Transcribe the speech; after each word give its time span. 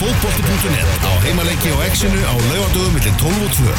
fótbolti.net 0.00 1.02
á 1.04 1.12
heimaleiki 1.26 1.68
og 1.76 1.80
exinu 1.84 2.20
á 2.24 2.32
laugadögum 2.32 2.94
millir 2.96 3.12
12 3.20 3.42
og 3.44 3.52
2. 3.52 3.72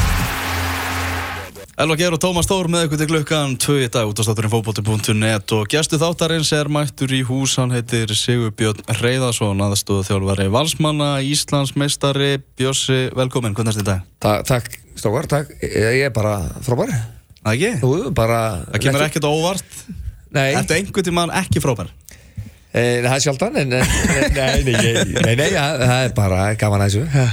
Elva 1.82 1.96
Geir 1.98 2.14
og 2.14 2.20
Tómas 2.22 2.46
Þór 2.46 2.68
með 2.70 2.84
ykkur 2.86 3.00
til 3.02 3.08
klukkan 3.10 3.56
2 3.58 3.78
í 3.82 3.88
dag 3.90 4.06
út 4.06 4.22
á 4.22 4.24
státturinn 4.28 4.54
fótbolti.net 4.54 5.54
og 5.58 5.66
gæstu 5.72 5.98
þáttarins 5.98 6.52
er 6.54 6.70
mættur 6.70 7.10
í 7.18 7.24
hús, 7.26 7.56
hann 7.58 7.74
heitir 7.74 8.14
Sigur 8.14 8.54
Björn 8.54 8.86
Reyðarsson, 9.00 9.64
aðstóðu 9.66 10.06
þjálfari 10.12 10.46
Valsmanna, 10.54 11.10
Íslandsmeistari, 11.26 12.36
Bjössi, 12.54 13.08
velkomin, 13.18 13.58
hvernig 13.58 13.74
er 13.74 13.82
þetta 13.82 13.88
í 13.88 13.90
dag? 13.90 14.06
Ta 14.22 14.36
takk, 14.46 14.78
Stókar, 14.94 15.26
takk. 15.32 15.56
Ég 15.66 16.06
er 16.06 16.14
bara 16.14 16.36
frábær. 16.62 16.94
Það 17.42 17.56
ekki? 17.56 17.74
Þú, 17.82 17.96
bara... 18.14 18.44
Það 18.68 18.86
kemur 18.86 19.08
ekkert 19.08 19.30
óvart? 19.32 19.82
Nei. 20.30 20.52
Þetta 20.54 20.78
er 20.78 20.84
einhvern 20.84 21.10
tímann 21.10 21.34
ekki 21.42 21.66
frábær? 21.66 21.90
E, 22.72 22.82
það 23.04 23.14
er 23.18 23.24
sjaldan, 23.26 23.58
en... 23.60 23.74
en 23.76 23.82
nei, 24.38 24.62
nei, 24.64 24.76
nei, 24.78 24.92
nei, 25.26 25.34
nei, 25.36 25.48
það 25.52 25.96
er 26.06 26.14
bara 26.16 26.44
gaman 26.60 26.84
að 26.86 26.94
þessu. 26.94 27.26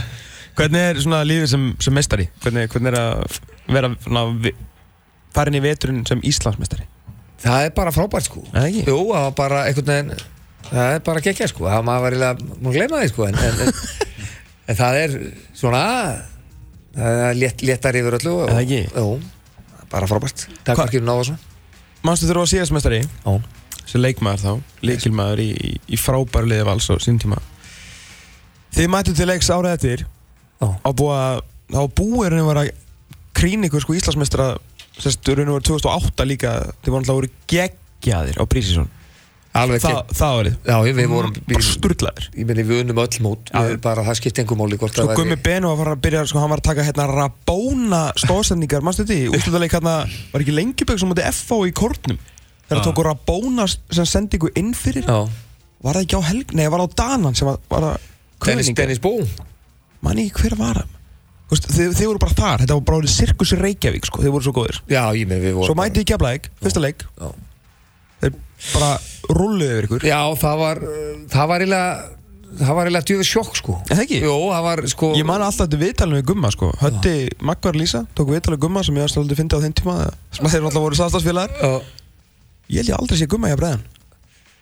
Hvernig 0.58 0.86
er 0.88 0.98
svona 1.04 1.20
lífið 1.28 1.50
sem, 1.52 1.66
sem 1.84 1.94
mestari? 1.94 2.24
Hvernig, 2.42 2.66
hvernig 2.72 2.90
er 2.90 2.96
að 2.98 3.36
vera 3.70 3.90
svona, 4.02 4.24
vi- 4.42 4.54
farin 5.36 5.54
í 5.54 5.62
veturinn 5.62 6.00
sem 6.08 6.22
Íslandsmestari? 6.26 6.88
Það 7.38 7.68
er 7.68 7.74
bara 7.76 7.92
frábært, 7.94 8.26
sko. 8.26 8.42
Það 8.50 8.66
ekki? 8.66 8.82
Jú, 8.90 8.96
það 9.12 9.28
var 9.28 9.36
bara 9.38 9.60
einhvern 9.68 9.92
veginn... 9.92 10.24
Það 10.68 10.94
er 10.96 11.04
bara 11.06 11.22
gekkja, 11.24 11.46
sko. 11.52 11.68
Það 11.70 11.84
maður 11.86 12.16
var. 12.24 12.40
Múin 12.58 12.72
að 12.72 12.74
gleyma 12.80 12.98
því, 13.04 13.10
sko, 13.12 13.28
en... 13.28 13.38
en, 13.38 13.62
en, 13.62 14.26
en 14.72 14.80
það 14.80 14.98
er 15.04 15.14
svona... 15.56 15.84
Það 16.98 17.22
er 17.28 17.38
létt, 17.38 17.62
léttar 17.68 18.00
yfir 18.00 18.18
öllu. 18.18 18.34
og- 18.42 18.50
ekki? 18.58 18.80
Jú, 18.90 19.14
bara 19.94 20.10
frábært. 20.10 20.48
Takk 20.66 20.82
fyrir 20.90 21.06
náða 21.06 21.28
svo. 21.30 21.38
Manstu 22.02 22.26
þurfa 22.26 22.48
að 22.48 22.52
síðast 22.56 22.74
mestari? 22.74 22.98
Já. 23.06 23.38
Sem 23.88 24.02
leikmaður 24.04 24.42
þá, 24.42 24.74
leikilmaður 24.84 25.40
í, 25.44 25.48
í, 25.54 25.70
í 25.96 26.00
frábæru 26.00 26.50
liði 26.50 26.66
vals 26.68 26.88
á 26.92 26.94
sín 27.00 27.20
tíma 27.22 27.38
Þið 28.76 28.90
mættu 28.92 29.14
til 29.16 29.28
leiks 29.30 29.48
árið 29.48 29.74
eftir 29.78 30.04
Já. 30.60 30.68
á 30.84 30.90
búið 30.92 31.14
að 31.16 31.40
þá 31.72 31.80
búið 32.00 32.30
raun 32.34 32.42
og 32.44 32.50
vera 32.52 32.66
krín 33.38 33.64
ykkur 33.68 33.84
sko 33.84 33.96
Íslandsmeistara 33.96 34.50
sérst 34.98 35.32
raun 35.32 35.48
og 35.48 35.58
vera 35.58 35.68
2008 35.70 36.28
líka 36.28 36.54
þið 36.84 36.92
voru 36.92 37.00
alltaf 37.00 37.18
voru 37.20 37.32
geggjaðir 37.48 38.40
á 38.40 38.44
prísísson 38.50 38.88
Alveg 39.58 39.80
Þa, 39.80 39.92
það 40.12 40.38
árið 40.38 40.56
Já, 40.68 40.74
við 40.84 41.08
vorum... 41.10 41.36
bara 41.48 41.64
sturlaðir 41.64 42.26
Ég 42.36 42.48
meni, 42.50 42.64
við 42.68 42.82
unnum 42.84 42.98
öll 43.00 43.22
mót. 43.24 43.48
Já. 43.48 43.56
Við 43.64 43.70
erum 43.72 43.82
bara, 43.88 44.04
það 44.06 44.18
skipti 44.20 44.42
engum 44.44 44.60
máli 44.60 44.78
hvort 44.78 44.92
Sko 44.92 45.00
það 45.06 45.08
væri- 45.14 45.22
Gummi 45.22 45.38
Beno 45.46 45.70
var 45.70 45.78
að 45.78 45.80
fara 45.80 45.94
að 45.96 46.02
byrja 46.04 46.24
sko, 46.28 46.42
hann 46.42 46.52
var 46.52 46.60
að 46.60 46.66
taka 46.68 46.84
hérna 46.86 47.06
rabóna 47.08 48.02
stóðsendingar, 48.20 48.84
mannstu 48.84 49.06
þetta? 49.08 49.32
Úrslutaleik 49.38 49.74
hérna 49.78 49.94
var 50.34 50.44
ekki 50.44 50.54
lengjubögg 50.58 51.00
sem 51.00 51.10
mútið 51.10 51.30
FH 51.32 51.58
í 51.70 51.74
kórnum 51.80 52.20
þegar 52.68 52.82
það 52.82 52.86
tóku 52.90 53.06
rabóna 53.06 53.66
sem 53.68 54.08
sendingu 54.08 54.52
inn 54.58 54.74
fyrir 54.76 55.08
Já. 55.08 55.24
var 55.84 55.98
það 55.98 56.04
ekki 56.04 56.20
á 56.20 56.22
helg, 56.28 56.54
nei, 56.54 56.66
var 56.68 56.84
það 56.84 56.92
á 56.92 56.98
Danan 57.02 57.38
sem 57.38 57.48
var, 57.48 57.58
var 57.72 57.86
það 57.88 58.06
Dennis? 58.46 58.70
Dennis 58.76 59.02
Bó. 59.02 59.14
manni 60.04 60.28
hver 60.34 60.56
var 60.58 60.82
það 60.82 60.94
þið, 61.48 61.94
þið 61.96 62.10
voru 62.10 62.22
bara 62.22 62.36
þar, 62.36 62.62
þetta 62.64 62.76
var 62.76 62.84
bara 62.90 63.00
orðið 63.00 63.14
sirkus 63.14 63.54
í 63.54 63.58
Reykjavík 63.62 64.10
sko, 64.10 64.20
þið 64.24 64.34
voru 64.34 64.46
svo 64.46 64.54
góðir 64.58 64.82
Já, 64.84 65.02
ég 65.16 65.24
meni, 65.30 65.46
við 65.46 65.56
vorum... 65.56 65.70
svo 65.70 65.78
mætið 65.78 66.04
í 66.04 66.08
Keflæk, 66.12 66.50
fyrsta 66.60 66.84
leik 66.84 67.06
Já. 67.08 67.30
þeir 68.20 68.36
bara 68.74 68.92
rulluðu 69.32 69.72
yfir 69.72 69.88
ykkur 69.88 70.06
Já, 70.08 70.20
það 70.42 70.62
var, 70.62 70.82
það 71.32 71.50
var 71.52 71.64
eiginlega, 71.64 71.92
það 72.60 72.78
var 72.78 72.90
eiginlega 72.90 73.08
djöfið 73.10 73.30
sjokk, 73.30 73.58
sko. 73.62 73.76
Er 73.86 73.94
það 73.94 74.04
ekki? 74.04 74.20
Jó, 74.26 74.34
það 74.52 74.66
var, 74.68 74.82
sko... 74.92 75.10
Ég 75.16 75.28
man 75.30 75.44
alltaf 75.46 75.64
þetta 75.64 75.80
viðtalinu 75.84 76.20
við 76.20 76.26
Gumma 76.32 76.52
sko 76.52 76.70
Hötti 76.82 77.14
Magvar 77.48 77.80
Lísa, 77.80 78.04
tók 78.18 78.34
viðtalinu 78.34 78.58
við 78.58 78.64
Gumma 78.66 78.84
sem 78.84 79.00
ég 79.00 79.08
aðstæði 79.08 79.24
aldrei 79.24 79.40
fyndi 79.40 79.56
á 79.56 79.64
þeim 79.64 79.76
tíma 79.80 79.96
að 80.04 80.52
þeir 80.52 80.68
alltaf 80.68 80.84
voru 80.84 81.00
samstagsfélagar. 81.00 81.80
Ég 82.68 82.82
held 82.82 82.92
ég 82.92 82.98
aldrei 82.98 83.18
sé 83.20 83.28
Gumma 83.30 83.50
í 83.50 83.56
að 83.56 83.62
bregðan 83.62 83.86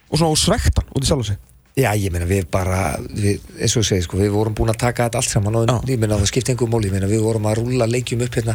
Og 0.07 0.21
svona 0.21 0.33
og 0.33 0.41
svektan 0.41 0.91
út 0.95 1.03
í 1.03 1.09
sjálf 1.09 1.27
sig. 1.27 1.39
Já, 1.77 1.91
ég 2.01 2.09
meina, 2.09 2.25
við 2.25 2.47
bara, 2.49 2.97
við, 3.05 3.43
eins 3.61 3.75
og 3.77 3.83
ég 3.83 3.89
segi, 3.91 4.05
sko, 4.07 4.17
við 4.17 4.31
vorum 4.33 4.55
búin 4.57 4.73
að 4.73 4.79
taka 4.81 5.09
þetta 5.09 5.21
allt 5.21 5.29
saman 5.29 5.59
og 5.61 5.91
ég 5.91 5.99
meina, 6.01 6.17
það 6.17 6.31
skipti 6.31 6.55
engum 6.55 6.71
móli, 6.73 6.89
ég 6.89 6.95
meina, 6.95 7.11
við 7.11 7.21
vorum 7.27 7.49
að 7.51 7.59
rúlla 7.59 7.89
leikjum 7.91 8.23
upp 8.25 8.39
hérna, 8.39 8.55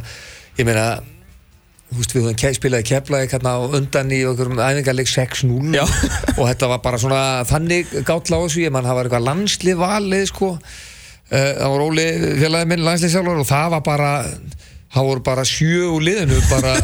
ég 0.58 0.66
meina, 0.66 0.86
þú 1.92 2.00
veist, 2.00 2.16
við 2.16 2.26
höfum 2.26 2.56
spilaði 2.58 2.88
keflaði 2.90 3.30
hérna 3.36 3.54
undan 3.78 4.16
í 4.16 4.24
okkur 4.26 4.56
æfingarleik 4.56 5.12
6-0 5.12 5.78
Já. 5.78 5.84
og 6.40 6.42
þetta 6.48 6.72
var 6.72 6.82
bara 6.88 7.02
svona 7.04 7.22
þannig 7.52 7.94
gátla 8.10 8.42
á 8.42 8.44
þessu, 8.48 8.64
ég 8.66 8.74
man, 8.74 8.90
það 8.90 8.98
var 8.98 9.12
eitthvað 9.12 9.28
landslið 9.28 9.80
valið, 9.84 10.26
sko, 10.32 10.52
uh, 10.56 11.52
það 11.62 11.76
var 11.76 11.86
Óli 11.86 12.10
félagið 12.42 12.74
minn 12.74 12.86
landslið 12.90 13.14
sjálfur 13.20 13.44
og 13.44 13.50
það 13.52 13.70
var 13.76 13.86
bara, 13.92 14.12
það 14.92 15.10
voru 15.10 15.24
bara 15.26 15.48
sjö 15.48 15.88
úr 15.96 16.06
liðinu 16.06 16.40
bara 16.52 16.76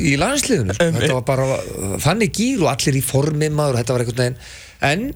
í 0.00 0.14
landsliðinu, 0.20 0.76
sko. 0.76 0.90
þetta 0.98 1.16
var 1.18 1.26
bara 1.28 1.58
þannig 2.04 2.34
gýr 2.34 2.64
og 2.64 2.72
allir 2.72 2.98
í 2.98 3.04
formi 3.04 3.50
maður 3.52 3.80
þetta 3.82 3.96
var 3.96 4.04
einhvern 4.04 4.22
veginn, 4.22 4.38
en 4.90 5.08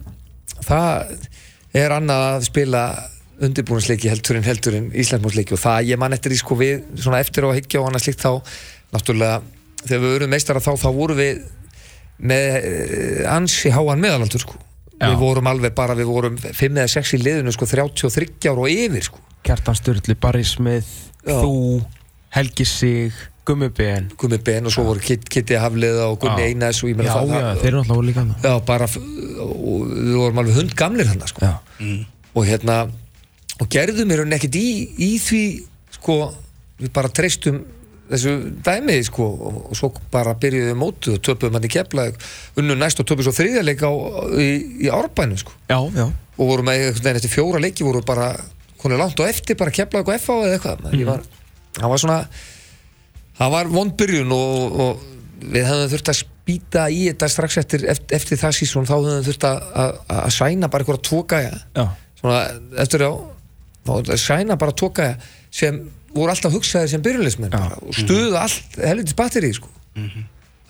það 0.68 1.14
er 1.78 1.94
annað 1.98 2.26
að 2.30 2.48
spila 2.48 2.82
undirbúinsleiki 3.44 4.10
heldur 4.10 4.38
en 4.38 4.46
heldur 4.46 4.76
en 4.78 4.88
Íslandsmótsleiki 4.98 5.54
og 5.54 5.62
það 5.62 5.92
ég 5.92 6.00
man 6.00 6.16
eftir 6.16 6.34
því 6.34 6.40
sko 6.40 6.56
við 6.58 6.80
svona 6.98 7.20
eftir 7.22 7.46
á 7.46 7.48
að 7.52 7.60
higgja 7.60 7.82
og 7.82 7.90
annað 7.90 8.04
slíkt 8.06 8.24
þá 8.24 8.32
náttúrulega 8.94 9.42
þegar 9.84 10.02
við 10.02 10.14
vorum 10.16 10.32
meistara 10.34 10.62
þá 10.64 10.72
þá 10.80 10.88
vorum 10.96 11.20
við 11.20 11.44
með 12.18 12.56
eh, 12.58 13.22
ansi 13.30 13.70
háan 13.70 14.02
meðalaldur 14.02 14.42
sko 14.42 14.58
Já. 14.98 15.12
við 15.12 15.20
vorum 15.22 15.46
alveg 15.46 15.74
bara, 15.78 15.94
við 15.94 16.10
vorum 16.10 16.38
5 16.42 16.64
eða 16.66 16.90
6 16.90 17.14
í 17.14 17.20
liðinu 17.22 17.54
sko 17.54 17.68
33 17.70 18.50
ára 18.50 18.64
og 18.64 18.72
yfir 18.72 19.06
sko 19.06 19.22
Kjartan 19.46 19.78
Sturli, 19.78 20.16
Barry 20.18 20.42
Smith, 20.44 20.88
Já. 21.22 21.38
þú, 21.38 21.78
Helgi 22.36 22.66
Sig, 22.68 23.16
Gummi 23.48 23.70
Ben. 23.72 24.10
Gummi 24.20 24.38
Ben 24.44 24.68
og 24.68 24.74
svo 24.74 24.84
voru 24.90 25.00
Kit, 25.00 25.24
Kitty 25.32 25.56
Hafliða 25.56 26.10
og 26.12 26.18
Gunni 26.20 26.44
Já. 26.44 26.52
Einars 26.52 26.82
og 26.82 26.90
ég 26.90 26.96
Já, 26.96 27.00
meina 27.00 27.14
það, 27.14 27.32
já, 27.32 27.40
það 27.40 27.62
þeir 27.62 27.70
eru 27.70 27.80
alltaf 27.82 28.02
líka 28.04 28.24
hann 28.24 28.34
já, 28.44 28.52
bara, 28.68 28.88
og 29.46 29.88
við 29.94 30.18
vorum 30.20 30.42
alveg 30.42 30.60
hund 30.60 30.76
gamlir 30.78 31.08
hann 31.08 31.24
sko. 31.30 31.48
Já, 31.48 31.54
og 32.34 32.46
hérna 32.48 32.76
og 33.58 33.72
gerðum 33.72 34.12
mér 34.12 34.24
ekkert 34.36 34.60
í, 34.60 34.68
í 35.00 35.10
því 35.22 35.42
sko, 35.96 36.18
við 36.78 36.92
bara 36.94 37.10
treystum 37.10 37.62
þessu 38.08 38.34
dæmi 38.64 38.98
sko 39.04 39.26
og, 39.28 39.56
og 39.70 39.78
svo 39.78 39.90
bara 40.12 40.36
byrjuðum 40.40 40.70
við 40.72 40.78
mótu 40.80 41.16
og 41.16 41.24
töpum 41.24 41.56
hann 41.56 41.66
í 41.66 41.72
kepla 41.72 42.08
unnu 42.60 42.76
næst 42.78 43.00
og 43.02 43.08
töpum 43.08 43.26
svo 43.26 43.34
þriðjarleik 43.36 43.82
á, 43.84 43.92
í, 44.36 44.48
í 44.86 44.92
árbænum 44.92 45.40
sko. 45.40 45.56
Já, 45.68 45.80
já. 45.96 46.06
og 46.08 46.52
vorum 46.52 46.68
með 46.70 47.02
eftir 47.12 47.32
fjóra 47.32 47.60
leiki 47.62 47.86
vorum 47.86 48.04
við 48.04 48.08
bara 48.12 48.30
konið 48.78 49.02
langt 49.02 49.20
og 49.20 49.28
eftir 49.28 49.58
bara 49.58 49.74
kepla 49.74 50.00
eitthvað 50.00 50.22
FA 50.22 50.38
eða 50.44 50.56
eitthvað 50.56 50.86
mm. 50.92 51.04
var, 51.08 51.26
það 51.80 51.92
var 51.94 52.02
svona 52.04 52.18
það 53.38 53.54
var 53.54 53.70
vond 53.72 53.94
byrjun 54.00 54.34
og, 54.34 54.80
og 54.84 55.06
við 55.54 55.66
hefðum 55.68 55.90
þurft 55.92 56.10
að 56.12 56.18
spýta 56.22 56.86
í 56.90 57.02
þetta 57.10 57.28
strax 57.30 57.58
eftir, 57.60 57.84
eftir, 57.92 58.16
eftir 58.18 58.40
það 58.40 58.56
sísón 58.58 58.88
þá 58.88 58.94
hefðum 58.96 59.18
við 59.20 59.28
þurft 59.30 59.46
að, 59.48 59.60
að, 59.82 59.92
að 60.18 60.32
sæna 60.34 60.70
bara 60.72 60.86
gæja. 61.30 61.52
Já. 61.76 61.84
svona 62.18 62.40
eftir 62.84 63.04
á 63.06 63.12
þá 63.88 63.92
að 64.00 64.18
sæna 64.22 64.56
bara 64.60 64.74
tvo 64.76 64.90
gæja 64.96 65.14
sem 65.54 65.78
voru 66.16 66.32
alltaf 66.32 66.52
hugsaði 66.56 66.90
sem 66.90 67.04
byrjulegismenn 67.04 67.54
og 67.54 67.94
stuðu 67.94 68.34
allt 68.40 68.78
helvitis 68.82 69.16
batteri 69.16 69.52
sko. 69.54 69.70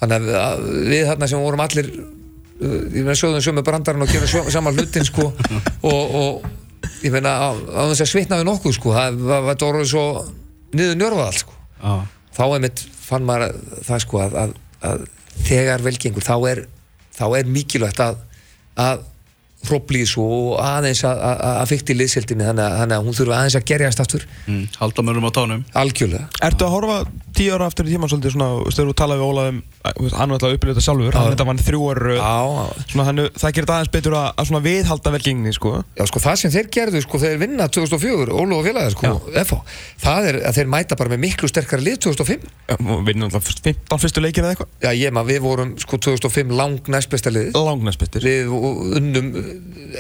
þannig 0.03 0.15
að 0.15 0.27
við, 0.29 0.37
að 0.43 0.65
við 0.93 1.05
þarna 1.09 1.29
sem 1.31 1.43
vorum 1.43 1.63
allir 1.65 1.89
uh, 1.95 2.83
ég 2.93 3.01
meina 3.07 3.17
sögðum 3.19 3.45
sömu 3.47 3.65
brandarinn 3.67 4.05
og 4.05 4.13
sjö, 4.13 4.43
saman 4.53 4.77
hlutin 4.77 5.07
sko, 5.09 5.31
og, 5.89 6.15
og 6.21 7.01
ég 7.07 7.15
meina 7.15 7.33
á, 7.39 7.49
á 7.55 7.81
þess 7.91 8.05
að 8.05 8.13
svitna 8.13 8.39
við 8.43 8.49
nokkuð 8.51 8.77
sko, 8.77 8.93
það 8.99 9.19
var- 9.31 9.49
voru 9.63 9.89
svo 9.95 10.05
niður 10.77 10.97
njörfað 11.01 11.27
allt 11.27 11.43
sko. 11.45 11.55
Þá 12.39 12.43
einmitt 12.55 12.83
fann 13.09 13.25
maður 13.29 13.49
að- 13.49 13.85
það 13.89 14.03
sko 14.05 14.19
að, 14.25 14.35
að, 14.43 14.57
að 14.89 15.07
þegar 15.49 15.83
velgengur 15.87 16.27
þá 16.27 16.35
er, 16.51 16.65
þá 17.19 17.25
er 17.39 17.49
mikilvægt 17.55 18.01
að, 18.05 18.19
að 18.79 19.07
hróplýs 19.69 20.13
og 20.23 20.59
aðeins 20.63 21.01
að, 21.09 21.19
að, 21.19 21.41
að 21.59 21.71
fykti 21.73 21.97
liðsildinni 21.99 22.45
þannig, 22.47 22.63
að- 22.69 22.77
þannig 22.83 22.97
að 23.01 23.07
hún 23.09 23.17
þurfa 23.19 23.39
aðeins 23.41 23.57
að 23.59 23.65
gerjast 23.73 24.03
aftur. 24.05 24.27
Mm, 24.47 24.65
halda 24.79 25.03
mörgum 25.09 25.27
á 25.27 25.33
tánum. 25.35 25.65
Algjörlega. 25.83 26.29
Ertu 26.47 26.67
að 26.69 26.75
horfa 26.77 26.99
tíu 27.39 27.55
ára 27.55 27.69
aftur 27.71 27.87
í 27.89 27.95
tíma 27.95 28.09
svolítið 28.11 28.35
svona, 28.35 28.49
þú 28.59 28.65
veist, 28.69 28.79
þegar 28.79 28.91
þú 28.91 28.97
talaði 29.01 29.21
við 29.23 29.29
Óla 29.29 29.45
um, 29.53 29.61
að- 29.89 29.97
þú 29.99 30.05
veist, 30.07 30.17
hann 30.19 30.29
var 30.29 30.37
alltaf 30.39 30.49
að 30.51 30.57
upplifa 30.59 30.75
þetta 30.77 30.87
sjálfur, 30.89 31.19
hann 31.19 31.31
þetta 31.33 31.47
var 31.49 31.63
þrjú 31.69 31.83
ára 31.93 32.17
svona 32.89 33.07
þannig, 33.09 33.29
það 33.43 33.55
gerir 33.59 33.73
aðeins 33.75 33.93
betur 33.99 34.17
að, 34.19 34.29
að 34.43 34.49
svona 34.51 34.63
viðhalda 34.69 35.13
velgengni, 35.15 35.53
sko. 35.57 35.73
já, 35.99 36.05
sko 36.11 36.23
það 36.25 36.37
sem 36.43 36.55
þeir 36.57 36.69
gerðu 36.79 37.03
sko 37.05 37.21
þeir 37.23 37.39
vinna 37.43 37.69
2004, 37.79 38.35
Ólu 38.39 38.59
og 38.59 38.67
félagar 38.69 38.95
sko 38.97 39.13
FH, 39.45 39.61
það 40.05 40.29
er 40.33 40.41
að 40.49 40.59
þeir 40.59 40.71
mæta 40.75 40.99
bara 40.99 41.13
með 41.15 41.23
miklu 41.27 41.51
sterkara 41.51 41.85
lið 41.87 41.99
2005 42.09 42.49
Já, 42.69 42.77
erum 42.77 43.25
alltaf 43.29 43.49
15 43.49 44.03
fyrstu 44.03 44.23
leikir 44.25 44.45
eða 44.45 44.55
eitthvað. 44.55 44.71
já 44.85 44.91
ég 44.99 45.15
maður, 45.17 45.31
við 45.33 45.41
vorum 45.47 45.71
sko 45.81 45.99
2005 46.09 46.53
lang 46.59 46.91
næstbesta 46.93 47.33
liðið 47.33 47.57
Langnæst 47.59 48.03
betur. 48.03 48.27
við 48.29 48.53
unnum 48.99 49.31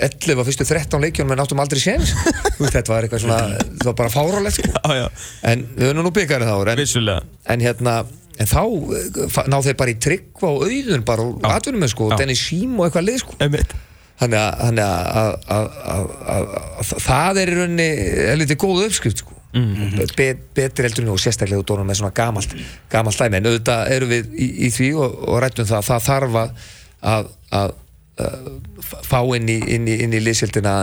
11 0.03 0.43
af 0.43 0.49
fyrstu 0.49 0.67
13 0.69 1.01
leikjunum 1.07 1.33
en 1.37 1.43
áttum 1.45 1.63
aldrei 1.63 1.81
séns 1.83 2.13
þetta 2.75 2.93
var 2.93 3.07
eitthvað 3.07 3.25
svona, 3.25 3.41
það 3.81 3.89
var 3.91 3.97
bara 4.03 4.13
fárálegt 4.13 4.59
sko. 4.59 4.73
Já, 4.75 5.01
já, 5.03 5.07
en 5.53 5.65
við 5.79 5.93
unnum 5.95 6.09
nú 6.09 6.13
byggarið 6.19 6.51
þá 6.53 6.57
en, 6.75 6.81
vissulega. 6.83 7.28
En 7.49 7.61
hérna 7.65 7.97
en 8.39 8.47
þá 8.47 8.61
eh, 8.95 9.29
fa- 9.35 9.47
ná 9.51 9.59
þeir 9.65 9.77
bara 9.81 9.95
í 9.95 9.99
tryggva 10.03 10.51
og 10.55 10.65
auðun 10.69 11.05
bara 11.09 11.25
og 11.27 11.47
atvinnum 11.51 11.83
með 11.83 11.93
sko, 11.95 12.09
og 12.13 12.19
Dennis 12.21 12.43
Sím 12.49 12.77
og 12.79 12.87
eitthvað 12.89 13.09
lið 13.09 13.21
sko. 13.25 13.39
Þannig 14.19 14.39
að, 14.43 14.55
að, 14.67 14.79
að, 15.15 15.35
að, 15.55 15.67
að, 15.95 16.07
að, 16.35 16.47
að 16.83 17.03
það 17.07 17.39
er 17.43 17.51
í 17.53 17.59
rauninni 17.59 17.89
helviti 18.33 18.57
góð 18.59 18.81
uppskrift 18.89 19.21
sko. 19.23 19.35
Be, 20.19 20.27
betri 20.59 20.85
heldur 20.89 21.07
nú 21.07 21.13
og 21.15 21.21
sérstaklega 21.23 21.63
út 21.63 21.71
með 21.87 22.01
svona 22.01 22.13
gamalt, 22.15 22.51
gamalt 22.93 23.19
dæmi. 23.23 23.39
En 23.39 23.47
auðvitað 23.49 23.93
eru 23.95 24.09
við 24.11 24.33
í, 24.35 24.49
í 24.67 24.71
því 24.75 24.89
og, 24.99 25.15
og 25.33 25.39
rættum 25.45 25.69
það 25.71 25.87
það 25.89 26.03
þarf 26.09 26.37
að, 26.43 26.51
að, 27.13 27.31
að, 27.61 27.73
að 28.27 28.93
fá 29.09 29.21
inn 29.39 29.49
í, 29.55 29.57
inn 29.79 29.87
í, 29.89 29.97
inn 30.05 30.19
í 30.19 30.21
liðsildina 30.27 30.75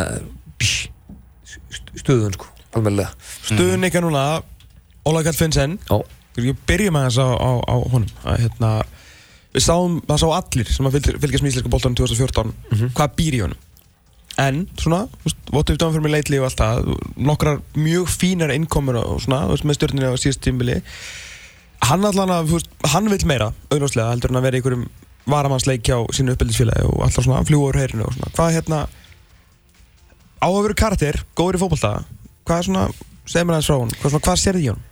stöðun 1.99 2.35
sko, 2.35 2.49
almennilega. 2.75 3.11
Stöðun 3.51 3.87
ykkar 3.89 4.03
núna 4.05 4.23
Óla 5.05 5.21
Kall 5.27 5.37
Finnsen 5.37 5.77
Já, 5.85 5.99
Ég 6.43 6.57
byrjum 6.67 6.97
aðeins 6.99 7.17
á, 7.21 7.27
á, 7.31 7.51
á 7.63 7.75
honum. 7.93 8.09
Að, 8.25 8.39
hérna, 8.45 8.71
Við 9.55 9.63
sáum, 9.63 10.01
það 10.03 10.17
sá 10.19 10.27
allir 10.35 10.67
sem 10.75 10.87
að 10.89 10.95
fylg- 10.97 11.19
fylgjast 11.23 11.43
með 11.45 11.51
íslenska 11.53 11.69
boltanum 11.71 11.95
2014 11.95 12.49
hvað 12.97 13.13
býr 13.15 13.35
í 13.37 13.39
honum. 13.45 13.61
En, 14.43 14.57
svona, 14.75 14.97
votu 15.55 15.71
við 15.71 15.77
döfum 15.79 15.93
fyrir 15.95 16.03
mig 16.03 16.11
leitli 16.11 16.39
og 16.41 16.49
allt 16.49 16.59
það 16.59 16.89
Nokkrar 17.23 17.61
mjög 17.79 18.09
fínar 18.11 18.51
innkomur 18.51 18.97
og 18.99 19.21
svona, 19.23 19.45
veist, 19.47 19.63
með 19.63 19.77
stjórninu 19.77 20.09
á 20.11 20.19
síðust 20.19 20.41
tímbili 20.43 20.75
Hann 21.87 22.03
allan 22.03 22.33
að, 22.35 22.49
veist, 22.51 22.67
hann 22.91 23.07
vil 23.07 23.21
meira 23.31 23.47
auðvitað 23.71 24.09
heldur 24.11 24.33
en 24.33 24.39
að 24.41 24.43
vera 24.49 24.57
í 24.57 24.59
einhverjum 24.59 24.83
varamannsleik 25.31 25.87
hjá 25.87 25.95
sínu 26.11 26.35
uppbyldisfélagi 26.35 26.83
og 26.91 26.99
alltaf 27.07 27.23
svona 27.23 27.45
fljúa 27.47 27.69
úr 27.71 27.79
heyrinu 27.79 28.03
og 28.09 28.11
svona. 28.17 28.33
Hvað, 28.35 28.51
hérna, 28.57 28.81
á 30.43 30.47
að 30.51 30.59
vera 30.67 30.77
karakter, 30.83 31.21
góður 31.39 31.55
í 31.55 31.63
fótbolta 31.63 31.93
Hvað 32.43 32.59
er 32.59 32.67
svona, 32.67 32.83
segir 33.23 33.47
mér 33.47 33.55
aðeins 33.61 33.71
frá 33.71 33.79
hún 33.79 33.95
Hvað, 34.03 34.19
hvað 34.27 34.41
sérði 34.43 34.65
í 34.67 34.69
honum? 34.73 34.83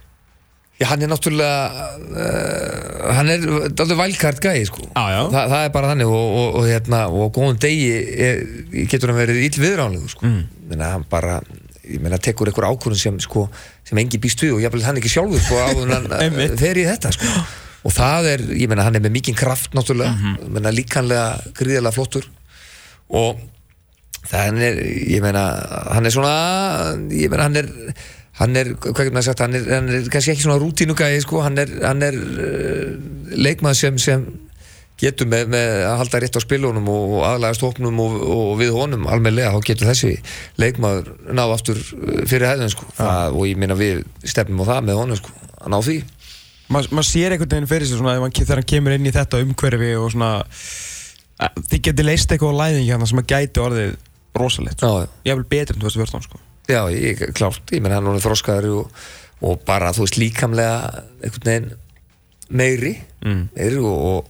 Já, 0.81 0.87
hann 0.89 1.03
er 1.05 1.11
náttúrulega 1.11 1.57
uh, 2.17 3.11
hann 3.13 3.29
er 3.29 3.43
alveg 3.45 3.99
vælkart 3.99 4.39
gæði 4.41 4.63
sko. 4.67 4.87
Já. 4.89 5.19
Þa, 5.29 5.43
það 5.51 5.59
er 5.59 5.73
bara 5.75 5.91
þannig 5.91 6.09
og, 6.09 6.23
og, 6.39 6.47
og, 6.59 6.69
hérna, 6.69 7.01
og 7.13 7.29
góðum 7.35 7.59
degi 7.61 7.91
er, 8.27 8.41
getur 8.89 9.13
hann 9.13 9.19
verið 9.21 9.43
ill 9.45 9.61
viðránlegu 9.61 10.09
sko. 10.15 10.25
mm. 10.25 10.63
menna, 10.71 10.89
hann 10.95 11.05
bara 11.11 11.37
ég 11.83 12.01
meina 12.01 12.17
tekur 12.21 12.49
einhver 12.49 12.69
ákvörðun 12.71 12.99
sem, 12.99 13.19
sko, 13.21 13.45
sem 13.85 13.99
engi 14.01 14.19
býst 14.23 14.41
við 14.43 14.55
og 14.55 14.63
ég 14.63 14.73
vil 14.73 14.85
hann 14.85 14.97
ekki 15.01 15.11
sjálfur 15.11 15.43
sko, 15.43 15.59
hann 15.91 16.09
fer 16.61 16.79
í 16.79 16.87
þetta 16.87 17.11
sko. 17.15 17.31
og 17.83 17.93
það 17.93 18.29
er, 18.33 18.45
ég 18.63 18.71
meina 18.71 18.87
hann 18.87 18.97
er 18.97 19.03
með 19.03 19.17
mikinn 19.17 19.37
kraft 19.37 19.75
náttúrulega, 19.75 20.15
mm 20.15 20.23
-hmm. 20.23 20.53
menna 20.57 20.73
líkanlega 20.73 21.53
gríðarlega 21.59 21.95
flottur 21.95 22.29
og 23.13 23.41
það 24.29 24.61
er, 24.69 24.81
ég 25.11 25.21
meina 25.21 25.43
hann 25.91 26.07
er 26.07 26.15
svona, 26.15 26.35
ég 27.11 27.29
meina 27.29 27.49
hann 27.49 27.61
er 27.61 27.71
hann 28.39 28.57
er, 28.57 28.71
hvað 28.79 29.05
getur 29.05 29.15
maður 29.15 29.27
sagt, 29.29 29.43
hann 29.43 29.57
er, 29.57 29.67
hann 29.69 29.91
er 29.91 30.07
kannski 30.11 30.33
ekki 30.33 30.45
svona 30.45 30.61
rútínugæði, 30.61 31.19
sko, 31.25 31.43
hann 31.45 31.59
er, 31.61 31.73
hann 31.83 32.01
er 32.05 32.17
uh, 32.17 32.95
leikmað 33.37 33.77
sem, 33.79 33.99
sem 34.01 34.25
getur 35.01 35.27
með, 35.29 35.51
með 35.53 35.83
að 35.89 35.99
halda 36.01 36.21
rétt 36.23 36.39
á 36.39 36.41
spilunum 36.41 36.89
og, 36.93 37.13
og 37.17 37.27
aðlægast 37.27 37.65
hópnum 37.65 38.01
og, 38.01 38.17
og 38.35 38.51
við 38.61 38.73
honum 38.77 39.05
almennilega, 39.09 39.53
þá 39.53 39.69
getur 39.69 39.89
þessi 39.91 40.13
leikmaður 40.61 41.13
náð 41.29 41.55
aftur 41.57 41.81
uh, 41.81 42.23
fyrir 42.29 42.49
hæðin, 42.49 42.73
sko, 42.73 42.89
það, 42.97 43.37
og 43.37 43.47
ég 43.49 43.61
meina 43.61 43.77
við 43.77 44.01
stefnum 44.25 44.63
á 44.65 44.69
það 44.71 44.89
með 44.89 45.01
honum, 45.03 45.21
sko, 45.21 45.35
að 45.59 45.75
ná 45.75 45.79
því. 45.89 45.99
Maður 46.73 46.97
mað 46.97 47.09
sér 47.09 47.35
einhvern 47.35 47.53
veginn 47.53 47.69
fyrir 47.69 47.89
sig 47.89 47.99
svona, 47.99 48.33
þegar 48.33 48.61
hann 48.61 48.71
kemur 48.71 48.95
inn 48.95 49.05
í 49.09 49.13
þetta 49.13 49.41
umhverfi 49.43 49.93
og 49.99 50.09
svona 50.15 50.31
þið 51.69 51.83
getur 51.89 52.07
leist 52.07 52.31
eitthvað 52.31 52.55
á 52.55 52.61
læðingi 52.61 52.93
hann 52.93 53.05
sem 53.09 53.21
að 53.21 53.29
gæti 53.33 53.61
orðið 53.63 53.93
rosalegt 54.37 54.83
ég 55.27 55.37
vil 55.37 55.45
betur 55.49 55.77
en 55.77 55.83
2014 55.83 56.25
sko. 56.27 56.41
Já, 56.69 56.81
ég, 56.93 57.19
klárt, 57.35 57.71
ég 57.75 57.81
meina 57.83 57.97
hann 57.99 58.07
er 58.15 58.21
þróskaður 58.23 58.67
og, 58.79 59.01
og 59.43 59.63
bara, 59.67 59.91
þú 59.95 60.05
veist, 60.05 60.19
líkamlega 60.21 61.03
einhvern 61.23 61.49
veginn 61.49 61.71
meiri, 62.53 62.93
Mm. 63.23 63.45
meiri 63.55 63.77
og, 63.79 63.99
og, 64.03 64.25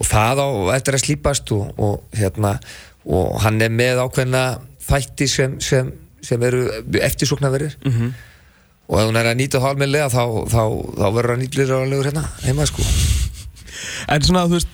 og 0.00 0.06
það 0.10 0.40
á 0.44 0.48
eftir 0.76 0.94
að 0.96 1.04
slípast 1.06 1.52
og, 1.56 1.70
og 1.80 2.02
hérna 2.16 2.58
og 3.08 3.38
hann 3.40 3.60
er 3.64 3.70
með 3.72 4.02
ákveðna 4.04 4.42
þætti 4.86 5.28
sem, 5.28 5.54
sem, 5.60 5.88
sem 6.22 6.42
eru 6.42 6.66
eftirsóknarverir 7.00 7.76
Mhm. 7.84 7.92
-hmm. 8.02 8.12
og 8.88 9.00
ef 9.00 9.06
hún 9.08 9.16
er 9.18 9.26
að 9.32 9.38
nýta 9.40 9.58
það 9.60 9.70
almennilega 9.72 10.08
þá, 10.12 10.24
þá, 10.52 10.62
þá 11.00 11.06
verður 11.16 11.30
hann 11.30 11.40
nýtlir 11.42 12.04
hérna 12.04 12.24
heima 12.44 12.66
sko 12.66 12.82
en 14.08 14.22
svona 14.22 14.44
þú 14.46 14.52
veist 14.58 14.68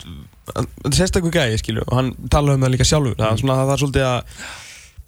þetta 0.52 0.96
sést 0.96 1.16
eitthvað 1.16 1.36
gæði 1.38 1.58
skilju 1.62 1.84
og 1.86 1.94
hann 1.96 2.10
tala 2.30 2.54
um 2.54 2.60
það 2.66 2.72
líka 2.74 2.84
sjálfur 2.88 3.14
það, 3.16 3.32
er 3.32 3.40
svona, 3.42 3.56
það 3.62 3.72
er 3.72 3.82
svolítið 3.82 4.06
að 4.10 4.22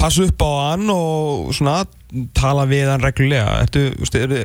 passa 0.01 0.27
upp 0.29 0.45
á 0.45 0.51
hann 0.71 0.91
og 0.93 1.51
svona 1.57 1.81
tala 2.37 2.67
við 2.71 2.89
hann 2.93 3.03
reglulega. 3.05 3.59
Ertu, 3.65 3.87
ertu, 4.05 4.45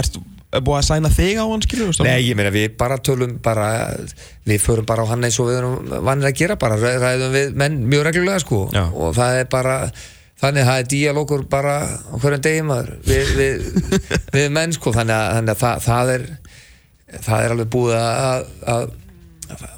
ertu 0.00 0.22
er 0.56 0.62
búið 0.64 0.78
að 0.78 0.86
sæna 0.88 1.10
þig 1.12 1.40
á 1.42 1.44
hann 1.50 1.64
skilju 1.64 1.88
Nei, 2.06 2.20
ég 2.30 2.36
meina 2.38 2.52
við 2.54 2.76
bara 2.80 2.96
tölum 3.02 3.34
bara, 3.44 3.66
við 4.46 4.60
förum 4.62 4.86
bara 4.88 5.04
á 5.04 5.10
hann 5.10 5.26
eins 5.26 5.38
og 5.42 5.50
við 5.50 5.58
erum 5.60 5.90
vannir 6.06 6.30
að 6.30 6.36
gera 6.38 6.56
bara, 6.60 6.78
ræ- 6.80 7.00
ræðum 7.02 7.34
við 7.34 7.56
menn 7.60 7.80
mjög 7.90 8.06
reglulega 8.08 8.44
sko. 8.44 8.60
Já. 8.72 8.84
og 8.94 9.16
það 9.18 9.40
er 9.42 9.48
bara 9.52 9.74
þannig 10.40 10.62
að 10.62 10.68
það 10.70 10.80
er 10.82 10.88
díalókur 10.92 11.44
bara 11.50 11.74
hverjum 12.22 12.44
degi 12.46 12.62
maður. 12.68 12.94
Við, 13.08 13.34
við, 13.40 13.66
við 14.38 14.48
menn 14.56 14.76
sko 14.76 14.94
þannig 14.96 15.16
að, 15.18 15.34
þannig 15.36 15.56
að 15.56 15.62
það, 15.64 15.84
það 15.90 16.14
er 16.14 16.26
það 17.26 17.44
er 17.44 17.54
alveg 17.56 17.70
búið 17.76 17.98
að, 18.00 18.48
að 18.76 18.88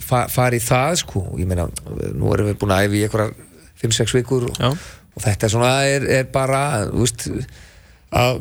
fa, 0.04 0.22
fara 0.32 0.56
í 0.58 0.62
það 0.64 0.94
sko. 1.02 1.24
Ég 1.40 1.48
meina, 1.50 1.68
nú 2.14 2.30
erum 2.36 2.52
við 2.52 2.58
búin 2.62 2.76
að 2.76 2.86
æfi 2.88 3.00
í 3.00 3.04
einhverjar 3.08 3.34
5-6 3.82 4.14
vikur 4.18 4.48
og, 4.50 4.56
Já. 4.60 4.70
og 4.72 5.22
þetta 5.24 5.46
er 5.48 5.52
svona, 5.54 5.72
er, 5.86 6.06
er 6.20 6.24
bara 6.34 6.62
veist, 6.92 7.28
að 8.12 8.40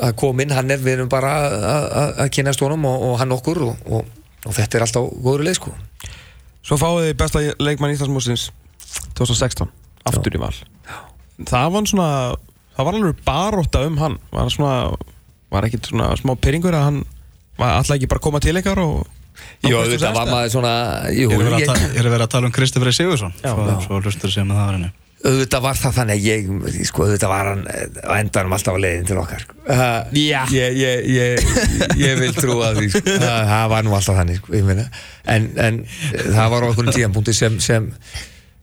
að 0.00 0.14
koma 0.16 0.40
inn, 0.46 0.54
hann 0.56 0.70
er, 0.72 0.78
við 0.80 0.94
erum 0.96 1.08
bara 1.12 1.30
að- 1.44 1.90
að 2.00 2.12
að 2.24 2.30
kynast 2.32 2.62
honum 2.64 2.84
og, 2.88 3.02
og 3.10 3.18
hann 3.20 3.34
okkur 3.36 3.58
og, 3.66 3.82
og, 3.92 4.06
og 4.46 4.54
þetta 4.56 4.78
er 4.78 4.84
alltaf 4.86 5.10
góður 5.20 5.44
leið 5.44 5.58
sko. 5.58 5.72
Svo 6.64 6.78
fáið 6.80 7.10
þið 7.10 7.16
besta 7.20 7.42
leikmann 7.60 7.92
Íslandsmúsins 7.92 8.46
2016, 9.18 9.68
aftur 10.08 10.36
í 10.38 10.40
val. 10.40 10.54
Það 11.44 11.68
var 11.74 11.86
svona 11.90 12.08
það 12.76 12.86
var 12.88 12.96
alveg 12.96 13.20
baróta 13.26 13.82
um 13.86 13.98
hann. 14.00 14.16
Var 14.32 14.48
svona, 14.54 14.72
var 15.52 15.66
ekkit 15.68 15.90
svona 15.92 16.08
smá 16.16 16.32
pyrringur 16.40 16.72
að 16.78 16.86
hann 16.86 17.02
var 17.60 17.76
alltaf 17.76 17.98
ekki 17.98 18.08
bara 18.08 18.22
að 18.22 18.28
koma 18.30 18.40
til 18.40 18.56
ykkar 18.56 18.80
og 18.80 19.04
Jú, 19.66 19.82
þetta 19.92 20.14
var 20.16 20.30
maður 20.30 20.54
svona 20.56 20.74
jú, 21.12 21.28
Ég 21.28 21.36
er 21.36 21.44
verið 21.44 21.68
að, 21.74 21.84
ég, 21.98 22.10
er 22.10 22.24
að 22.24 22.32
tala 22.32 22.48
um 22.48 22.56
Kristoffer 22.56 22.96
Sigursson 22.96 23.34
Já, 23.42 23.52
svo, 23.52 23.68
já. 23.68 23.76
svo 23.86 24.00
hlustur 24.00 24.32
sem 24.32 24.48
það 24.48 24.64
var 24.64 24.76
henni 24.78 24.92
auðvitað 25.20 25.64
var 25.64 25.76
það 25.76 25.96
þannig 25.98 26.14
að 26.14 26.26
ég 26.26 26.86
sko, 26.88 27.04
auðvitað 27.04 27.32
var 27.32 27.48
hann 27.50 27.62
eh, 27.68 27.98
á 28.08 28.12
endanum 28.16 28.54
alltaf 28.56 28.76
á 28.76 28.80
leiðin 28.80 29.08
til 29.10 29.18
okkar 29.20 29.44
uh, 29.68 29.82
Já. 30.16 30.40
ég, 30.54 30.78
ég, 30.80 31.08
ég, 31.12 31.50
ég 32.00 32.16
vil 32.22 32.32
trúa 32.36 32.70
því 32.78 32.88
sko. 32.94 33.02
það, 33.26 33.38
það 33.50 33.66
var 33.74 33.84
nú 33.84 33.94
alltaf 33.98 34.18
þannig 34.20 34.40
sko, 34.40 34.54
ég 34.56 34.66
meina. 34.70 34.86
en, 35.28 35.48
en 35.60 35.80
eh, 35.84 36.24
það 36.24 36.52
var 36.54 36.64
á 36.64 36.70
okkur 36.70 36.92
tíðanpunkti 36.94 37.36
sem, 37.36 37.58
sem 37.60 37.90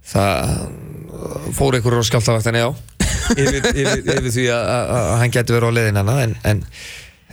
það 0.07 0.65
fór 1.57 1.77
einhverjur 1.77 2.01
á 2.01 2.09
skjáltavættinni 2.09 2.65
á 2.65 2.69
yfir, 3.41 3.61
yfir, 3.75 4.01
yfir 4.01 4.31
því 4.31 4.47
að, 4.55 4.71
að, 4.73 4.95
að 4.97 5.11
hann 5.21 5.35
getur 5.37 5.59
verið 5.59 5.69
á 5.69 5.77
leiðin 5.77 6.01
en, 6.01 6.37
en, 6.41 6.63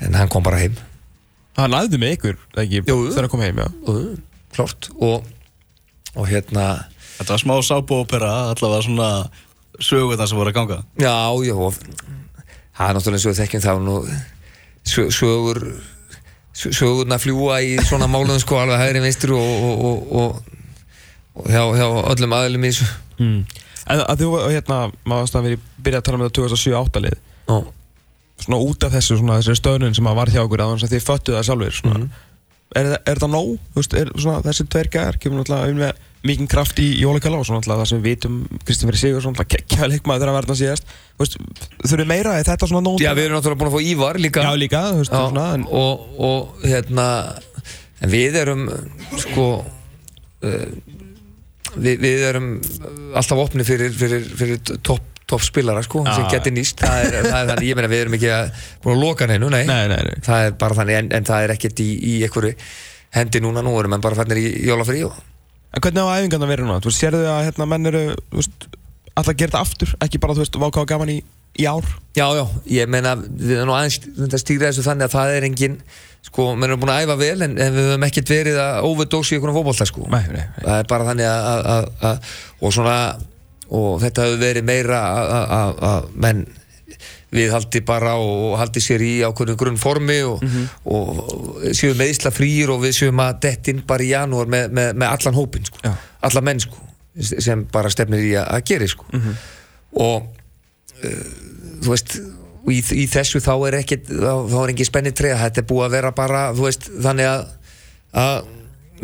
en 0.05 0.21
hann 0.21 0.33
kom 0.33 0.45
bara 0.45 0.61
heim 0.61 0.77
Hann 1.57 1.77
æði 1.79 2.01
með 2.03 2.17
ykkur, 2.17 2.39
ekki, 2.65 2.81
Jú. 2.89 2.97
þegar 3.13 3.27
hann 3.27 3.33
kom 3.35 3.45
heim, 3.45 3.61
já. 3.63 3.69
Og, 3.87 3.99
klart 4.57 4.89
og, 4.99 5.27
og 6.17 6.29
hérna 6.31 6.67
Þetta 7.15 7.31
var 7.37 7.43
smá 7.45 7.55
sábópera, 7.63 8.31
allavega 8.51 8.83
svona 8.83 9.09
sögurnar 9.79 10.27
sem 10.27 10.39
voru 10.39 10.51
að 10.51 10.57
ganga. 10.57 10.79
Já, 10.99 11.13
já, 11.47 11.55
og 11.55 11.77
það 12.75 12.89
er 12.89 12.97
náttúrulega 12.97 13.21
eins 13.21 13.27
og 13.31 13.37
þekkjum 13.39 13.63
þá 13.63 13.75
nú 13.85 13.95
sö- 14.83 15.13
sögur 15.15 15.61
sö- 16.59 16.73
sögurnar 16.75 17.23
fljúa 17.23 17.61
í 17.63 17.77
svona 17.87 18.09
málum 18.11 18.41
sko 18.43 18.59
alveg 18.65 18.83
hægri 18.83 19.05
vinstur 19.05 19.37
og, 19.39 19.47
og, 19.69 19.85
og, 19.85 20.11
og, 20.11 20.59
og 21.39 21.53
hjá, 21.55 21.63
hjá 21.79 21.87
öllum 22.17 22.35
aðlum 22.41 22.67
í 22.67 22.73
þessu. 22.75 22.91
Mm. 23.23 23.39
En 23.95 24.03
að 24.09 24.25
þú, 24.25 24.33
hérna, 24.49 24.81
maður 25.07 25.23
varst 25.29 25.39
að 25.39 25.47
vera 25.53 25.63
byrja 25.87 26.03
að 26.03 26.07
tala 26.09 26.19
um 26.19 26.27
þetta 26.27 26.41
2007-8 26.43 27.05
lið. 27.07 27.17
Já, 27.47 27.57
svona 28.43 28.59
út 28.61 28.85
af 28.87 28.93
þessu, 28.97 29.19
svona 29.21 29.39
þessari 29.41 29.61
stöðnun 29.61 29.95
sem 29.97 30.09
að 30.11 30.19
var 30.21 30.33
hjá 30.35 30.43
okkur 30.45 30.65
að 30.65 30.89
þið 30.91 31.05
föttu 31.07 31.37
það 31.37 31.47
sjálfur 31.49 31.77
svona. 31.79 31.99
Mhm. 31.99 32.09
er, 32.75 32.87
það- 32.91 33.05
er 33.13 33.19
það 33.23 33.31
nóg? 33.31 33.53
Veist, 33.77 33.95
er, 33.95 34.11
svona, 34.19 34.43
þessi 34.43 34.67
tveir 34.67 34.89
gæðar 34.91 35.19
kemur 35.23 35.39
náttúrulega 35.41 35.71
um 35.71 35.79
með 35.79 35.93
mikinn 36.25 36.49
kraft 36.49 36.79
í 36.81 36.87
Jólakala 36.99 37.39
og 37.39 37.47
svona 37.47 37.61
náttúrulega 37.61 37.85
það 37.85 37.89
sem 37.93 38.01
við 38.03 38.09
vitum 38.09 38.37
Kristinn 38.65 38.89
Fyrir 38.91 38.99
Sigur, 39.03 39.23
svona 39.23 39.45
kekkja 39.45 39.89
leikmaður 39.93 40.25
þegar 40.25 40.33
að 40.33 40.39
verða 40.41 40.57
síðast 40.59 40.85
þurfið 41.85 42.09
meira, 42.11 42.33
er 42.41 42.49
þetta 42.49 42.69
svona 42.71 42.83
nóg? 42.89 42.99
já 43.05 43.13
við 43.15 43.29
erum 43.29 43.39
náttúrulega 43.39 43.61
búin 43.61 43.71
að 43.71 43.77
fá 43.77 43.89
Ívar 43.93 44.19
líka 44.25 44.43
Já, 44.43 44.53
líka, 44.59 44.83
þú 44.91 45.03
veist, 45.03 45.13
svona 45.15 45.45
en, 45.55 45.67
og, 45.71 46.07
og 46.19 46.65
hérna 46.65 47.07
við 48.15 48.39
erum 48.41 48.65
sko 49.21 49.47
uh, 49.63 50.67
við, 51.77 52.01
við 52.03 52.25
erum 52.33 52.49
alltaf 53.15 53.45
opni 53.45 53.65
fyrir, 53.69 53.93
fyrir, 53.95 54.25
fyrir 54.35 54.65
topp 54.83 55.14
top 55.31 55.45
spilara 55.45 55.83
sko, 55.87 56.03
Já, 56.05 56.15
sem 56.19 56.27
geti 56.33 56.53
nýst 56.55 56.83
það 56.85 56.99
er, 57.07 57.15
það 57.25 57.39
er 57.39 57.49
þannig, 57.53 57.69
ég 57.71 57.79
meina 57.79 57.91
við 57.93 58.03
erum 58.05 58.17
ekki 58.19 58.33
að 58.35 58.65
búin 58.85 58.97
að 58.97 59.05
loka 59.07 59.29
neinu, 59.31 59.49
nei, 59.55 59.63
Nei, 59.69 59.85
nei, 59.93 60.17
það 60.27 60.49
er 60.49 60.57
bara 60.61 60.77
þannig, 60.81 60.99
en, 61.01 61.13
en 61.17 61.29
það 61.31 61.47
er 61.47 61.55
ekkert 61.57 61.81
í, 61.85 61.89
í 61.97 62.17
einhverju 62.27 62.57
hendi 63.15 63.41
núna, 63.45 63.63
nú 63.65 63.73
erum 63.81 63.95
menn 63.95 64.05
bara 64.05 64.19
fannir 64.19 64.43
í 64.43 64.49
jólafrí 64.69 65.05
og 65.09 65.17
En 65.75 65.83
hvernig 65.83 66.07
á 66.07 66.15
æfingarna 66.21 66.47
verið 66.47 66.69
núna? 66.69 66.83
Þú 66.85 66.87
veist, 66.87 67.01
sérðu 67.03 67.25
að 67.27 67.41
hérna, 67.49 67.67
menn 67.67 67.89
eru, 67.91 68.03
veist, 68.31 68.67
alltaf 69.15 69.33
að 69.33 69.39
gera 69.41 69.51
þetta 69.51 69.63
aftur, 69.65 69.95
ekki 70.07 70.21
bara, 70.23 70.37
þú 70.37 70.45
veist, 70.45 70.59
váká 70.63 70.85
gaman 70.93 71.11
í, 71.11 71.17
í 71.59 71.67
ár? 71.67 71.89
Já, 72.15 72.29
já, 72.39 72.45
ég 72.77 72.91
meina 72.95 73.17
við 73.19 73.57
erum 73.57 73.73
nú 73.73 73.75
aðeins 73.75 73.97
þetta 74.05 74.39
stýra 74.39 74.69
þessu 74.69 74.85
þannig 74.87 75.09
að 75.09 75.17
það 75.17 75.33
er 75.35 75.47
engin 75.49 75.75
sko, 76.29 76.47
menn 76.55 76.71
erum 76.71 76.85
búin 76.85 76.93
að 76.95 77.09
æfa 77.09 77.17
vel 77.25 77.43
en, 77.49 77.57
en 77.59 77.75
við 77.75 77.89
höfum 77.91 78.07
ekkert 78.07 78.31
verið 78.37 78.61
að 78.63 78.87
overdósi 78.93 79.35
í 79.35 79.39
einhvern 79.41 79.57
fótbolta 79.59 79.87
sko 79.91 80.07
Nei, 80.07 80.23
nei, 80.31 80.39
nei. 80.39 80.63
það 80.63 80.79
er 80.79 80.89
bara 80.95 81.09
þannig 81.11 81.31
að, 81.33 81.67
að, 81.75 81.91
að 82.13 82.33
og 82.69 82.77
svona 82.79 82.97
og 83.71 84.01
þetta 84.03 84.27
hefur 84.27 84.43
verið 84.43 84.67
meira 84.69 85.01
að, 85.81 86.11
menn 86.15 86.45
við 87.35 87.51
haldi 87.51 87.81
bara 87.83 88.13
og 88.23 88.53
haldi 88.61 88.79
sér 88.85 89.03
í 89.03 89.13
ákveðinu 89.27 89.57
grunnformi 89.59 90.19
og, 90.29 90.45
og 90.87 91.65
séum 91.75 91.97
meðisla 91.99 92.31
frýr 92.31 92.71
og 92.71 92.85
við 92.85 92.93
séum 93.01 93.23
að 93.25 93.41
dett 93.49 93.71
inn 93.73 93.81
bara 93.89 94.05
í 94.07 94.13
janúar 94.13 94.47
með, 94.53 94.69
með, 94.77 94.93
með 95.03 95.09
allan 95.17 95.35
hópin 95.41 95.67
sko. 95.67 95.81
Já. 95.83 95.95
allan 96.29 96.47
menn 96.47 96.63
sko 96.63 96.79
sem 97.43 97.65
bara 97.73 97.91
stefnir 97.91 98.23
í 98.27 98.33
að, 98.39 98.61
gera 98.71 98.87
sko. 98.91 99.07
Og 99.99 100.29
uh, 100.29 101.27
þú 101.83 101.91
veist 101.93 102.15
í, 102.71 102.79
í 103.03 103.05
þessu 103.11 103.43
þá 103.45 103.53
er 103.69 103.77
ekki 103.83 103.99
þá, 104.07 104.31
þá 104.51 104.57
er 104.65 104.73
ekki 104.75 104.87
spennið 104.89 105.17
treyja, 105.19 105.41
þetta 105.43 105.63
er 105.65 105.69
búið 105.73 105.87
að 105.89 105.97
vera 105.99 106.15
bara 106.17 106.45
þú 106.57 106.69
veist, 106.69 106.87
þannig 107.05 107.29
að, 107.33 107.45
að 108.23 108.53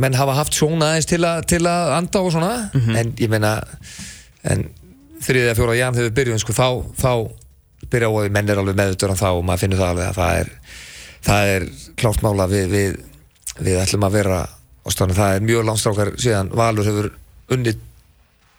menn 0.00 0.16
hafa 0.16 0.38
haft 0.38 0.54
svona 0.56 0.92
aðeins 0.92 1.10
til, 1.10 1.20
að- 1.26 1.42
til 1.50 1.60
að 1.68 1.92
anda 1.98 2.22
og 2.24 2.30
svona. 2.34 2.54
En 3.02 3.10
ég 3.20 3.28
meina 3.32 3.56
en 4.48 4.68
þriðið 5.20 5.50
að 5.50 5.58
fjóra 5.58 5.76
jæm 5.78 5.96
þegar 5.96 6.08
við 6.08 6.16
byrjum 6.18 6.40
sko, 6.42 6.56
þá, 6.56 6.68
þá 7.00 7.12
byrja 7.90 8.08
og 8.12 8.32
menn 8.32 8.52
er 8.52 8.60
alveg 8.60 8.78
meðutur 8.78 9.16
þá 9.18 9.28
og 9.32 9.44
maður 9.44 9.64
finnur 9.64 9.82
það 9.82 9.92
alveg 9.94 10.08
að 10.08 10.18
það 10.20 10.40
er 10.40 10.54
það 11.26 11.52
er 11.54 11.68
klárt 12.00 12.24
mála 12.24 12.48
við, 12.50 12.66
við, 12.72 12.98
við 13.60 13.78
ætlum 13.82 14.06
að 14.08 14.16
vera 14.16 14.40
á 14.48 14.88
stafnum, 14.88 15.16
það 15.16 15.36
er 15.36 15.46
mjög 15.46 15.64
langstrákar 15.68 16.12
síðan 16.20 16.52
Valur 16.56 16.88
hefur 16.88 17.10
unnið 17.52 17.80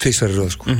tvísverið 0.02 0.42
röð 0.42 0.52
sko. 0.56 0.74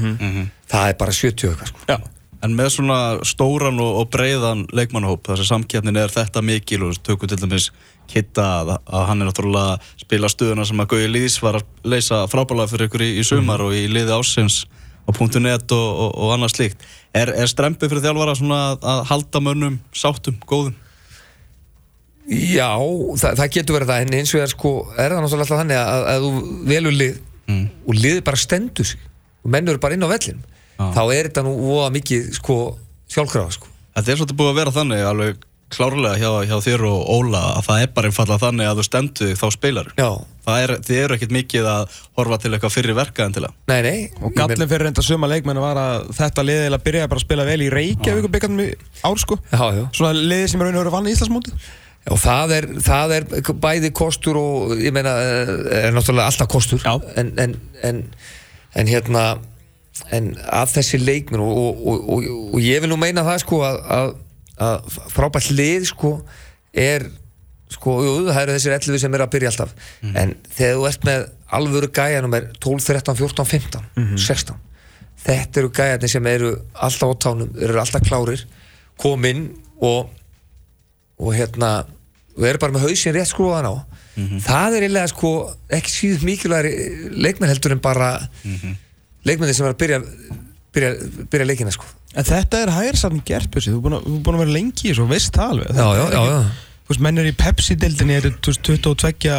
það 0.72 0.90
er 0.90 0.98
bara 0.98 1.14
70 1.14 1.52
eitthvað 1.52 1.72
sko. 1.72 1.86
Já. 1.90 1.98
En 2.42 2.56
með 2.58 2.72
svona 2.74 3.00
stóran 3.28 3.78
og, 3.84 4.00
og 4.02 4.08
breiðan 4.10 4.64
leikmannahóp, 4.74 5.28
þess 5.28 5.44
að 5.44 5.50
samkeppnin 5.52 6.00
er 6.02 6.14
þetta 6.14 6.42
mikil 6.42 6.88
og 6.88 6.98
tökum 7.06 7.30
til 7.30 7.38
dæmis 7.38 7.70
Kitta 8.10 8.48
að, 8.62 8.72
að 8.90 9.04
hann 9.08 9.22
er 9.22 9.30
náttúrulega 9.30 9.76
að 9.76 9.92
spila 10.02 10.30
stöðuna 10.32 10.66
sem 10.68 10.82
að 10.82 10.90
Gauði 10.94 11.12
Lýðs 11.14 11.38
var 11.44 11.60
að 11.60 11.92
leysa 11.94 12.24
frábælega 12.32 12.72
fyrir 12.74 12.90
ykkur 12.90 13.06
í, 13.06 13.12
í 13.22 13.28
sumar 13.28 13.62
og 13.64 13.76
í 13.78 13.86
liði 13.94 14.18
ásins 14.18 14.64
á 15.12 15.40
.net 15.42 15.76
og, 15.76 15.90
og, 16.06 16.12
og 16.16 16.36
annað 16.36 16.56
slíkt. 16.56 16.86
Er, 17.14 17.34
er 17.36 17.50
strempið 17.52 17.92
fyrir 17.92 18.06
þjálfara 18.06 18.38
svona 18.40 18.62
að, 18.72 18.88
að 18.94 19.04
halda 19.12 19.44
mönnum 19.44 19.80
sáttum, 19.94 20.38
góðum? 20.48 20.78
Já, 22.32 22.70
það, 23.18 23.40
það 23.40 23.52
getur 23.56 23.76
verið 23.76 23.92
það 23.92 24.06
en 24.06 24.16
eins 24.20 24.32
og 24.36 24.44
er 24.44 24.52
sko, 24.52 24.72
er 24.94 25.12
það 25.12 25.24
náttúrulega 25.26 25.46
alltaf 25.48 25.62
þannig 25.64 25.80
að, 25.82 26.06
að 26.12 26.26
þú 26.26 26.58
velur 26.70 26.96
lið 26.96 27.20
og 27.52 27.98
liðið 27.98 28.24
bara 28.28 28.40
stendur 28.40 28.88
sig 28.88 29.02
og 29.42 29.54
menn 29.54 29.68
eru 29.68 29.82
bara 29.82 29.98
inn 29.98 30.06
á 30.06 30.10
vellin 30.12 30.42
Já. 30.42 30.86
þá 30.96 31.02
er 31.04 31.30
þetta 31.30 31.44
nú 31.46 31.54
voða 31.60 31.90
mikið 31.98 32.30
sko 32.38 32.58
sjálfkrafa 33.12 33.58
sko 33.58 33.70
Þetta 33.92 34.12
er 34.14 34.20
svolítið 34.22 34.38
búið 34.40 34.52
að 34.52 34.60
vera 34.62 34.74
þannig 34.76 35.02
alveg 35.04 35.42
klárlega 35.74 36.20
hjá, 36.20 36.30
hjá 36.50 36.58
þér 36.68 36.84
og 36.90 37.10
Óla 37.16 37.42
að 37.58 37.66
það 37.70 37.82
er 37.86 37.92
bara 37.96 38.12
einfallega 38.12 38.44
þannig 38.46 38.70
að 38.70 38.80
þú 38.82 38.86
stendu 38.88 39.32
þá 39.40 39.48
spilar. 39.56 39.92
Já, 40.00 40.10
Það 40.42 40.64
er, 40.64 40.72
þið 40.82 41.00
eru 41.04 41.16
ekkert 41.16 41.34
mikið 41.36 41.68
að 41.70 41.98
horfa 42.18 42.38
til 42.42 42.50
eitthvað 42.56 42.74
fyrir 42.74 42.96
verka 42.98 43.28
en 43.28 43.36
til 43.36 43.44
að. 43.46 43.52
nei, 43.70 43.82
nei. 43.86 44.00
Og 44.26 44.34
gallin 44.34 44.66
fyrir 44.72 44.88
reynda 44.88 45.04
suma 45.06 45.30
leikmennu 45.30 45.62
var 45.62 45.78
að 45.78 46.08
þetta 46.18 46.46
liðið 46.48 46.64
eiginlega 46.64 46.86
byrjaði 46.88 47.12
bara 47.12 47.22
að 47.22 47.26
spila 47.28 47.46
vel 47.46 47.62
í 47.62 47.70
Reykjavík 47.70 48.26
og 48.26 48.34
byggandum 48.34 48.64
í 48.66 48.72
ár 49.06 49.22
sko. 49.22 49.38
Já, 49.52 49.62
já. 49.78 49.84
Svona 50.00 50.16
liðið 50.18 50.50
sem 50.50 50.64
raun 50.64 50.74
og 50.74 50.80
verið 50.82 50.90
að 50.90 50.96
vanna 50.98 51.12
í 51.12 51.16
Íslandsmóti 51.16 51.54
og 52.10 52.18
það 52.18 52.56
er, 52.56 52.68
það 52.82 53.12
er 53.20 53.28
bæði 53.62 53.92
kostur 53.94 54.40
og 54.42 54.72
ég 54.82 54.96
meina 54.96 55.14
eh, 55.22 55.52
er 55.86 55.94
náttúrulega 55.94 56.32
alltaf 56.32 56.50
kostur. 56.50 56.82
En, 57.22 57.30
en, 57.38 57.54
en, 57.86 58.02
en 58.74 58.90
hérna 58.90 59.26
en 60.10 60.32
að 60.50 60.76
þessi 60.80 60.98
leikminn 61.02 61.44
og, 61.44 61.54
og, 61.54 61.86
og, 61.86 62.10
og, 62.16 62.28
og 62.56 62.66
ég 62.66 62.82
vil 62.82 62.90
nú 62.90 62.98
meina 62.98 63.22
það 63.28 63.44
sko 63.44 63.62
að, 63.68 63.80
að, 63.94 64.14
að 64.62 64.98
frábært 65.14 65.52
lið 65.58 65.88
sko 65.92 66.14
er 66.74 67.08
sko, 67.72 67.94
jú, 68.04 68.16
það 68.28 68.42
eru 68.42 68.56
þessir 68.58 68.74
11 68.76 69.00
sem 69.00 69.14
er 69.16 69.24
að 69.24 69.32
byrja 69.36 69.52
alltaf. 69.54 69.72
En 70.04 70.34
þegar 70.56 70.76
þú 70.78 70.88
ert 70.90 71.06
með 71.08 71.22
alvöru 71.60 71.90
gæja 71.96 72.22
nummer 72.26 72.50
12, 72.64 72.84
13, 72.90 73.16
14, 73.22 73.46
15 73.48 74.18
16 74.20 74.60
þetta 75.22 75.60
eru 75.62 75.70
gæjarnir 75.78 76.10
sem 76.10 76.28
eru 76.28 76.52
alltaf 76.74 77.12
á 77.14 77.16
tánum, 77.22 77.50
eru 77.62 77.80
alltaf 77.80 78.02
klárir 78.08 78.42
kom 78.98 79.24
inn 79.30 79.44
og 79.82 80.10
og 81.22 81.36
hérna 81.38 81.86
og 82.38 82.46
eru 82.48 82.58
bara 82.64 82.74
með 82.74 82.88
hausinn 82.88 83.14
rétt 83.14 83.30
skrúðan 83.30 83.68
á. 83.70 83.76
Það 84.42 84.76
er 84.78 84.84
eiginlega 84.88 85.08
sko 85.12 85.30
ekki 85.70 85.92
síður 85.94 86.24
mikilvægri 86.28 86.72
leikmenn 87.22 87.52
heldur 87.52 87.72
en 87.76 87.80
bara 87.84 88.08
leikmenni 89.24 89.54
sem 89.54 89.66
er 89.68 89.76
að 89.76 89.80
byrja 89.84 90.00
byrja, 90.74 90.92
byrja 91.32 91.46
leikina 91.48 91.72
sko 91.72 91.86
En 92.12 92.28
þetta 92.28 92.60
er 92.66 92.74
hægirsaðin 92.76 93.24
gert 93.28 93.56
þú 93.56 93.72
er 93.72 93.82
búin 93.86 93.96
að, 93.98 94.12
búin 94.26 94.38
að 94.38 94.44
vera 94.44 94.56
lengi 94.58 94.88
í 94.88 94.92
þessu 94.92 95.06
og 95.06 95.12
veist 95.14 95.36
það 95.36 95.54
alveg. 95.56 95.72
Já, 95.78 95.88
já, 95.96 96.06
já, 96.12 96.22
já. 96.28 96.40
Þú 96.82 96.94
veist, 96.94 97.04
menn 97.06 97.22
er 97.22 97.30
í 97.30 97.36
Pepsi-dildinni 97.40 98.18
þetta 98.18 98.32
er 98.32 98.38
þú 98.42 98.52
veist, 98.52 98.64
22 98.68 99.38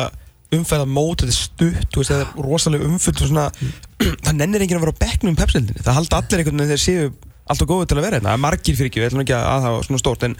umferða 0.53 0.89
mót 0.89 1.23
þetta 1.23 1.33
er 1.33 1.37
stutt, 1.39 1.85
þú 1.93 2.01
veist, 2.01 2.13
þetta 2.13 2.25
er 2.25 2.47
rosalega 2.47 2.89
umfull 2.89 3.15
og 3.17 3.29
svona, 3.29 3.45
það 4.25 4.39
nennir 4.39 4.65
enginn 4.65 4.81
að 4.81 4.87
vera 4.87 4.97
á 4.97 5.03
bekknum 5.05 5.33
um 5.33 5.39
Pepsi-dildinni, 5.41 5.85
það 5.85 5.99
halda 6.01 6.21
allir 6.23 6.43
einhvern 6.43 6.63
veginn 6.63 6.73
þeir 6.73 6.83
séu 6.83 7.13
alltaf 7.53 7.69
góðu 7.69 7.89
til 7.89 7.99
að 7.99 8.07
vera 8.07 8.19
hérna, 8.19 8.31
það 8.31 8.39
er 8.39 8.43
margir 8.47 8.77
fyrir 8.79 8.91
ekki 8.91 9.03
við 9.03 9.09
ætlum 9.11 9.25
ekki 9.25 9.37
að 9.37 9.49
að 9.53 9.67
hafa 9.67 9.87
svona 9.89 10.03
stórt 10.03 10.27
en 10.29 10.37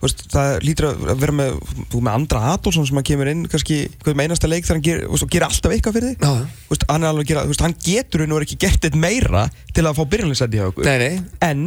veist, 0.00 0.22
það 0.32 0.54
lítur 0.64 0.88
að 0.90 1.20
vera 1.20 1.34
með 1.36 1.58
þú 1.92 2.00
með 2.06 2.16
Andra 2.20 2.40
Adolfsson 2.54 2.88
sem 2.88 3.00
að 3.02 3.06
kemur 3.10 3.30
inn 3.32 3.44
kannski 3.52 3.80
hverjum 4.00 4.24
einasta 4.24 4.48
leik 4.50 4.64
þegar 4.64 4.78
hann 4.78 4.86
ger, 4.88 5.04
veist, 5.12 5.26
og 5.26 5.34
gerir 5.34 5.48
alltaf 5.50 5.74
eitthvað 5.76 5.98
fyrir 5.98 6.16
þig. 6.16 6.56
Veist, 6.72 6.88
hann 6.88 7.06
er 7.10 7.22
gera, 7.28 7.44
hann 7.66 7.76
getur 7.84 8.26
nú 8.30 8.40
ekki 8.40 8.58
gert 8.64 8.88
eitt 8.88 8.98
meira 8.98 9.46
til 9.76 9.84
að 9.86 10.00
fá 10.00 10.04
byrjanleysæti 10.16 10.60
hjá 10.60 10.68
okkur. 10.70 10.88
Nei, 10.88 10.98
nei. 11.04 11.22
en 11.44 11.64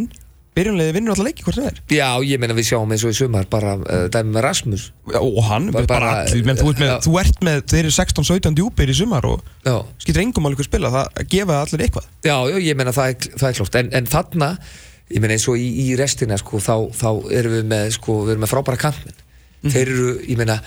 byrjanleiði 0.54 0.94
vinnur 0.94 1.14
alltaf 1.16 1.26
leiki 1.26 1.46
hvort 1.46 1.58
það 1.58 1.70
er. 1.72 1.78
Já, 1.94 2.08
ég 2.30 2.42
meina 2.42 2.54
við 2.58 2.68
sjáum 2.70 2.92
eins 2.94 3.04
og 3.08 3.14
í 3.14 3.18
sumar 3.18 3.48
bara 3.50 3.74
uh, 3.80 4.04
dæmi 4.14 4.36
með 4.36 4.46
Rasmus. 4.46 4.84
Já, 5.10 5.18
og 5.18 5.40
hann, 5.48 5.70
Bara- 5.74 5.88
bara, 5.90 6.10
bara- 6.12 6.26
allir, 6.28 6.46
menn, 6.46 6.60
þú, 6.62 6.74
ert 6.74 6.82
með, 6.84 6.94
þú 7.08 7.16
ert 7.24 7.42
með, 7.48 7.62
þeir 7.74 7.82
eru 7.84 7.94
16-17 7.98 8.58
djúpir 8.60 8.94
í 8.94 8.98
sumar 8.98 9.26
og 9.30 9.42
já, 9.66 9.76
skiptir 10.04 10.22
engum 10.26 10.50
alveg 10.50 10.68
spila, 10.70 10.92
það 10.94 11.26
gefa 11.34 11.60
allir 11.64 11.86
eitthvað. 11.88 12.10
Já, 12.30 12.36
já 12.54 12.58
ég 12.70 12.78
meina 12.78 12.94
það 12.94 13.14
er, 13.16 13.30
það 13.34 13.48
er 13.50 13.58
klórt 13.60 13.80
en, 13.82 13.90
en 13.98 14.12
þarna, 14.14 14.52
ég 15.14 15.22
meina 15.22 15.36
eins 15.38 15.48
og 15.52 15.60
í, 15.60 15.68
í 15.86 15.88
restina 16.00 16.38
sko, 16.42 16.60
þá, 16.64 16.76
þá 16.98 17.10
erum 17.40 17.58
við 17.58 17.68
með 17.70 17.92
sko, 17.98 18.16
við 18.26 18.36
erum 18.36 18.46
með 18.46 18.54
frábæra 18.54 18.82
kantmenn 18.82 19.20
þeir 19.64 19.92
eru, 19.94 20.08
ég 20.28 20.40
meina 20.40 20.58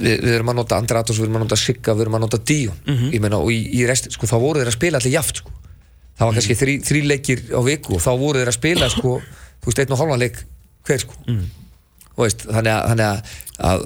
við, 0.00 0.14
við 0.24 0.32
erum 0.34 0.50
að 0.50 0.60
nota 0.62 0.78
Andra 0.80 1.02
Atos, 1.04 1.18
við 1.20 1.28
erum 1.28 1.38
að 1.38 1.44
nota 1.46 1.58
Sigga 1.60 1.94
við 1.94 2.06
erum 2.06 2.18
að 2.18 2.24
nota 2.26 2.40
Díon, 2.50 2.78
ég 3.14 3.20
meina 3.22 3.38
og 3.38 3.52
í, 3.54 3.60
í 3.78 3.84
restin, 3.86 4.14
sko, 4.16 4.26
þá 4.26 4.36
voru 4.42 4.62
þeir 4.62 4.72
að 4.72 4.78
spila 4.78 4.98
allir 4.98 5.14
jaft 5.14 5.42
sko. 5.42 5.52
það 6.18 6.26
var 6.26 6.34
kannski 6.40 6.56
þrí, 6.58 6.74
þrí 6.88 7.02
leikir 7.06 7.44
á 7.54 7.60
viku 7.64 7.94
og 7.96 8.02
þá 8.02 8.10
voru 8.18 8.40
þeir 8.40 8.50
að 8.50 8.58
spila 8.58 8.88
sko, 8.90 9.12
þú 9.60 9.70
veist, 9.70 9.82
einn 9.84 9.94
og 9.94 10.00
hálfan 10.02 10.22
leik 10.24 10.40
hver 10.88 11.04
sko. 11.04 11.14
Og 11.30 11.69
veist, 12.24 12.44
þannig 12.46 12.72
að, 12.74 12.84
þannig 12.90 13.06
að, 13.06 13.32
að 13.70 13.82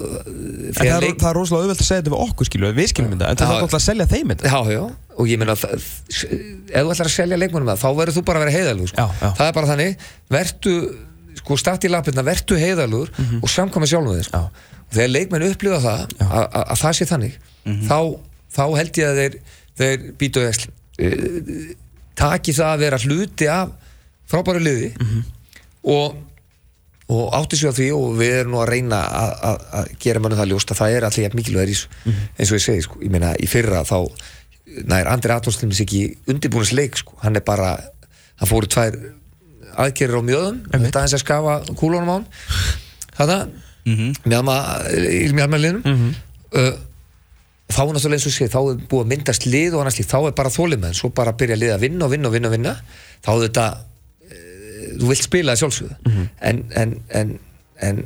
það 0.75 0.89
er, 0.89 1.05
leik, 1.05 1.17
það 1.21 1.29
er 1.31 1.37
rosalega 1.39 1.65
auðvelt 1.65 1.81
að 1.83 1.87
segja 1.89 2.01
þetta 2.03 2.13
við 2.15 2.23
okkur 2.25 2.49
skilju, 2.49 2.69
við 2.77 2.89
skiljum 2.91 3.15
þetta, 3.15 3.29
en 3.31 3.39
það 3.41 3.51
er 3.55 3.63
alltaf 3.65 3.79
að 3.79 3.83
selja 3.85 4.07
þeim 4.13 4.31
þetta. 4.33 4.51
Já, 4.51 4.59
já, 4.75 4.83
og 5.15 5.31
ég 5.31 5.41
meina 5.41 5.55
það- 5.59 5.75
ef 5.75 6.85
þú 6.85 6.93
ætlar 6.93 7.09
að 7.09 7.15
selja 7.15 7.39
leikmannum 7.41 7.71
það, 7.71 7.81
þá 7.83 7.89
verður 7.99 8.17
þú 8.19 8.23
bara 8.29 8.39
að 8.39 8.45
vera 8.45 8.55
heiðalug 8.57 8.91
sko. 8.91 9.07
Það 9.39 9.45
er 9.49 9.57
bara 9.59 9.69
þannig, 9.71 10.05
vertu 10.35 10.75
sko 11.41 11.57
start 11.59 11.83
í 11.85 11.91
lapirna, 11.91 12.23
vertu 12.25 12.55
heiðalugur 12.59 13.11
og 13.41 13.49
samkvæmi 13.51 13.89
sjálfum 13.91 14.15
þig 14.19 14.27
sko. 14.29 14.43
Og 14.85 14.93
þegar 14.95 15.11
leikmenn 15.15 15.47
upplifa 15.49 15.79
það 15.83 16.03
að, 16.05 16.43
að, 16.45 16.65
að 16.65 16.79
það 16.83 16.93
sé 16.99 17.07
þannig 17.09 17.37
þá, 17.89 17.97
þá 18.55 18.63
held 18.79 18.99
ég 19.01 19.09
að 19.09 19.19
þeir, 19.21 19.37
þeir 19.81 20.05
býtu 20.21 20.43
ekki 20.45 20.69
taki 22.15 22.53
það 22.55 22.69
að 22.75 22.83
vera 22.85 22.99
hluti 23.03 23.47
af 23.51 23.73
frábæru 24.31 24.61
liði 24.63 24.91
og 25.85 26.15
og 27.13 27.35
átti 27.37 27.57
sig 27.59 27.69
á 27.69 27.73
því 27.77 27.87
og 27.93 28.15
við 28.17 28.31
erum 28.39 28.55
nú 28.55 28.61
að 28.63 28.69
reyna 28.71 28.99
að, 29.05 29.91
gera 30.01 30.21
mannu 30.23 30.37
það 30.39 30.49
ljóst 30.53 30.71
að 30.73 30.79
það 30.79 30.95
er 30.95 31.05
allir 31.05 31.27
í 31.27 31.43
þessu. 31.43 31.91
Eins 32.37 32.49
og 32.51 32.57
ég 32.57 32.63
segi 32.65 32.85
sko, 32.87 33.01
ég 33.03 33.11
meina 33.13 33.35
í 33.37 33.49
fyrra 33.49 33.83
þá 33.85 33.99
nær 34.89 35.07
Andri 35.11 35.31
Atons 35.35 35.59
til 35.61 35.69
mér 35.69 35.83
ekki 35.85 36.01
undirbúinus 36.31 36.73
leik 36.73 36.97
sko, 36.97 37.13
hann 37.21 37.35
er 37.37 37.45
bara 37.45 37.75
hann 38.41 38.49
fóru 38.49 38.67
tvær 38.67 38.97
aðgerir 39.77 40.17
á 40.17 40.21
mjöðum 40.25 40.57
þetta 40.71 40.99
aðeins 41.03 41.13
að 41.19 41.23
skafa 41.25 41.59
kúlunum 41.77 42.09
á 42.09 42.15
hann. 42.17 42.27
Þetta 43.19 43.37
mjálmælinum 45.37 45.83
uh, 45.85 46.73
þá 47.69 47.81
er 47.81 47.93
náttúrulega 47.93 48.17
eins 48.17 48.25
og 48.29 48.33
sé 48.33 48.47
þá 48.49 48.59
er 48.63 48.79
búið 48.89 49.03
að 49.05 49.11
myndast 49.13 49.45
lið 49.45 49.75
og 49.75 49.81
annars 49.83 49.99
lið 49.99 50.09
þá 50.09 50.17
er 50.25 50.35
bara 50.37 50.49
þólið 50.53 50.81
með 50.81 50.97
svo 50.97 51.09
bara 51.13 51.33
byrja 51.37 51.57
lið 51.61 51.73
að 51.75 51.85
vinna 51.85 52.05
og 52.05 52.11
vinna 52.15 52.29
og 52.29 52.33
vinna, 52.33 52.49
og 52.49 52.55
vinna. 52.57 52.73
þá 53.21 53.29
er 53.35 53.43
þetta 53.45 53.67
þú 55.05 55.11
vilt 55.13 55.25
spila 55.25 55.53
það 55.55 55.61
sjálfsögðu. 55.63 56.27
En, 56.49 56.61
en, 56.81 56.93
en, 57.21 57.33
en 57.85 58.03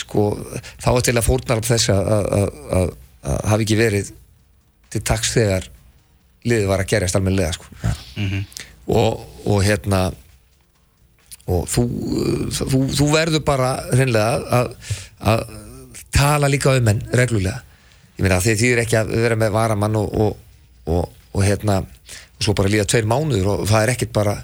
sko, 0.00 0.26
þá 0.82 0.90
er 0.96 1.06
til 1.06 1.16
að 1.16 1.26
fórnar 1.28 1.62
upp 1.62 1.68
þess 1.68 1.92
að, 1.94 2.12
að, 2.16 2.28
að, 2.40 2.60
að, 2.80 2.92
að 3.32 3.48
hafi 3.52 3.66
ekki 3.66 3.78
verið 3.80 4.12
til 4.92 5.02
taks 5.06 5.32
þegar 5.36 5.68
liðið 6.46 6.70
var 6.70 6.82
að 6.82 6.90
gerjast 6.94 7.18
almennilega 7.18 7.56
sko. 7.56 7.68
og, 8.86 9.26
og 9.46 9.62
hérna 9.66 10.00
og 11.46 11.68
þú, 11.70 11.84
þú, 12.50 12.80
þú 12.98 13.08
verður 13.12 13.44
bara 13.46 13.70
hreinlega 13.92 14.58
að, 14.58 14.72
að 15.22 15.44
tala 16.16 16.50
líka 16.50 16.74
um 16.74 16.86
menn 16.86 17.04
reglulega. 17.14 17.62
Ég 18.16 18.24
meina 18.24 18.40
því 18.42 18.56
þýðir 18.62 18.82
ekki 18.82 18.98
að 18.98 19.12
vera 19.14 19.38
með 19.38 19.54
varamann 19.54 19.98
og, 20.00 20.14
og, 20.24 20.38
og, 20.90 21.12
og 21.36 21.44
hérna 21.44 21.82
og 22.36 22.44
svo 22.44 22.52
bara 22.56 22.70
líða 22.72 22.84
tveir 22.90 23.08
mánuður 23.08 23.52
og 23.54 23.66
það 23.70 23.82
er 23.82 23.92
ekkert 23.94 24.12
bara 24.16 24.36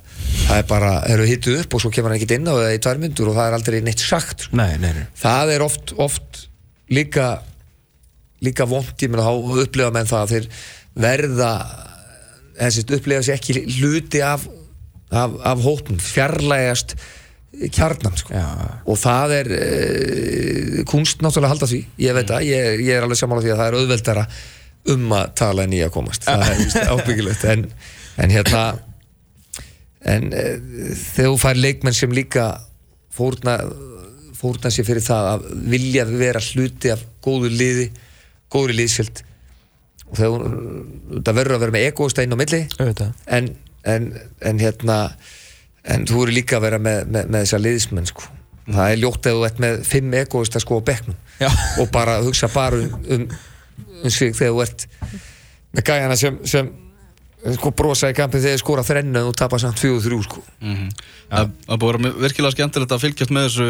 það 0.47 0.59
er 0.59 0.67
bara, 0.71 0.93
eru 1.13 1.29
hittu 1.29 1.57
upp 1.61 1.77
og 1.77 1.83
svo 1.85 1.93
kemur 1.93 2.13
hann 2.13 2.21
ekkert 2.21 2.37
inn 2.39 2.49
á 2.49 2.55
það 2.57 2.75
í 2.77 2.83
tvær 2.87 3.01
myndur 3.03 3.31
og 3.31 3.37
það 3.37 3.49
er 3.49 3.57
aldrei 3.59 3.79
neitt 3.85 4.05
sagt 4.05 4.47
sko. 4.47 4.57
Nei, 4.57 4.75
nei, 4.81 4.93
nei 4.97 5.05
það 5.21 5.55
er 5.57 5.65
oft, 5.67 5.95
oft 6.01 6.45
líka 6.93 7.29
líka 8.43 8.67
vond, 8.69 8.93
ég 8.99 9.13
meina 9.13 9.27
þá 9.29 9.65
upplifa 9.65 9.95
menn 9.95 10.09
það 10.09 10.25
að 10.25 10.33
þeir 10.35 10.49
verða 11.05 11.51
þessi 12.59 12.87
upplifa 12.97 13.27
sér 13.27 13.39
ekki 13.39 13.65
hluti 13.79 14.23
af, 14.25 14.47
af, 15.13 15.37
af 15.53 15.63
hópnum, 15.65 16.01
fjarlægast 16.03 16.97
kjarnan 17.73 18.17
sko. 18.17 18.41
Og 18.89 18.99
það 18.99 19.35
er 19.37 19.53
e, 19.59 19.63
kunst 20.89 21.21
náttúrulega 21.23 21.51
að 21.51 21.55
halda 21.55 21.71
því, 21.71 21.81
ég 22.01 22.17
veit 22.17 22.33
það 22.33 22.49
ég, 22.49 22.83
ég 22.89 22.97
er 22.97 23.07
alveg 23.07 23.21
sammála 23.21 23.45
því 23.45 23.53
að 23.53 23.61
það 23.61 23.71
er 23.71 23.79
auðveldara 23.81 24.27
um 24.91 25.13
að 25.15 25.35
tala 25.39 25.67
en 25.67 25.75
í 25.77 25.83
að 25.85 25.93
komast. 25.95 26.27
Það 26.27 26.47
er 26.51 26.91
ábyggilegt. 26.95 27.45
En, 27.53 27.67
en 28.23 28.35
hérna 28.35 28.63
en 30.03 30.31
e, 30.35 30.47
þegar 30.99 31.31
þú 31.31 31.41
fær 31.43 31.61
leikmenn 31.61 31.97
sem 31.97 32.15
líka 32.15 32.47
fórna 33.15 33.59
fórna 34.43 34.73
sér 34.75 34.87
fyrir 34.89 35.05
það 35.07 35.29
að 35.37 35.45
vilja 35.71 36.07
vera 36.09 36.41
hluti 36.43 36.91
af 36.91 37.05
góðu 37.23 37.53
liði 37.53 37.91
góður 38.53 38.79
liðsfjöld. 38.81 39.23
Og 40.11 40.19
þegar 40.19 40.49
það 41.23 41.37
verður 41.39 41.57
að 41.57 41.63
vera 41.63 41.77
með 41.77 41.87
egostein 41.93 42.35
á 42.35 42.37
milli. 42.41 42.63
En, 43.27 43.53
en, 43.89 44.11
en 44.43 44.61
hérna 44.61 44.99
en 45.83 46.07
þú 46.09 46.27
eru 46.27 46.37
líka 46.37 46.59
að 46.59 46.67
vera 46.67 46.81
með, 46.83 47.05
með, 47.07 47.31
með 47.31 47.47
þessa 47.47 47.63
liðsmenn 47.63 48.11
sko. 48.11 48.27
það 48.67 48.91
er 48.91 49.01
ljótt 49.03 49.27
ef 49.27 49.39
þú 49.39 49.47
ert 49.47 49.63
með 49.63 49.81
fimm 49.87 50.13
egoista 50.19 50.61
sko 50.63 50.79
á 50.79 50.87
bekknum. 50.91 51.17
Já. 51.43 51.49
og 51.83 51.89
bara 51.95 52.21
hugsa 52.23 52.51
bara 52.53 52.79
um, 52.79 52.93
um, 53.11 53.25
sig 54.09 54.35
þegar 54.37 54.55
þú 54.55 54.63
ert 54.67 54.87
með 55.73 55.87
gæjana 55.89 56.17
sem, 56.21 56.39
sem 56.49 56.71
sko 57.57 57.73
brosa 57.75 58.11
í 58.13 58.15
kampið 58.15 58.45
þegar 58.45 58.55
þið 58.55 58.63
skora 58.63 58.85
þrennu 58.87 59.23
og 59.27 59.37
tapar 59.39 59.63
samt 59.63 59.81
fjóðu 59.83 60.03
þrjú 60.05 60.19
sko. 60.27 60.43
Það 61.33 61.53
það 61.67 61.79
búið 61.83 61.97
að 61.97 62.03
vera 62.05 62.23
virkilega 62.23 62.55
skemmtilegt 62.55 62.93
að 62.95 63.03
fylgjast 63.03 63.33
með 63.35 63.47
þessu 63.49 63.69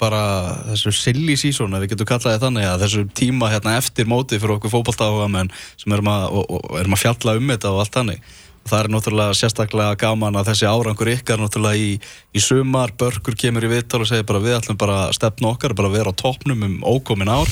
bara 0.00 0.20
þessu 0.70 0.92
silly 0.96 1.36
season 1.36 1.74
ef 1.76 1.84
við 1.84 1.92
getum 1.92 2.08
kallaði 2.08 2.42
þannig 2.44 2.68
að 2.68 2.84
þessu 2.86 3.02
tíma 3.20 3.50
hérna 3.52 3.76
eftir 3.80 4.08
móti 4.08 4.38
fyrir 4.40 4.56
okkur 4.56 4.72
fótballtáhugamenn 4.72 5.50
sem 5.76 5.96
erum 5.96 6.12
að, 6.12 6.28
og, 6.30 6.54
og 6.56 6.78
erum 6.80 6.96
að 6.96 7.02
fjalla 7.02 7.36
um 7.36 7.52
þetta 7.52 7.74
og 7.74 7.82
allt 7.84 7.98
þannig. 7.98 8.30
Það 8.70 8.80
er 8.80 8.90
náttúrulega 8.92 9.36
sérstaklega 9.36 10.00
gaman 10.00 10.36
að 10.36 10.50
þessi 10.52 10.68
árangur 10.68 11.10
ykkar 11.10 11.40
náttúrulega 11.40 11.80
í, 11.80 11.94
í 12.36 12.40
sumar. 12.44 12.92
Börkur 13.00 13.36
kemur 13.36 13.64
í 13.66 13.70
viðtal 13.72 14.02
og 14.04 14.08
segir 14.08 14.26
bara 14.28 14.42
við 14.44 14.58
ætlum 14.58 14.80
bara 14.80 14.98
að 15.06 15.14
stefna 15.16 15.54
okkar, 15.54 15.74
bara 15.76 15.88
að 15.88 15.96
vera 15.96 16.12
á 16.12 16.20
toppnum 16.20 16.66
um 16.68 16.76
ókomin 16.84 17.32
ár 17.32 17.48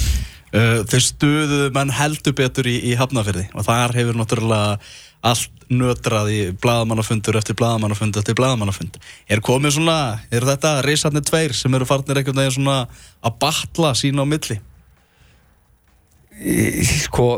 uh, 0.52 0.80
þeir 0.88 1.04
stuðu 1.04 1.60
menn 1.76 1.92
heldur 1.94 2.36
betur 2.38 2.68
í, 2.70 2.78
í 2.90 2.96
hafnafyrði 2.98 3.48
og 3.54 3.66
þar 3.66 3.96
hefur 3.98 4.18
náttúrulega 4.18 4.78
allt 5.28 5.54
nötrað 5.68 6.30
í 6.32 6.38
blaðamannafundur 6.62 7.36
eftir 7.40 7.56
blaðamannafund 7.58 8.16
eftir 8.16 8.36
blaðamannafund. 8.38 8.96
Er 9.28 9.42
komið 9.44 9.74
svona, 9.76 9.96
er 10.32 10.46
þetta 10.48 10.78
reysarnir 10.86 11.26
tveir 11.28 11.52
sem 11.56 11.74
eru 11.76 11.88
farnir 11.88 12.20
einhvern 12.20 12.40
veginn 12.40 12.54
svona 12.56 12.76
að 13.20 13.36
batla 13.42 13.92
sína 13.98 14.24
á 14.24 14.26
milli? 14.30 14.56
Í- 16.38 16.86
sko, 16.86 17.28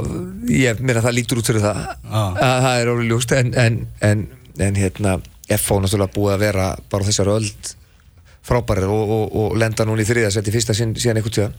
ég 0.52 0.82
meina 0.84 1.02
það 1.02 1.16
lítur 1.16 1.40
út 1.40 1.50
fyrir 1.50 1.64
það. 1.64 1.82
Ah. 2.04 2.36
að 2.36 2.64
það 2.66 2.80
er 2.80 2.92
orðið 2.94 3.12
ljóst 3.14 3.34
en, 3.34 3.52
en, 3.64 3.82
en, 4.04 4.24
en 4.60 4.80
hérna 4.84 5.18
FH 5.50 5.80
náttúrulega 5.82 6.14
búið 6.14 6.34
að 6.36 6.42
vera 6.44 6.66
bara 6.92 7.02
á 7.02 7.08
þessari 7.08 7.34
öld 7.40 7.70
frábærir 8.46 8.90
og, 8.92 9.14
og, 9.16 9.38
og 9.40 9.56
lenda 9.58 9.86
núna 9.88 10.04
í 10.04 10.08
þriða 10.08 10.30
seti 10.36 10.52
fyrsta 10.54 10.76
sinn, 10.76 10.94
síðan 10.94 11.18
einhvern 11.20 11.36
tíðan 11.40 11.56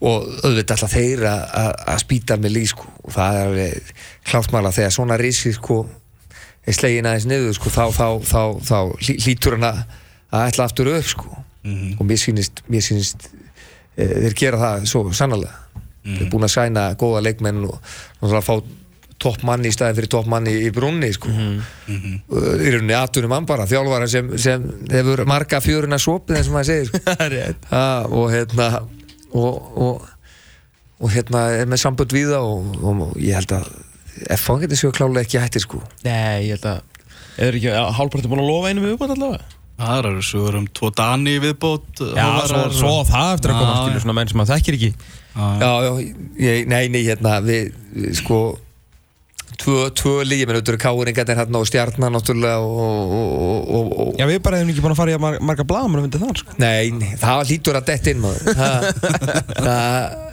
og 0.00 0.28
auðvitað 0.40 0.76
alltaf 0.76 0.94
þeir 0.94 1.24
að, 1.28 1.42
að, 1.60 1.70
að 1.92 2.02
spýta 2.04 2.38
með 2.40 2.54
líð 2.56 2.68
sko. 2.72 2.86
Og 3.04 3.14
það 3.16 3.38
er 3.38 3.50
alveg 3.50 3.90
kláttmála 4.30 4.72
þegar 4.76 4.94
svona 4.96 5.18
rísi 5.20 5.52
sko 5.56 5.80
er 6.66 6.76
slegin 6.76 7.08
aðeins 7.08 7.28
niður 7.28 7.56
sko 7.56 7.72
þá, 7.74 7.84
þá, 7.96 8.06
þá, 8.24 8.42
þá, 8.64 8.78
hlýtur 9.26 9.58
hann 9.58 9.68
að 9.70 10.46
ætla 10.46 10.68
aftur 10.68 10.92
upp 10.94 11.08
sko. 11.08 11.30
Og 11.98 12.04
mér 12.08 12.20
sýnist, 12.20 12.62
mér 12.72 12.84
sýnist 12.84 13.28
e, 13.96 14.06
þeir 14.06 14.36
gera 14.38 14.60
það 14.60 14.86
svo 14.88 15.02
sannlega 15.12 15.56
þeir 16.00 16.22
er 16.24 16.30
búin 16.32 16.46
að 16.46 16.54
sæna 16.54 16.84
góða 16.98 17.24
leikmenn 17.26 17.64
og 17.68 17.74
náttúrulega 17.76 18.46
fá 18.46 18.54
topp 19.20 19.42
manni 19.44 19.68
í 19.68 19.74
staðin 19.74 19.98
fyrir 19.98 20.10
topp 20.14 20.30
manni 20.32 20.54
í 20.64 20.70
brunni 20.72 21.10
sko. 21.12 21.28
mm 21.28 21.58
-hmm. 21.86 22.14
í 22.64 22.70
rauninni 22.72 22.96
atunum 22.96 23.28
mann 23.34 23.46
bara 23.46 23.66
þjálfara 23.68 24.08
sem, 24.08 24.30
sem 24.38 24.64
hefur 24.90 25.26
marga 25.28 25.60
fjöruna 25.60 25.98
svopið 25.98 26.38
eins 26.38 26.48
og 26.48 26.54
maður 26.54 26.70
segir 26.70 26.86
sko. 26.86 26.98
Ha, 27.74 28.06
og 28.08 28.32
hérna 28.32 28.70
og, 29.36 29.70
og, 29.76 30.08
og 31.00 31.14
hérna 31.14 31.46
er 31.60 31.70
með 31.70 31.84
sambönd 31.84 32.16
við 32.16 32.34
það 32.34 32.50
og, 32.50 32.74
og, 32.80 33.06
og 33.08 33.22
ég 33.22 33.38
held 33.38 33.56
að 33.60 33.70
F.A. 34.36 34.58
getur 34.60 34.76
sér 34.76 34.96
klálega 34.96 35.24
ekki 35.24 35.40
hættir 35.40 35.64
sko 35.64 35.80
Nei, 36.04 36.50
ég 36.50 36.58
held 36.58 36.68
að 36.74 36.86
Er 37.40 37.56
ekki 37.56 37.72
hálfparti 37.72 38.28
búin 38.28 38.42
að 38.42 38.50
lofa 38.50 38.70
einu 38.72 38.82
viðbútt 38.84 39.14
allavega? 39.14 39.56
Það 39.80 40.06
eru 40.10 40.24
svo 40.24 40.48
um 40.58 40.66
tvo 40.76 40.90
Dani 40.92 41.36
í 41.38 41.40
viðbót 41.40 42.02
Já, 42.12 42.26
svo, 42.50 42.64
svo 42.76 42.90
það 43.08 43.30
eftir 43.36 43.52
að 43.54 43.60
koma 43.62 43.76
skilur 43.78 44.02
svona 44.04 44.16
menn 44.18 44.30
sem 44.30 44.40
maður 44.40 44.58
þekkir 44.58 44.76
ekki 44.76 44.90
já, 44.90 45.70
já, 45.86 45.92
ég, 46.42 46.66
nei, 46.68 46.82
nei, 46.92 47.00
hérna 47.06 47.38
við, 47.44 47.70
við 47.94 48.18
sko 48.18 48.40
tvö, 49.60 49.82
auðvitað 50.56 50.78
káringarnir 50.80 51.38
hérna 51.40 51.60
og 51.60 51.68
stjarnan 51.68 52.14
náttúrulega 52.16 52.62
og, 52.64 53.12
og, 53.18 53.68
og, 53.76 53.92
og, 54.06 54.14
Já, 54.20 54.24
við 54.30 54.40
bara 54.44 54.60
hefum 54.60 54.72
ekki 54.72 54.84
búin 54.84 54.94
að 54.94 55.00
fara 55.02 55.12
í 55.12 55.16
að 55.18 55.22
mar 55.24 55.38
marga 55.50 55.66
blaðamenn 55.68 56.00
að 56.00 56.06
myndi 56.06 56.22
það, 56.22 56.40
sko. 56.40 56.56
Nei, 56.62 57.12
það 57.20 57.44
hlýtur 57.50 57.78
að 57.80 57.88
detta 57.92 58.14
inn 58.14 58.24
maður. 58.24 58.42
Það 58.60 59.68
það- 59.68 60.28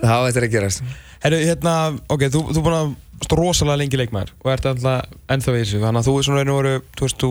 það 0.00 0.16
á 0.16 0.28
eftir 0.30 0.46
að 0.46 0.52
gerast. 0.54 0.82
Herru, 1.20 1.38
hérna, 1.44 1.72
ok, 2.08 2.22
þú, 2.32 2.40
þú 2.50 2.60
er 2.60 2.64
búin 2.66 2.76
að 2.78 2.92
stå 3.26 3.36
rosalega 3.36 3.80
lengi 3.82 3.98
leikmaður 4.00 4.30
og 4.40 4.50
ert 4.54 4.68
alltaf 4.70 5.10
ennþá 5.34 5.52
í 5.52 5.58
þessu 5.60 5.80
þannig 5.82 6.00
að 6.00 6.06
þú 6.08 6.14
er 6.16 6.26
svona 6.28 6.44
einu 6.44 6.54
voru, 6.56 6.72
þú 6.96 7.04
veist, 7.04 7.20
þú, 7.20 7.30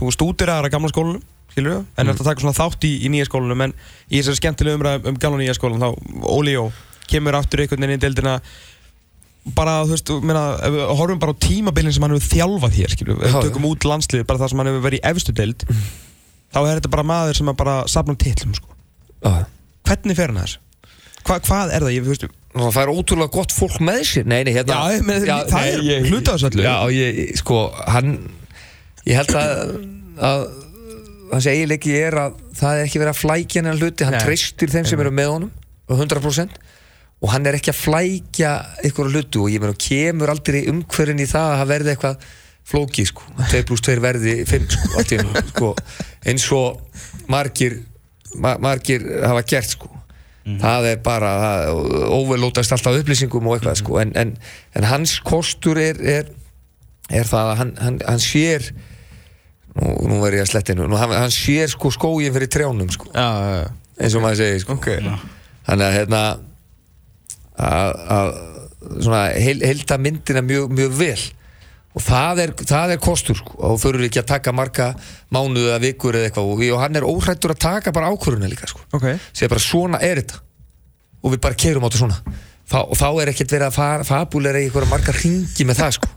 þú 0.00 0.08
stúdiraðar 0.16 0.66
að 0.66 0.74
gamla 0.74 0.90
skólanum, 0.90 1.22
skilur 1.52 1.76
við, 1.76 1.84
en 2.02 2.10
ert 2.10 2.22
að 2.24 2.30
taka 2.30 2.42
svona 2.42 2.58
þátt 2.58 2.86
í, 2.88 2.92
í 3.06 3.12
nýja 3.12 3.28
skólanum, 3.28 3.62
en 3.68 3.74
í 4.10 4.18
þessari 4.18 4.40
skemmtilegu 4.40 4.80
umræð 4.80 5.06
um 5.12 5.20
gamla 5.22 5.42
nýja 5.44 5.54
skólan, 5.58 5.84
þá 5.84 6.26
Óli 6.34 6.56
Jó 6.56 6.64
kemur 7.12 7.38
aftur 7.38 7.62
einhvern 7.62 7.82
veginn 7.84 7.94
inn 7.94 8.00
í 8.00 8.02
deildina 8.02 8.34
bara, 9.56 9.78
þú 9.86 9.94
veist, 9.96 10.12
meina, 10.22 10.42
ef 10.62 10.74
við 10.76 10.92
horfum 11.00 11.22
bara 11.22 11.34
á 11.34 11.42
tímabilin 11.42 11.94
sem 11.94 12.04
hann 12.06 12.14
hefur 12.14 12.30
þjálfað 12.36 12.76
hér, 12.78 12.92
skilur 12.94 13.16
við, 13.18 13.26
Já, 13.26 13.34
já. 13.34 13.40
tökum 13.48 13.66
út 13.72 13.86
landslið, 13.88 14.26
bara 14.28 14.42
það 14.42 14.52
sem 14.52 14.62
hann 14.62 14.70
hefur 14.70 14.84
verið 14.86 15.00
í 15.00 15.06
efstu 15.10 15.34
deild, 15.34 15.64
þá 16.52 16.58
er 16.62 16.76
þetta 16.78 16.92
bara 16.92 17.06
maður 17.10 17.40
sem 17.40 17.50
er 17.50 17.56
bara 17.58 17.74
safnum 17.90 18.18
titlum, 18.22 18.54
sko. 18.54 18.76
Já. 19.22 19.32
Hvernig 19.88 20.18
fer 20.18 20.30
hann 20.30 20.38
að 20.42 20.46
þessu? 20.46 20.62
Hva, 21.22 21.36
hvað 21.46 21.72
er 21.74 21.84
það? 21.86 21.92
Ég, 21.94 22.06
þú 22.06 22.12
veist, 22.14 22.24
það 22.58 22.80
er 22.82 22.92
ótrúlega 22.92 23.32
gott 23.34 23.52
fólk 23.54 23.76
með 23.82 24.00
sér 24.08 24.26
Nei, 24.30 24.40
nei, 24.46 24.52
hérna 24.56 24.74
Já, 24.78 24.96
ég 24.96 25.04
meina, 25.06 25.36
það 25.48 25.68
er 25.68 25.82
af 26.18 26.24
þessu 26.28 26.48
öllu. 26.50 26.64
Já, 26.66 26.74
ég, 26.96 27.20
sko, 27.38 27.58
hann 27.94 28.10
Ég 29.06 29.18
held 29.20 29.34
að, 29.38 29.72
að 30.22 30.42
Hans 31.32 31.46
eiginleiki 31.48 31.94
er 31.96 32.16
að 32.20 32.34
Það 32.58 32.76
er 32.80 32.88
ekki 32.88 33.00
verið 33.00 33.12
að 33.14 33.20
flækja 33.22 33.62
hennar 33.62 33.78
hluti 33.80 34.04
Hann 34.08 34.16
Nei. 34.18 34.24
treystir 34.26 34.74
þeim 34.74 34.90
sem 34.90 35.00
eru 35.06 35.14
með 35.14 35.30
honum 35.32 35.52
á 35.88 35.92
100% 35.96 36.58
Og 37.22 37.30
hann 37.30 37.46
er 37.46 37.54
ekki 37.58 37.70
að 37.70 37.78
flækja 37.78 38.52
ykkur 38.88 39.10
hluti 39.12 39.38
og 39.38 39.50
ég 39.52 39.62
meina 39.62 39.78
kemur 39.78 40.32
aldrei 40.32 40.64
umhverfin 40.72 41.22
í 41.22 41.28
það 41.30 41.52
að 41.52 41.60
það 41.60 41.72
verði 41.72 41.92
eitthvað 41.92 42.26
flóki 42.72 43.04
sko, 43.06 43.24
2 43.50 43.62
pluss 43.66 43.84
2 43.86 43.96
verði 44.02 44.34
5 44.46 44.68
sko, 44.70 44.90
allt 44.98 45.14
í 45.14 45.18
einu, 45.18 45.42
sko. 45.50 45.70
Eins 46.30 46.46
og 46.54 47.00
margir 47.30 47.80
ma 48.38 48.54
margir 48.62 49.04
hafa 49.22 49.42
gert 49.46 49.74
sko. 49.74 49.90
Það 50.42 50.86
er 50.90 51.02
bara, 51.04 51.32
það 51.38 52.06
overlótast 52.16 52.74
alltaf 52.74 52.96
upplýsingum 52.98 53.46
og 53.46 53.58
eitthvað 53.58 53.76
sko. 53.78 53.98
En, 54.02 54.14
en, 54.18 54.32
en 54.74 54.86
hans 54.90 55.20
kostur 55.22 55.78
er, 55.78 56.00
er, 56.02 56.32
er 57.10 57.28
það 57.28 57.50
að 57.52 57.60
hann, 57.60 57.74
hann, 57.78 58.00
hann 58.08 58.22
sér 58.22 58.66
nú, 59.76 59.92
nú 60.10 60.18
er 60.26 60.40
ég 60.40 60.46
að 60.46 60.50
slettinu 60.56 60.88
nú, 60.90 60.98
hann, 60.98 61.14
hann 61.14 61.34
sér 61.34 61.70
sko 61.70 61.92
skógin 61.94 62.34
fyrir 62.34 62.50
trjánum 62.50 62.90
sko. 62.90 63.12
Já, 63.14 63.28
já, 63.28 63.60
já. 63.60 63.68
eins 64.02 64.18
og 64.18 64.24
maður 64.24 64.42
segir 64.42 64.64
sko. 64.64 64.78
Ok. 64.80 64.90
þannig 65.68 65.86
að 65.86 65.96
hérna 66.00 66.24
að, 67.58 67.92
heilta 69.66 69.98
myndina 70.00 70.42
mjög, 70.44 70.70
mjög 70.74 70.94
vel 70.98 71.20
og 71.92 72.00
það 72.00 72.38
er, 72.46 72.52
það 72.64 72.94
er 72.94 73.00
kostur 73.04 73.36
sko, 73.36 73.58
og 73.68 73.82
eru 73.98 74.06
ekki 74.08 74.22
að 74.22 74.30
taka 74.30 74.52
marga 74.56 74.86
mánuðu 75.34 75.66
eða 75.68 75.82
vikur 75.82 76.16
eða 76.16 76.30
eitthvað 76.30 76.48
og, 76.54 76.62
og 76.72 76.80
hann 76.80 76.96
er 76.96 77.04
óhrættur 77.04 77.52
að 77.52 77.60
taka 77.66 77.92
bara 77.92 78.08
ákvöruna 78.14 78.48
líka 78.48 78.70
sko. 78.70 78.80
Ok. 78.96 79.04
segja 79.36 79.50
bara 79.52 79.60
svona 79.60 80.00
er 80.00 80.22
þetta 80.22 80.40
og 81.22 81.34
við 81.34 81.42
bara 81.44 81.58
keirum 81.60 81.84
á 81.84 81.88
þetta 81.92 82.00
svona 82.00 82.16
þá, 82.72 82.78
og 82.88 82.96
þá 82.96 83.06
er 83.20 83.32
ekkert 83.34 83.52
verið 83.52 83.66
að 83.68 83.76
fa- 83.76 84.06
fabulera 84.08 84.62
í 84.62 84.70
einhverja 84.70 84.88
marga 84.88 85.12
ringi 85.18 85.68
með 85.68 85.82
það 85.82 85.92
sko. 85.98 86.08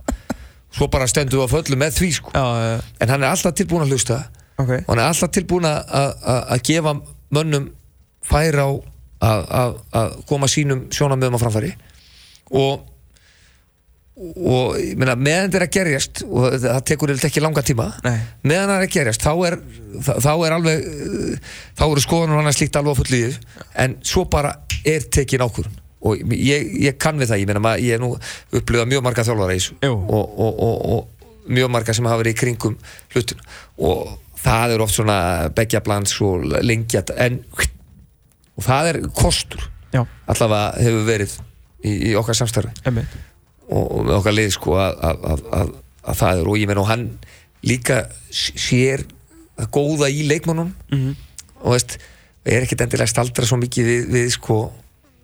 svo 0.79 0.87
bara 0.95 1.09
stendur 1.11 1.43
við 1.43 1.51
á 1.51 1.53
föllu 1.57 1.77
með 1.83 1.99
því 1.99 2.09
sko. 2.21 2.31
Já, 2.31 2.45
já, 2.63 2.79
en 3.03 3.11
hann 3.11 3.23
er 3.27 3.33
alltaf 3.35 3.53
tilbúin 3.59 3.83
að 3.83 3.91
hlusta 3.97 4.21
ok. 4.55 4.71
og 4.79 4.89
hann 4.93 5.03
er 5.03 5.09
alltaf 5.11 5.35
tilbúin 5.35 5.67
að 5.67 6.63
gefa 6.71 6.95
mönnum 7.35 7.67
færa 8.23 8.63
á 8.63 8.71
að, 9.29 9.79
að, 10.01 10.17
koma 10.29 10.49
sínum 10.51 10.85
sjónamöðum 10.93 11.39
á 11.39 11.43
framfæri. 11.45 11.71
Og 12.55 12.91
og 14.15 14.77
meina, 14.95 15.17
meðan 15.19 15.49
þetta 15.49 15.57
er 15.57 15.63
að 15.65 15.73
gerjast 15.75 16.21
og 16.23 16.53
það, 16.63 16.77
tekur 16.87 17.11
yfirleitt 17.11 17.27
ekki 17.27 17.41
langa 17.43 17.63
tíma 17.67 17.89
Nei. 18.05 18.13
meðan 18.47 18.69
það 18.69 18.77
er 18.77 18.85
að 18.85 18.93
gerjast 18.93 19.25
þá 19.25 19.31
er, 19.49 19.57
þá, 20.07 20.29
er 20.31 20.55
alveg 20.55 20.85
þá 21.75 21.83
eru 21.89 22.03
skoðunum 22.05 22.39
hann 22.39 22.47
að 22.47 22.55
slíkt 22.55 22.79
alveg 22.79 23.01
þessu 23.01 23.57
en 23.83 23.97
svo 24.07 24.23
bara 24.31 24.53
er 24.87 25.09
tekin 25.11 25.43
ákvörun 25.43 25.75
og 26.05 26.33
ég, 26.37 26.71
ég 26.85 26.97
kann 27.01 27.19
við 27.19 27.33
það 27.33 27.41
ég 27.41 27.51
meina, 27.51 27.75
ég 27.81 27.97
er 27.97 28.03
nú 28.03 28.13
upplifað 28.55 28.91
mjög 28.93 29.03
marga 29.05 29.25
þjálfara 29.25 29.55
í 29.55 29.61
þessu. 29.61 29.77
Og, 29.89 30.39
og, 30.45 30.59
og, 30.63 30.83
og 30.95 31.51
mjög 31.57 31.71
marga 31.73 31.95
sem 31.97 32.07
hafa 32.07 32.21
verið 32.21 32.35
í 32.35 32.39
kringum 32.39 32.77
hlutin 33.13 33.41
og 33.89 34.13
það 34.45 34.75
er 34.75 34.83
oft 34.85 34.95
svona 34.95 35.17
begja 35.57 35.81
blands 35.85 36.15
og 36.23 36.45
lengja 36.61 37.03
en 37.17 37.41
og 38.55 38.63
það 38.65 38.89
er 38.93 38.99
kostur. 39.17 39.63
Já, 39.95 40.01
allavega 40.27 40.83
hefur 40.83 41.05
verið 41.07 41.33
í, 41.85 41.91
í 42.11 42.13
okkar 42.19 42.35
samstarfi. 42.39 42.71
Og, 43.65 43.83
og 43.83 44.01
með 44.05 44.15
okkar 44.19 44.35
lið 44.37 44.51
sko 44.55 44.75
að, 44.81 44.97
að, 45.09 45.23
að, 45.33 45.43
að, 45.59 45.69
að 46.11 46.19
það 46.21 46.39
er. 46.41 46.49
Og 46.51 46.57
ég 46.61 46.69
menn 46.71 46.81
og 46.83 46.89
hann 46.89 47.05
líka 47.65 48.01
sér 48.35 49.05
að 49.57 49.69
góða 49.73 50.09
í 50.11 50.25
leikmannum 50.29 50.73
Mhm. 50.91 51.15
og 51.63 51.71
veist 51.77 51.97
er 52.45 52.61
ekkert 52.65 52.83
endilega 52.85 53.09
staldra 53.09 53.45
svo 53.47 53.57
mikið 53.57 53.87
við, 53.89 54.03
við 54.13 54.27
sko 54.35 54.57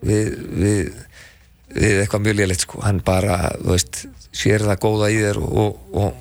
við, 0.02 0.32
við, 0.58 0.94
við 1.76 2.00
eitthvað 2.02 2.24
mjög 2.26 2.40
lélegt 2.40 2.64
sko. 2.66 2.80
Hann 2.82 3.02
bara, 3.06 3.52
veist, 3.68 4.06
sér 4.34 4.64
það 4.66 4.80
góða 4.88 5.12
í 5.14 5.20
þér 5.22 5.38
og, 5.44 5.76
og, 5.94 6.16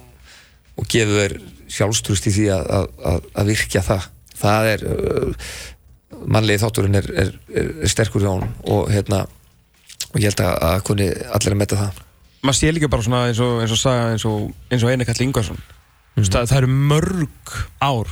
og 0.77 0.90
gefur 0.90 1.23
þér 1.23 1.37
sjálfstrust 1.70 2.27
í 2.29 2.35
því 2.35 2.49
að, 2.53 2.66
að, 2.77 2.88
að, 3.14 3.29
að 3.40 3.53
virkja 3.55 3.83
það. 3.87 4.11
Það 4.40 4.68
er 4.75 4.85
mannlegi 6.27 6.62
þátturinn 6.62 6.99
er, 7.01 7.11
er, 7.25 7.35
er, 7.55 7.68
er 7.85 7.92
sterkur 7.92 8.25
hjá 8.25 8.33
honum 8.33 8.55
og 8.70 8.88
hérna 8.90 9.25
og 10.11 10.16
ég 10.18 10.31
held 10.31 10.42
að, 10.44 10.57
að 10.70 10.81
kunni 10.88 11.11
allir 11.11 11.55
að 11.55 11.61
metta 11.61 11.79
það. 11.79 12.01
Maður 12.40 12.59
sé 12.59 12.73
líka 12.73 12.88
bara 12.90 13.05
svona 13.05 13.27
eins 13.29 13.42
og, 13.44 13.61
eins 13.62 13.75
og, 13.75 13.79
saga, 13.79 14.09
eins 14.14 14.25
og, 14.27 14.49
eins 14.73 14.85
og 14.85 14.90
Einar 14.90 15.07
Kalli 15.07 15.29
Ingvarsson. 15.29 15.61
Mm 15.61 16.23
-hmm. 16.23 16.33
það, 16.33 16.49
það 16.51 16.59
eru 16.59 16.73
mörg 16.90 17.55
ár 17.81 18.09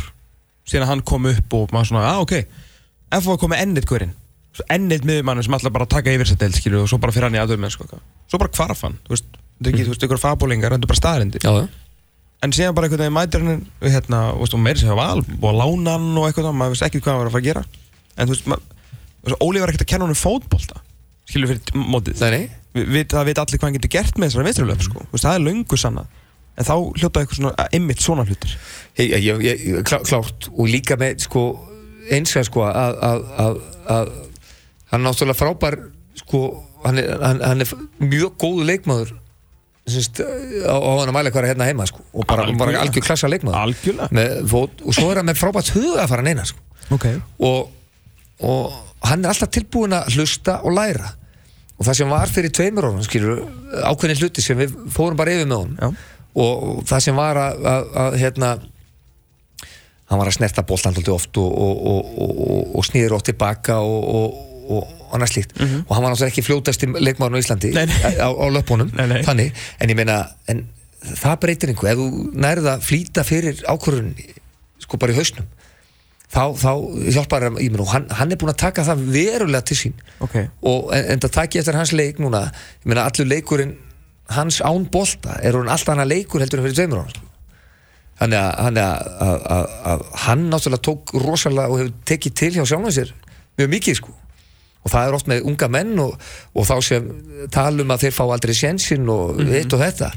síðan 0.68 0.90
hann 0.90 1.04
kom 1.06 1.28
upp 1.30 1.56
og 1.56 1.74
maður 1.74 1.92
svona, 1.92 2.06
ah 2.12 2.22
ok 2.22 2.44
FO 3.24 3.36
kom 3.40 3.54
með 3.54 3.64
ennit 3.64 3.88
hverinn 3.88 4.14
ennit 4.74 5.04
miðjumann 5.06 5.42
sem 5.44 5.54
alltaf 5.54 5.74
bara 5.74 5.86
taka 5.86 6.12
yfir 6.12 6.28
sér 6.28 6.40
del 6.40 6.54
skilur 6.56 6.84
og 6.84 6.88
svo 6.90 6.98
bara 7.02 7.14
fyrir 7.14 7.28
hann 7.28 7.36
í 7.38 7.42
aðdöfum 7.42 7.68
sko, 7.70 8.00
svo 8.26 8.40
bara 8.42 8.54
hvarf 8.56 8.82
hann, 8.86 8.96
þú 9.06 9.14
veist, 9.14 9.28
það 9.62 9.76
þú 9.78 9.92
veist, 9.92 10.06
ykkur 10.08 10.22
fabólingar, 10.22 10.74
þetta 10.74 10.88
er 10.88 10.92
bara 10.92 11.00
staðrindi 11.00 11.42
Já, 11.44 11.68
en 12.42 12.54
síðan 12.54 12.74
bara 12.74 12.88
einhvern 12.88 13.04
veginn 13.04 13.16
mætir 13.16 13.44
hann 13.46 13.62
hérna, 13.84 14.22
og 14.34 14.58
meiri 14.58 14.82
sem 14.82 14.90
var 14.90 14.98
val 14.98 15.22
og 15.22 15.60
lána 15.60 15.94
hann 15.96 16.08
og 16.18 16.26
eitthvað, 16.26 16.50
maður 16.58 16.74
veist 16.74 16.88
ekki 16.88 17.02
hvað 17.04 17.14
hann 17.14 17.22
var 17.22 17.30
að 17.30 17.36
fara 17.36 17.44
að 17.44 17.48
gera 17.52 17.64
en 18.18 18.28
þú 18.28 18.36
veist, 18.36 18.74
Óli 19.42 19.60
var 19.60 19.70
ekkert 19.72 19.84
að 19.84 19.90
kenna 19.90 20.06
hann 20.06 20.14
um 20.14 20.18
fótbolta 20.18 20.82
skilur 21.28 21.50
fyrir 21.50 21.84
mótið. 21.88 22.22
Nei, 22.32 22.46
Vi, 22.78 23.02
það 23.10 23.28
veit 23.30 23.40
allir 23.42 23.58
hvað 23.58 23.66
hann 23.66 23.76
getur 23.78 23.92
gert 23.92 24.18
með 24.20 24.30
þessari 24.30 24.46
vinstrilöf 24.48 24.82
sko. 24.84 25.04
Veist, 25.12 25.24
það 25.24 25.34
er 25.34 25.44
löngu 25.44 25.78
sanna 25.80 26.04
en 26.58 26.66
þá 26.66 26.74
hljóta 26.74 27.22
eitthvað 27.22 27.38
svona 27.38 27.66
einmitt 27.74 28.02
svona 28.02 28.24
hlutir. 28.26 28.54
Ég, 28.98 29.14
ég, 29.22 29.44
ég, 29.46 29.78
klá, 29.86 30.00
klárt. 30.06 30.48
Og 30.54 30.70
líka 30.70 30.98
með 31.00 31.22
sko 31.26 31.44
einskæð 32.12 32.48
sko 32.48 32.64
að, 32.66 32.98
að, 33.08 33.22
að, 33.44 33.60
að 33.94 34.10
hann 34.90 35.00
er 35.00 35.06
náttúrulega 35.06 35.38
frábær 35.38 35.78
sko, 36.18 36.42
hann 36.84 37.00
er, 37.00 37.10
hann, 37.22 37.40
hann 37.44 37.64
er 37.64 37.72
mjög 38.02 38.36
góðu 38.42 38.68
leikmaður. 38.68 39.14
Syns, 39.88 40.10
á, 40.20 40.76
á 40.76 40.90
hann 41.00 41.08
að 41.08 41.14
mæla 41.16 41.32
er 41.32 41.48
hérna 41.48 41.68
heima 41.70 41.86
sko, 41.88 42.02
og 42.12 42.26
bara, 42.28 42.44
algjör 42.82 43.06
klassa 43.06 43.30
leikmaður 43.32 43.78
og 44.52 44.92
svo 44.92 45.06
er 45.08 45.22
hann 45.22 45.30
með 45.30 45.38
frábært 45.40 45.70
huga 45.72 46.02
að 46.02 46.10
fara 46.10 46.26
neina 46.26 46.44
sko. 46.44 46.60
okay. 46.92 47.22
og, 47.40 47.70
og 48.44 48.74
hann 49.08 49.24
er 49.24 49.32
alltaf 49.32 49.50
tilbúin 49.54 49.96
að 49.96 50.16
hlusta 50.16 50.60
og 50.66 50.74
læra. 50.76 51.12
Og 51.78 51.86
það 51.86 52.00
sem 52.00 52.10
var 52.10 52.32
fyrir 52.32 52.54
tveimur 52.54 52.88
árum 52.88 53.04
skilur, 53.06 53.44
ákveðin 53.86 54.18
hluti 54.22 54.42
sem 54.42 54.58
við 54.58 54.74
fórum 54.90 55.18
bara 55.18 55.34
yfir 55.34 55.46
með 55.46 55.62
honum. 55.62 55.96
Og, 56.38 56.82
það 56.86 57.04
sem 57.06 57.18
var 57.18 57.38
að, 57.38 57.64
að, 57.70 57.88
að 58.02 58.18
hérna 58.22 58.50
hann 60.08 60.20
var 60.20 60.30
að 60.30 60.38
snerta 60.38 60.64
boltan 60.66 60.94
alltaf 60.94 61.14
oft 61.14 61.38
og, 61.40 61.48
og, 61.48 61.82
og, 61.92 62.12
og, 62.24 62.62
og 62.78 62.86
snýður 62.86 63.18
ótt 63.18 63.28
tilbaka 63.30 63.78
og, 63.84 64.40
og 64.68 64.94
annars 65.14 65.34
slíkt. 65.34 65.54
Og 65.58 65.94
hann 65.94 66.04
var 66.04 66.12
náttúrulega 66.12 66.32
ekki 66.32 66.46
fljótasti 66.46 66.88
leikmaðurinn 66.94 67.38
á 67.38 67.44
Íslandi. 67.44 67.70
Nei, 67.76 67.86
nei. 67.90 68.16
á, 68.20 68.28
á 68.28 68.46
löpunum 68.52 68.90
þannig, 68.96 69.62
en 69.78 69.92
ég 69.92 69.98
meina 69.98 70.18
en 70.50 70.66
það 71.04 71.38
breytir 71.44 71.72
einhver, 71.72 71.92
ef 71.92 72.00
þú 72.00 72.40
nærið 72.42 72.70
að 72.72 72.84
flýta 72.88 73.24
fyrir 73.26 73.62
ákvörðun 73.68 74.12
sko 74.82 74.98
bara 75.00 75.14
í 75.14 75.18
hausnum 75.18 75.46
þá, 76.32 76.42
þá 76.60 76.72
hjálpar 77.16 77.48
hann, 77.48 77.60
ég 77.62 77.72
meina, 77.72 77.84
og 77.86 77.92
hann, 77.92 78.08
hann 78.18 78.32
er 78.32 78.40
búin 78.40 78.52
að 78.52 78.62
taka 78.64 78.86
það 78.86 79.04
verulega 79.14 79.64
til 79.70 79.78
sín. 79.82 80.00
Ok. 80.24 80.36
og 80.68 80.90
en, 80.96 81.06
en 81.14 81.22
það 81.24 81.36
takki 81.38 81.62
eftir 81.62 81.78
hans 81.78 81.94
leik 81.96 82.20
núna 82.22 82.48
ég 82.50 82.90
meina, 82.90 83.06
allur 83.08 83.30
leikurinn 83.30 83.76
hans 84.36 84.60
án 84.60 84.84
bolta 84.92 85.38
er 85.40 85.56
hún 85.56 85.70
alltaf 85.72 85.94
hann 85.94 86.04
að 86.04 86.12
leikur 86.12 86.44
heldur 86.44 86.60
en 86.60 86.68
fyrir 86.68 86.76
tveimur 86.82 87.06
ára 87.06 87.24
þannig 88.18 88.38
að, 88.42 88.52
hann, 88.64 88.78
að, 88.82 89.42
að, 89.56 89.74
að, 89.92 90.06
hann 90.26 90.46
náttúrulega 90.50 90.84
tók 90.88 91.12
rosalega 91.22 91.70
og 91.70 91.82
hefur 91.82 91.92
tekið 92.10 92.38
til 92.40 92.54
hjá 92.56 92.64
sjálfum 92.66 92.94
sér 92.94 93.12
mjög 93.58 93.70
mikið 93.74 93.98
sko. 94.00 94.14
Og 94.86 94.92
það 94.92 95.08
er 95.08 95.16
oft 95.16 95.28
með 95.28 95.46
unga 95.50 95.68
menn 95.74 96.00
og, 96.00 96.12
og 96.54 96.66
þá 96.68 96.74
sem 96.86 97.06
talum 97.52 97.90
að 97.92 98.04
þeir 98.06 98.14
fá 98.14 98.22
aldrei 98.24 98.54
sjensin 98.56 99.08
og 99.12 99.40
eitt 99.42 99.74
og 99.74 99.82
þetta. 99.82 100.10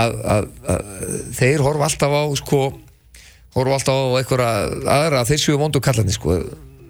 Að 0.00 0.48
þeir 1.36 1.64
horfa 1.66 1.90
alltaf 1.90 2.16
á 2.16 2.24
sko 2.40 2.62
horfa 3.58 3.78
alltaf 3.78 3.98
á 3.98 4.18
einhverja 4.20 4.50
aðra 4.94 5.26
þeir 5.28 5.42
séu 5.42 5.60
vondu 5.60 5.82
kallandi 5.84 6.14
sko. 6.16 6.38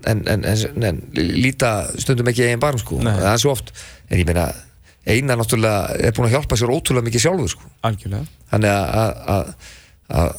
En, 0.08 0.22
en, 0.30 0.44
en, 0.46 0.84
en 0.88 1.00
líta 1.16 1.72
stundum 1.98 2.28
ekki 2.30 2.46
eigin 2.46 2.62
barm 2.62 2.78
sko, 2.80 3.00
Nei. 3.02 3.12
það 3.18 3.32
er 3.32 3.42
svo 3.42 3.52
oft. 3.56 3.72
En 4.08 4.20
ég 4.20 4.28
meina, 4.28 4.46
Einar 5.08 5.38
náttúrulega 5.40 5.96
er 6.04 6.14
búin 6.16 6.28
að 6.28 6.34
hjálpa 6.36 6.56
sér 6.60 6.72
ótrúlega 6.72 7.08
mikið 7.08 7.24
sjálfur 7.24 7.50
sko. 7.54 7.70
Algjörlega. 7.88 8.28
Þannig 8.52 8.74
að, 9.34 10.32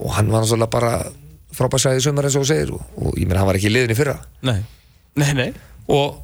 og 0.00 0.14
hann 0.16 0.32
var 0.32 0.44
náttúrulega 0.44 0.72
bara 0.72 0.92
frábærsæði 1.56 2.02
sumar 2.04 2.28
eins 2.28 2.38
og 2.38 2.44
þú 2.44 2.50
segir 2.50 2.72
og, 2.74 2.82
og 2.96 3.18
ég 3.18 3.28
meina 3.28 3.42
hann 3.42 3.50
var 3.50 3.58
ekki 3.58 3.70
í 3.70 3.74
liðin 3.74 3.94
í 3.94 3.98
fyrra. 3.98 4.16
Nei, 4.46 4.58
nei, 5.20 5.30
nei. 5.36 5.48
Og, 5.90 6.20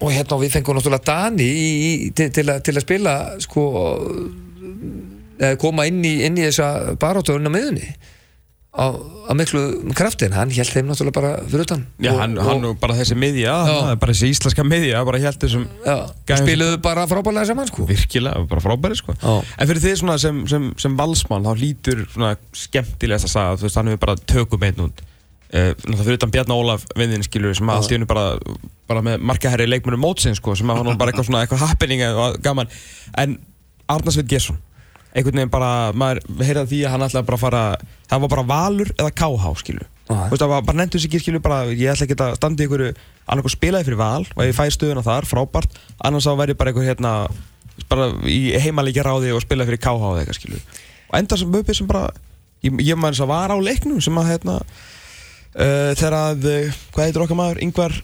og 0.00 0.14
hérna 0.14 0.40
við 0.40 0.54
fengum 0.56 0.78
náttúrulega 0.78 1.08
Dani 1.10 1.46
í, 1.46 1.68
í, 1.74 1.92
til, 2.16 2.30
til, 2.34 2.46
að, 2.52 2.62
til 2.66 2.76
að 2.78 2.86
spila 2.86 3.14
sko 3.42 3.66
eða 5.38 5.58
koma 5.60 5.86
inn 5.90 6.00
í, 6.06 6.14
inn 6.26 6.38
í 6.38 6.46
þessa 6.46 6.96
barátöðun 7.00 7.50
á 7.50 7.52
miðunni 7.52 7.88
á, 8.74 8.86
á 9.30 9.32
miklu 9.38 9.60
krafti 9.94 10.26
en 10.26 10.34
hann 10.34 10.50
held 10.52 10.70
þeim 10.74 10.88
náttúrulega 10.90 11.14
bara 11.14 11.30
fyrir 11.46 11.64
utan. 11.64 11.84
Já, 12.02 12.10
og, 12.10 12.18
hann, 12.18 12.34
hann 12.42 12.66
og 12.68 12.76
bara 12.82 12.96
þessi 12.98 13.16
miðja, 13.18 13.54
það 13.68 13.94
bara 14.02 14.16
þessi 14.16 14.30
íslenska 14.34 14.66
miðja 14.66 15.04
bara 15.06 15.20
held 15.22 15.40
þessum 15.44 15.66
spiluðu 16.42 16.80
bara 16.84 17.06
frábælega 17.10 17.48
saman 17.52 17.70
sko. 17.70 17.86
Virkilega, 17.88 18.42
bara 18.50 18.64
frábæri 18.64 18.98
sko. 18.98 19.14
Já. 19.14 19.32
En 19.54 19.70
fyrir 19.70 19.84
þið 19.86 19.96
svona 20.02 20.18
sem, 20.22 20.42
sem, 20.50 20.68
sem 20.82 20.98
valsmann 20.98 21.46
þá 21.46 21.62
hlýtur 21.62 22.04
svona 22.10 22.34
skemmtilegast 22.64 23.30
að 23.30 23.34
sagða 23.36 23.56
þú 23.62 23.68
veist, 23.68 23.80
hann 23.80 23.92
hefur 23.92 24.04
bara 24.08 24.18
tökum 24.34 24.66
einn 24.66 24.86
út. 24.88 25.06
Uh, 25.54 25.70
náttúrulega 25.70 26.02
fyrir 26.02 26.18
utan 26.18 26.34
Bjarnar 26.34 26.58
Ólaf 26.64 26.84
vinðin 26.98 27.22
skilur 27.22 27.54
sem 27.54 27.68
að 27.70 27.78
allt 27.78 27.92
í 27.92 27.94
hennu 27.94 28.10
bara, 28.10 28.26
bara 28.90 29.04
með 29.06 29.20
markaherri 29.22 29.68
leikmennum 29.70 30.02
mótsinn 30.02 30.34
sko 30.34 30.56
sem 30.58 30.66
að 30.66 30.80
hann 30.80 30.88
var 30.90 30.96
bara 30.98 31.12
eitthvað 31.14 31.28
svona 31.28 31.44
eitthvað 31.44 31.62
happening 31.68 32.02
og 32.10 32.40
gaman. 32.42 32.72
En 33.22 33.36
Arnarsveit 33.86 34.26
Gesson 34.26 34.58
einhvern 35.14 35.38
veginn 35.38 35.52
bara, 35.52 35.70
maður 35.94 36.22
heyrði 36.42 36.64
því 36.72 36.78
að 36.84 36.94
hann 36.94 37.06
ætlaði 37.06 37.28
bara 37.28 37.38
að 37.38 37.44
fara 37.44 37.64
það 38.10 38.22
var 38.24 38.32
bara 38.32 38.46
valur 38.50 38.90
eða 38.98 39.12
KH 39.20 39.52
skilur 39.60 39.86
Já. 40.04 40.14
þú 40.14 40.30
veist 40.32 40.42
það 40.42 40.52
var 40.52 40.64
bara 40.66 40.78
nefndu 40.80 41.00
sig 41.00 41.10
ekki 41.10 41.20
skilur 41.22 41.44
bara 41.44 41.58
ég 41.70 41.92
ætla 41.92 42.08
ekki 42.08 42.16
að 42.18 42.34
standa 42.40 42.64
í 42.64 42.66
einhverju 42.66 42.90
annarkoð 43.24 43.54
spilaði 43.54 43.88
fyrir 43.88 44.00
val 44.00 44.24
og 44.26 44.42
ef 44.42 44.50
ég 44.50 44.58
fæ 44.58 44.64
stöðuna 44.74 45.04
þar, 45.06 45.28
frábært. 45.30 45.78
Annars 46.04 46.26
þá 46.26 46.34
verði 46.42 46.58
bara 46.58 46.72
einhver 46.72 46.88
hérna 46.88 47.12
bara 47.90 48.10
í 48.28 48.40
heimalíkja 48.60 49.06
ráði 49.06 49.32
og 49.34 49.42
spilaði 49.44 49.72
fyrir 49.72 49.82
KH 49.86 50.10
eða 50.10 50.24
eitthvað 50.24 50.40
skilur 50.40 50.82
og 51.08 51.16
enda 51.20 51.38
sem 51.38 51.54
möpið 51.54 51.78
sem 51.78 51.88
bara 51.90 52.04
ég, 52.64 52.74
ég 52.82 52.98
maður 52.98 53.16
þess 53.16 53.24
að 53.24 53.32
var 53.32 53.54
á 53.54 53.58
leiknum 53.70 54.02
sem 54.04 54.20
að 54.20 54.30
hérna 54.32 54.58
uh, 54.60 55.90
þegar 55.94 56.18
að, 56.20 56.48
uh, 56.50 56.80
hvað 56.94 57.08
heitir 57.08 57.24
okkar 57.24 57.40
maður, 57.40 57.62
yngvar 57.64 57.96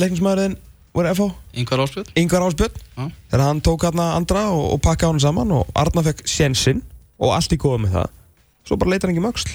leiknismæðurinn 0.00 0.56
Yngvar 0.92 1.80
Áspjöld 1.86 2.10
yngvar 2.20 2.42
Ásbjörn 2.48 2.74
Já. 2.98 3.04
þegar 3.30 3.44
hann 3.46 3.60
tók 3.64 3.84
hérna 3.86 4.10
andra 4.16 4.42
og, 4.52 4.64
og 4.74 4.80
pakkaði 4.84 5.12
hann 5.14 5.20
saman 5.24 5.54
og 5.56 5.70
Arna 5.74 6.02
fekk 6.04 6.20
sjensinn 6.28 6.82
og 7.22 7.32
allt 7.36 7.52
í 7.54 7.58
góða 7.60 7.78
með 7.86 7.94
það 7.96 8.10
svo 8.68 8.76
bara 8.78 8.90
leitar 8.92 9.08
hann 9.08 9.16
ekki 9.16 9.24
mögsl 9.28 9.54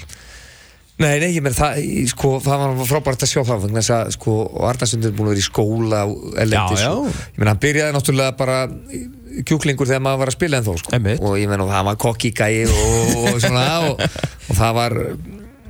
Nei, 0.98 1.12
nei, 1.22 1.28
ég 1.30 1.44
meina 1.46 1.54
það, 1.54 1.76
sko, 2.10 2.28
það 2.42 2.58
var 2.64 2.86
frábært 2.88 3.20
að 3.22 3.28
sjá 3.30 3.42
það 3.46 3.60
vegna 3.68 3.78
þess 3.84 3.92
að, 3.94 4.08
sko, 4.16 4.32
Arnarsund 4.66 5.04
er 5.06 5.12
búin 5.14 5.28
að 5.28 5.36
vera 5.36 5.38
í 5.38 5.46
skóla 5.46 6.00
og 6.10 6.24
ellendis 6.42 6.80
Já, 6.82 6.88
já. 6.88 6.94
og 6.98 7.12
ég 7.12 7.36
meina, 7.38 7.52
hann 7.52 7.60
byrjaði 7.62 7.94
náttúrulega 7.94 8.32
bara 8.40 8.56
í- 8.98 9.04
kjúklingur 9.46 9.86
þegar 9.86 10.02
maður 10.02 10.18
var 10.24 10.32
að 10.32 10.34
spila 10.40 10.58
en 10.58 10.66
þó, 10.66 10.72
sko 10.82 10.94
Einmitt. 10.98 11.22
og 11.22 11.36
ég 11.38 11.46
meina, 11.52 11.68
það 11.70 11.86
var 11.92 12.00
kokki 12.02 12.32
gæi 12.34 12.64
og, 12.66 13.14
og 13.30 13.38
svona 13.46 13.62
og, 13.92 14.02
og 14.02 14.58
það 14.58 14.74
var 14.80 14.96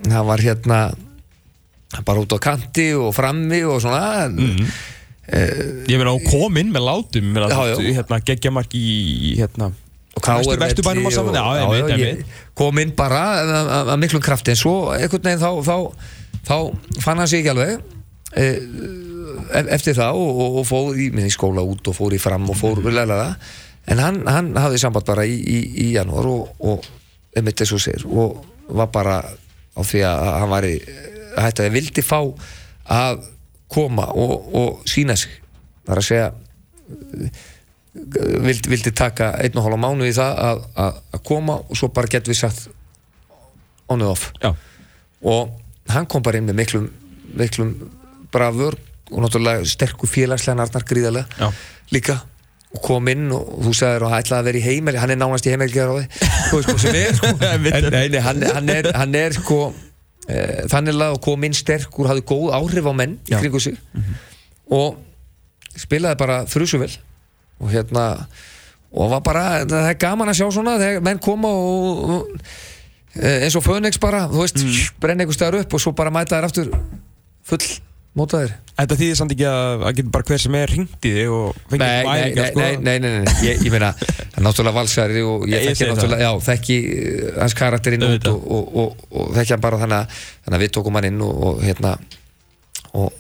það 0.08 0.24
var 0.32 0.44
hérna 0.48 0.80
bara 2.08 2.24
út 2.24 2.32
á 2.32 2.38
kanti 2.48 2.88
og 2.96 3.12
frammi 3.20 3.60
og 3.68 3.82
svona 3.84 4.30
Mhm. 4.32 4.72
Ég 5.28 5.98
meina 5.98 6.14
og 6.14 6.24
kom 6.24 6.56
inn 6.56 6.72
með 6.72 6.86
látum 6.88 7.36
ég 7.36 7.98
hérna, 7.98 8.20
geggjamark 8.24 8.74
í 8.78 9.36
hérna 9.38 9.72
Vestu- 10.18 10.58
Vesturbænum 10.58 11.06
og 11.06 11.12
saman, 11.12 11.34
já, 11.34 11.44
einmitt, 11.62 11.90
ég 11.98 12.08
einmitt. 12.08 12.26
kom 12.54 12.78
inn 12.78 12.94
bara 12.96 13.20
að- 13.44 13.98
miklum 13.98 14.22
krafti 14.22 14.50
en 14.50 14.56
svo 14.56 14.90
einhvern 14.90 15.22
veginn 15.22 15.38
þá, 15.38 15.52
þá, 15.62 15.92
þá 16.48 16.56
fann 17.04 17.18
hann 17.18 17.28
sig 17.28 17.44
ekki 17.44 17.52
alveg 17.52 17.80
e, 18.34 18.46
eftir 19.76 19.94
það 19.94 20.16
og, 20.16 20.40
og, 20.40 20.56
og 20.58 20.66
fór 20.66 20.98
í, 20.98 21.10
í 21.12 21.30
skóla 21.30 21.62
út 21.62 21.86
og 21.86 21.94
fór 21.94 22.16
í 22.16 22.18
fram 22.18 22.48
og 22.50 22.56
fór 22.56 22.80
mm. 22.80 22.98
það 23.06 23.36
en 23.88 23.98
hann, 23.98 24.22
hann 24.26 24.52
hafði 24.56 24.78
samband 24.78 25.06
bara 25.06 25.24
í, 25.24 25.36
í, 25.38 25.58
í 25.86 25.92
janúar 25.94 26.26
og, 26.26 26.48
og 26.58 26.84
einmitt 27.36 27.60
eins 27.60 27.72
og 27.72 27.80
segir 27.84 28.06
og 28.08 28.42
var 28.68 28.90
bara 28.92 29.20
á 29.22 29.80
því 29.84 30.02
að 30.08 30.40
hann 30.40 30.50
var 30.50 30.66
í 30.66 30.76
hætti 31.38 31.68
að 31.68 31.76
vildi 31.76 32.02
fá 32.02 32.20
að 32.88 33.22
koma 33.72 34.08
og, 34.16 34.48
og 34.54 34.88
sína 34.88 35.16
sig. 35.18 35.32
Það 35.84 35.94
er 35.94 36.02
að 36.02 36.08
segja 36.08 36.28
vildi, 38.44 38.70
vildi 38.70 38.92
taka 38.96 39.32
einn 39.42 39.58
og 39.58 39.66
hálfa 39.66 39.80
mánu 39.82 40.08
í 40.08 40.14
það 40.16 40.42
að, 40.48 40.64
að, 40.84 40.98
að 41.16 41.24
koma 41.28 41.58
og 41.64 41.78
svo 41.78 41.90
bara 41.94 42.10
getum 42.10 42.32
við 42.32 42.40
sagt 42.42 42.68
on 43.88 44.02
and 44.02 44.10
off. 44.10 44.30
Já, 44.42 44.52
og 45.24 45.54
hann 45.92 46.06
kom 46.10 46.24
bara 46.24 46.38
inn 46.38 46.48
með 46.48 46.60
miklum, 46.60 46.88
miklum 47.38 47.74
bravur 48.32 48.76
og 49.08 49.22
náttúrulega 49.24 49.64
sterkur 49.68 50.10
félagslega 50.10 50.58
narnar 50.60 50.84
gríðarlega 50.88 51.40
Já. 51.40 51.52
líka. 51.94 52.18
Og 52.76 52.82
kom 52.84 53.06
inn 53.08 53.30
og 53.32 53.62
þú 53.64 53.70
sagðir 53.72 54.04
að 54.04 54.10
hann 54.12 54.22
ætlaði 54.22 54.42
að 54.42 54.48
vera 54.50 54.58
í 54.58 54.66
heimel 54.66 54.98
hann 55.00 55.12
er 55.14 55.16
nánast 55.16 55.46
í 55.48 55.52
heimel 55.54 55.70
sko, 55.72 55.94
hann, 58.26 58.42
hann, 58.44 58.68
er, 58.74 58.90
hann 58.92 59.16
er 59.16 59.36
sko 59.38 59.60
þannig 60.28 61.02
að 61.04 61.18
kom 61.24 61.44
inn 61.48 61.56
sterkur 61.56 62.10
hafði 62.10 62.24
góð 62.28 62.50
áhrif 62.58 62.88
á 62.88 62.92
menn 62.92 63.18
í 63.28 63.36
kringu 63.36 63.60
sig. 63.62 63.78
Og 64.68 64.98
spilaði 65.78 66.20
bara 66.20 66.42
þrjusu 66.50 66.82
vel. 66.82 66.92
Og 67.58 67.72
hérna 67.72 68.04
og 68.88 69.10
var 69.12 69.20
bara, 69.24 69.44
það 69.68 69.90
er 69.90 69.98
gaman 70.00 70.30
að 70.32 70.38
sjá 70.40 70.46
svona 70.54 70.78
þegar 70.80 71.04
menn 71.04 71.20
koma 71.20 71.50
og, 71.52 71.98
og 72.08 72.38
eh, 73.20 73.44
eins 73.44 73.56
og 73.58 73.64
Fönix 73.66 74.00
bara, 74.00 74.24
þú 74.30 74.40
veist 74.40 74.62
mm. 74.62 74.78
brenna 75.02 75.24
einhver 75.24 75.36
staðar 75.36 75.60
upp 75.60 75.76
og 75.76 75.82
svo 75.82 75.92
bara 75.96 76.12
mæta 76.14 76.38
þær 76.38 76.48
aftur 76.48 76.70
full 77.48 77.66
mótaðir 78.18 78.56
Þetta 78.78 78.96
þýðir 79.00 79.16
samt 79.18 79.32
ekki 79.34 79.46
að, 79.48 79.80
að 79.88 79.94
geta 79.98 80.10
bara 80.14 80.26
hver 80.28 80.40
sem 80.42 80.56
er 80.58 80.72
hringt 80.74 81.06
í 81.08 81.10
þig 81.16 81.32
og 81.34 81.56
fengið 81.70 81.80
Nei, 81.82 81.88
nei, 81.88 82.04
væringar, 82.08 82.36
nei, 82.38 82.50
sko. 82.50 82.60
nei, 82.60 82.76
nei, 82.78 82.98
nei, 83.02 83.24
nei. 83.24 83.32
Ég, 83.48 83.64
ég 83.66 83.74
meina, 83.74 83.88
það 83.98 84.36
er 84.38 84.44
náttúrulega 84.46 84.78
valsæri 84.78 85.24
og 85.26 85.46
ég 85.50 85.64
Ég 85.66 85.72
þekki 85.72 85.88
náttúrulega, 85.90 86.28
já, 86.28 86.44
þekki 86.46 86.76
uh, 86.92 87.32
hans 87.40 87.56
karakterinn 87.58 88.06
út 88.06 88.30
og, 88.30 88.46
og, 88.58 88.70
og, 88.84 89.02
og 89.10 89.32
þekki 89.34 89.56
hann 89.56 89.64
bara 89.66 89.80
þannig 89.82 89.98
að, 89.98 90.22
þannig 90.44 90.60
að 90.60 90.64
við 90.66 90.74
tókum 90.78 91.00
hann 91.00 91.08
inn 91.10 91.24
og, 91.26 91.42
og 91.48 91.64
hérna 91.66 91.96
og, 92.94 93.10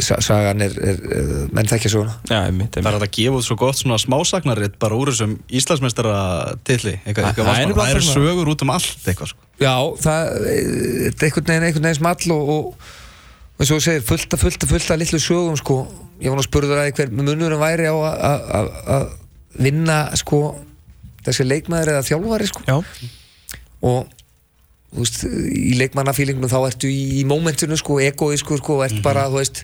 sagan 0.00 0.62
er, 0.64 0.72
er, 0.82 0.98
menn 1.52 1.68
þekkja 1.70 1.90
söguna. 1.92 2.14
Já, 2.30 2.38
einmitt, 2.48 2.74
Það 2.76 2.86
er 2.86 2.96
einmitt. 2.96 3.06
að 3.08 3.14
gefa 3.18 3.38
út 3.40 3.46
svo 3.46 3.56
gott 3.60 3.78
svona 3.80 3.98
smásagnaritt 4.02 4.78
bara 4.82 4.96
úr 4.98 5.10
þessum 5.12 5.36
Íslandsmeistara 5.50 6.14
tilli 6.68 6.94
eitthvað, 7.02 7.28
eitthvað 7.30 7.50
Það 7.52 7.62
er 7.62 8.00
það 8.02 8.08
sögur 8.12 8.50
út 8.54 8.64
um 8.66 8.72
allt 8.74 9.06
eitthvað 9.12 9.32
sko. 9.32 9.46
Já, 9.62 9.74
það 10.02 10.32
er 10.52 11.12
einhvern 11.12 11.46
veginn, 11.48 11.66
einhvern 11.68 11.88
veginn 11.88 12.00
small 12.00 12.36
og, 12.36 12.52
og 12.56 13.62
eins 13.62 13.70
og 13.70 13.76
þú 13.78 13.82
segir, 13.86 14.06
fullt 14.08 14.34
að 14.36 14.42
fullt 14.46 14.64
að 14.66 14.72
fullt 14.74 14.90
að 14.94 15.02
litlu 15.04 15.20
sögum 15.22 15.58
sko, 15.60 15.76
ég 16.22 16.32
var 16.32 16.40
nú 16.40 16.46
spurður 16.46 16.80
að 16.82 16.92
hver 16.98 17.12
munurum 17.14 17.60
væri 17.62 17.86
á 17.86 17.94
að- 17.94 18.22
að 18.30 18.48
að- 18.58 18.72
að 18.96 19.06
vinna 19.62 19.98
sko 20.18 20.40
þessi 21.26 21.44
leikmaður 21.46 21.92
eða 21.92 22.06
þjálfari 22.08 22.48
sko. 22.50 22.62
Já, 22.66 22.80
og 23.82 24.06
veist, 25.00 25.22
í 25.24 25.72
leikmannafílingunum 25.80 26.50
þá 26.52 26.58
ertu 26.68 26.90
í, 26.92 27.20
í 27.20 27.24
mómentinu 27.24 27.76
sko, 27.80 27.96
egoísku 28.04 28.58
sko, 28.60 28.80
ert 28.84 28.98
bara, 29.04 29.24
þú 29.32 29.38
veist 29.40 29.62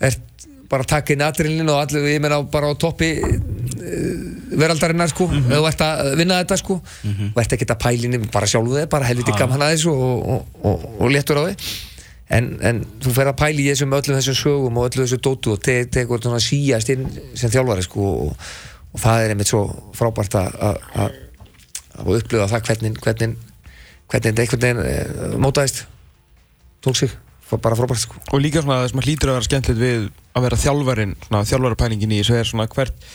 ert 0.00 0.46
bara 0.68 0.84
að 0.84 0.90
taka 0.94 1.12
inn 1.14 1.22
adrenalin 1.24 1.68
og 1.72 1.78
allir, 1.82 2.06
ég 2.12 2.20
meina 2.20 2.38
bara 2.52 2.68
á 2.68 2.74
toppi 2.76 3.06
uh, 3.24 3.36
veraldarinnar 4.60 5.08
sko 5.12 5.26
mm 5.30 5.46
þú 5.52 5.66
ert 5.68 5.84
að 5.84 6.10
vinna 6.20 6.40
þetta 6.42 6.58
sko. 6.60 6.76
Og 7.32 7.38
ert 7.40 7.54
ekki 7.56 7.68
að 7.72 7.78
pælinni, 7.84 8.18
bara 8.32 8.46
sjálfu 8.50 8.76
þig 8.76 8.88
bara 8.92 9.08
helviti 9.08 9.32
gaman 9.38 9.64
að 9.64 9.74
þessu 9.76 9.92
og, 9.94 10.26
og, 10.34 10.58
og, 10.68 10.84
og 11.00 11.12
léttur 11.14 11.40
á 11.40 11.44
þig 11.48 11.68
en, 12.36 12.48
en 12.68 12.82
þú 13.00 13.14
fer 13.16 13.30
að 13.30 13.38
pæli 13.40 13.64
í 13.64 13.70
þessum 13.72 13.94
öllum 13.96 14.18
þessum 14.18 14.36
sögum 14.36 14.76
og 14.82 14.90
öllu 14.90 15.06
þessu 15.06 15.20
dótu 15.24 15.54
og 15.54 15.62
te- 15.64 15.86
tekur 15.88 16.20
svona 16.20 16.40
síast 16.44 16.90
inn 16.92 17.06
sem 17.32 17.48
þjálfari 17.54 17.86
sko 17.86 18.04
og, 18.26 18.50
og 18.92 19.00
það 19.00 19.22
er 19.24 19.32
einmitt 19.32 19.48
svo 19.48 19.62
frábært 19.96 20.36
að 20.36 21.16
upplifa 22.04 22.50
það 22.52 22.66
hvernig 22.68 23.00
hvernig, 23.02 23.38
hvernig 24.08 24.28
þetta 24.28 24.44
einhvern 24.44 24.66
veginn 24.66 24.84
eh, 24.88 25.38
mótaðist. 25.40 25.84
Tók 26.84 26.98
sig, 26.98 27.14
bara 27.50 27.78
frábært 27.78 28.04
sko. 28.04 28.20
Og 28.32 28.42
líka 28.42 28.62
svona 28.64 28.82
það 28.82 28.92
sem 28.92 29.02
að 29.02 29.08
hlýtur 29.08 29.32
að 29.32 29.38
vera 29.38 29.48
skemmtilegt 29.48 29.82
við 29.82 30.10
að 30.38 30.46
vera 30.46 30.60
þjálfarin, 30.64 31.16
þjálfarapælingin 31.32 32.14
í 32.14 32.20
þessu 32.22 32.38
er 32.38 32.48
svona 32.48 32.68
hvert 32.70 33.08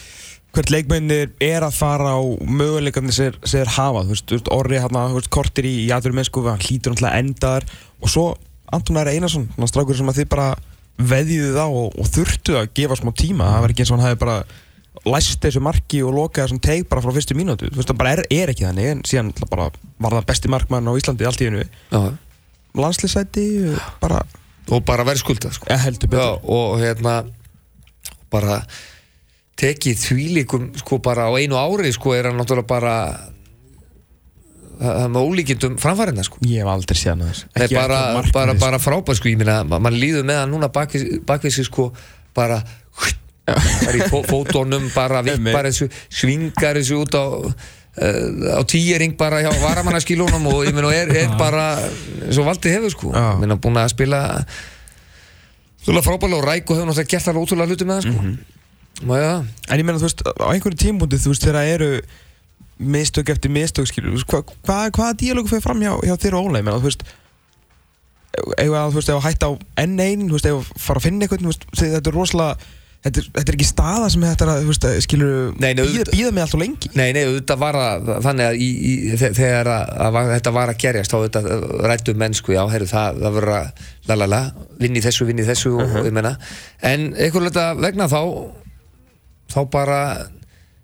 hvert 0.53 0.69
leikmennir 0.69 1.31
er 1.41 1.63
að 1.65 1.77
fara 1.79 2.11
á 2.13 2.21
möguleikarnir 2.45 3.15
sem 3.15 3.37
þeir 3.41 3.71
hafa, 3.73 4.03
þú 4.05 4.13
veist, 4.13 4.33
orri 4.53 4.81
þú 4.83 5.15
veist, 5.15 5.29
kortir 5.33 5.65
í, 5.65 5.73
aðurum 5.89 6.19
mennsku 6.21 6.43
hann 6.45 6.61
hlýtur 6.61 6.93
náttúrulega 6.93 7.21
endar 7.23 7.65
og 7.99 8.11
svo 8.13 8.25
Anton 8.73 8.99
Æri 9.01 9.15
Einarsson, 9.17 9.47
svona 9.53 9.69
strákur 9.69 9.97
sem 9.97 10.09
að 10.09 10.21
þið 10.21 10.29
bara 10.29 10.51
veðjuðu 11.09 11.57
á 11.57 11.67
og, 11.67 11.97
og 11.97 12.09
þurftu 12.13 12.59
að 12.59 12.69
gefa 12.77 12.99
smá 12.99 13.11
tíma, 13.17 13.49
það 13.49 13.65
var 13.65 13.73
ekki 13.73 13.83
eins 13.83 13.91
og 13.91 13.97
hann 13.97 14.07
hefði 14.07 14.21
bara 14.21 14.37
læst 15.09 15.41
þessu 15.41 15.61
marki 15.65 16.03
og 16.05 16.13
lokaði 16.13 16.45
þessum 16.45 16.61
teik 16.63 16.89
bara 16.91 17.01
frá 17.01 17.13
fyrstu 17.17 17.37
mínútu, 17.37 17.71
þú 17.71 17.81
veist, 17.81 17.89
það 17.89 18.01
bara 18.03 18.13
er, 18.13 18.23
er 18.29 18.53
ekki 18.53 18.67
þannig 18.67 18.91
en 18.91 19.03
síðan 19.09 19.33
bara 19.49 19.71
var 20.03 20.17
það 20.19 20.27
besti 20.31 20.51
markmann 20.51 20.87
á 20.89 20.93
Íslandi 20.99 21.27
allt 21.29 21.41
í 21.43 21.49
hennu, 21.49 21.63
Já. 21.93 22.01
landslýsæti 22.77 23.45
bara, 24.01 24.21
og 24.69 24.83
bara 24.87 25.05
verðskulda 25.07 25.51
sko. 25.55 25.67
Eða 25.71 25.83
heldur 25.87 26.17
Já, 26.19 26.27
og 26.43 26.79
hérna 26.81 27.15
bara 28.33 28.61
tekið 29.59 29.99
þvílíkum 30.01 30.71
sko 30.81 30.97
bara 31.05 31.27
á 31.29 31.31
einu 31.37 31.55
ári 31.59 31.91
sko 31.93 32.15
er 32.17 32.29
hann 32.31 32.39
náttúrulega 32.41 32.67
bara 32.71 32.95
það 34.73 34.95
það 34.97 35.03
er 35.03 35.11
með 35.13 35.27
ólíkindum 35.29 35.75
framfærinda 35.79 36.23
sko. 36.25 36.39
Ég 36.49 36.63
hef 36.63 36.71
aldrei 36.73 36.97
séð 36.97 37.11
hann 37.13 37.27
þess 37.29 37.45
það 37.53 37.65
er 37.67 37.75
bara, 37.77 37.99
bara, 38.33 38.55
bara 38.59 38.79
frábært 38.81 39.19
sko 39.19 39.29
ég 39.31 39.37
minna, 39.39 39.59
mann 39.69 39.93
líður 39.95 40.25
með 40.27 40.41
hann 40.41 40.51
núna 40.55 40.71
bakvið 40.73 41.21
bakvið 41.29 41.53
sig 41.59 41.67
sko 41.69 41.91
bara 42.35 42.57
bara 43.45 43.93
í 43.99 44.01
fó- 44.09 44.23
fótónum 44.25 44.89
bara 44.95 45.21
vippar 45.25 45.67
þessu, 45.69 45.89
svingar 46.09 46.79
þessu 46.79 46.99
út 47.03 47.15
á 47.19 47.23
á 47.93 48.61
tíering 48.65 49.17
bara 49.17 49.43
hjá 49.43 49.51
varamannaskílunum 49.61 50.47
og 50.49 50.63
ég 50.65 50.73
meina 50.73 50.93
er, 50.95 51.11
er 51.13 51.35
bara 51.37 51.77
svo 52.33 52.45
valdið 52.47 52.79
hefur 52.79 52.95
sko. 52.95 53.11
Ég 53.13 53.43
meina 53.43 53.59
búin 53.61 53.77
að 53.77 53.93
spila 53.93 54.21
Þú 55.83 55.99
frábælega 55.99 56.39
og 56.39 56.45
ræk 56.47 56.69
og 56.71 56.77
hefur 56.77 56.87
náttúrulega 56.87 57.11
gert 57.11 57.27
alveg 57.27 57.43
ótrúlega 57.43 57.67
hluti 57.67 57.85
með 57.85 57.97
það 57.97 58.05
sko. 58.07 58.21
Mm 58.21 58.29
-hmm. 58.29 58.53
Það? 59.01 59.45
En 59.69 59.79
ég 59.79 59.85
meina, 59.85 59.99
þú 59.99 60.07
veist, 60.07 60.21
á 60.23 60.47
einhverju 60.53 60.77
tímpúndi, 60.79 61.17
þú 61.19 61.33
veist, 61.33 61.43
þegar 61.43 61.57
það 61.59 61.73
eru 61.73 62.01
mistök 62.77 63.29
eftir 63.29 63.51
mistök, 63.51 63.87
skilur, 63.87 64.23
hvað 64.23 64.43
hva, 64.63 64.77
hvaða 64.89 65.17
díalógu 65.19 65.49
fyrir 65.49 65.61
fram 65.61 65.81
hjá, 65.81 65.93
hjá 66.03 66.15
þér 66.17 66.37
og 66.37 66.45
Óla, 66.45 66.59
ég 66.59 66.65
meina, 66.65 66.79
þú 66.79 66.87
veist, 66.89 67.03
ef 68.57 68.69
að, 68.69 68.91
þú 68.91 68.97
veist, 68.99 69.09
ef 69.09 69.17
að 69.17 69.25
hætta 69.27 69.49
á 69.49 69.51
enn 69.83 69.99
einn, 69.99 70.27
þú 70.29 70.37
veist, 70.37 70.45
ef 70.45 70.53
að 70.53 70.81
fara 70.85 71.01
að 71.01 71.03
finna 71.03 71.25
eitthvað, 71.25 71.41
þú 71.43 71.51
veist, 71.51 71.65
þegar 71.75 71.95
þetta 71.97 72.09
er 72.09 72.17
rosalega, 72.17 72.57
þetta 73.03 73.19
er, 73.21 73.25
þetta 73.35 73.51
er 73.51 73.57
ekki 73.57 73.67
staða 73.67 74.09
sem 74.13 74.23
þetta 74.25 74.45
er 74.45 74.51
að, 74.53 74.65
veist, 74.69 74.85
skilur, 75.05 75.33
Nei, 75.59 75.69
nei, 75.77 75.83
býða, 75.89 76.05
býða 76.13 76.31
mig 76.37 76.43
alltaf 76.45 76.61
lengi. 76.61 76.91
Nei, 76.99 77.07
nei, 77.17 77.23
þetta 77.37 77.57
var 77.61 77.77
að, 77.79 78.11
þannig 78.27 78.47
að 78.49 78.59
í, 78.63 78.69
í, 78.89 78.93
þe- 79.21 79.31
þegar 79.39 79.69
að, 79.73 79.93
að, 80.07 80.19
þetta 80.37 80.53
var 80.57 80.71
að 80.73 80.79
gerjast 80.85 81.15
þá 81.15 81.17
þetta 81.27 81.59
rættu 81.91 82.15
mennsku, 82.23 82.55
já, 82.55 82.61
heyrðu, 82.73 82.89
það, 82.93 83.19
það 83.25 83.37
verður 83.39 83.55
að 83.57 83.89
lalala, 84.13 84.41
vinni 84.83 85.03
þessu, 85.03 85.27
vinni 85.29 85.47
þessu 85.47 85.73
og 85.83 85.97
ég 86.07 86.15
menna, 86.15 86.35
en 86.93 87.09
einhverju 87.13 87.51
þetta 87.51 87.67
vegna 87.83 88.07
þá 88.11 88.21
þá 89.53 89.59
bara 89.73 89.99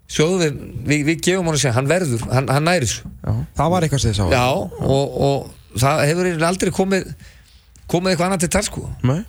sjóðu 0.10 0.40
við, 0.44 0.60
við, 0.90 1.02
við 1.08 1.20
gefum 1.26 1.48
hann 1.50 1.56
að 1.58 1.64
segja, 1.64 1.76
hann 1.78 1.90
verður, 1.90 2.24
hann, 2.34 2.48
hann 2.50 2.66
næri 2.68 2.88
þessu 2.90 3.10
Já, 3.24 3.34
það 3.60 3.74
var 3.74 3.86
eitthvað 3.86 4.02
sem 4.04 4.14
þið 4.14 4.20
sá. 4.20 4.28
Já, 4.34 4.46
og, 4.90 5.20
og 5.30 5.80
það 5.80 6.02
hefur 6.10 6.30
aldrei 6.50 6.72
komið 6.74 7.12
komið 7.90 8.12
eitthvað 8.14 8.28
annað 8.30 8.44
til 8.46 8.52
tal 8.56 8.64
sko 8.66 8.88
Nei. 9.06 9.20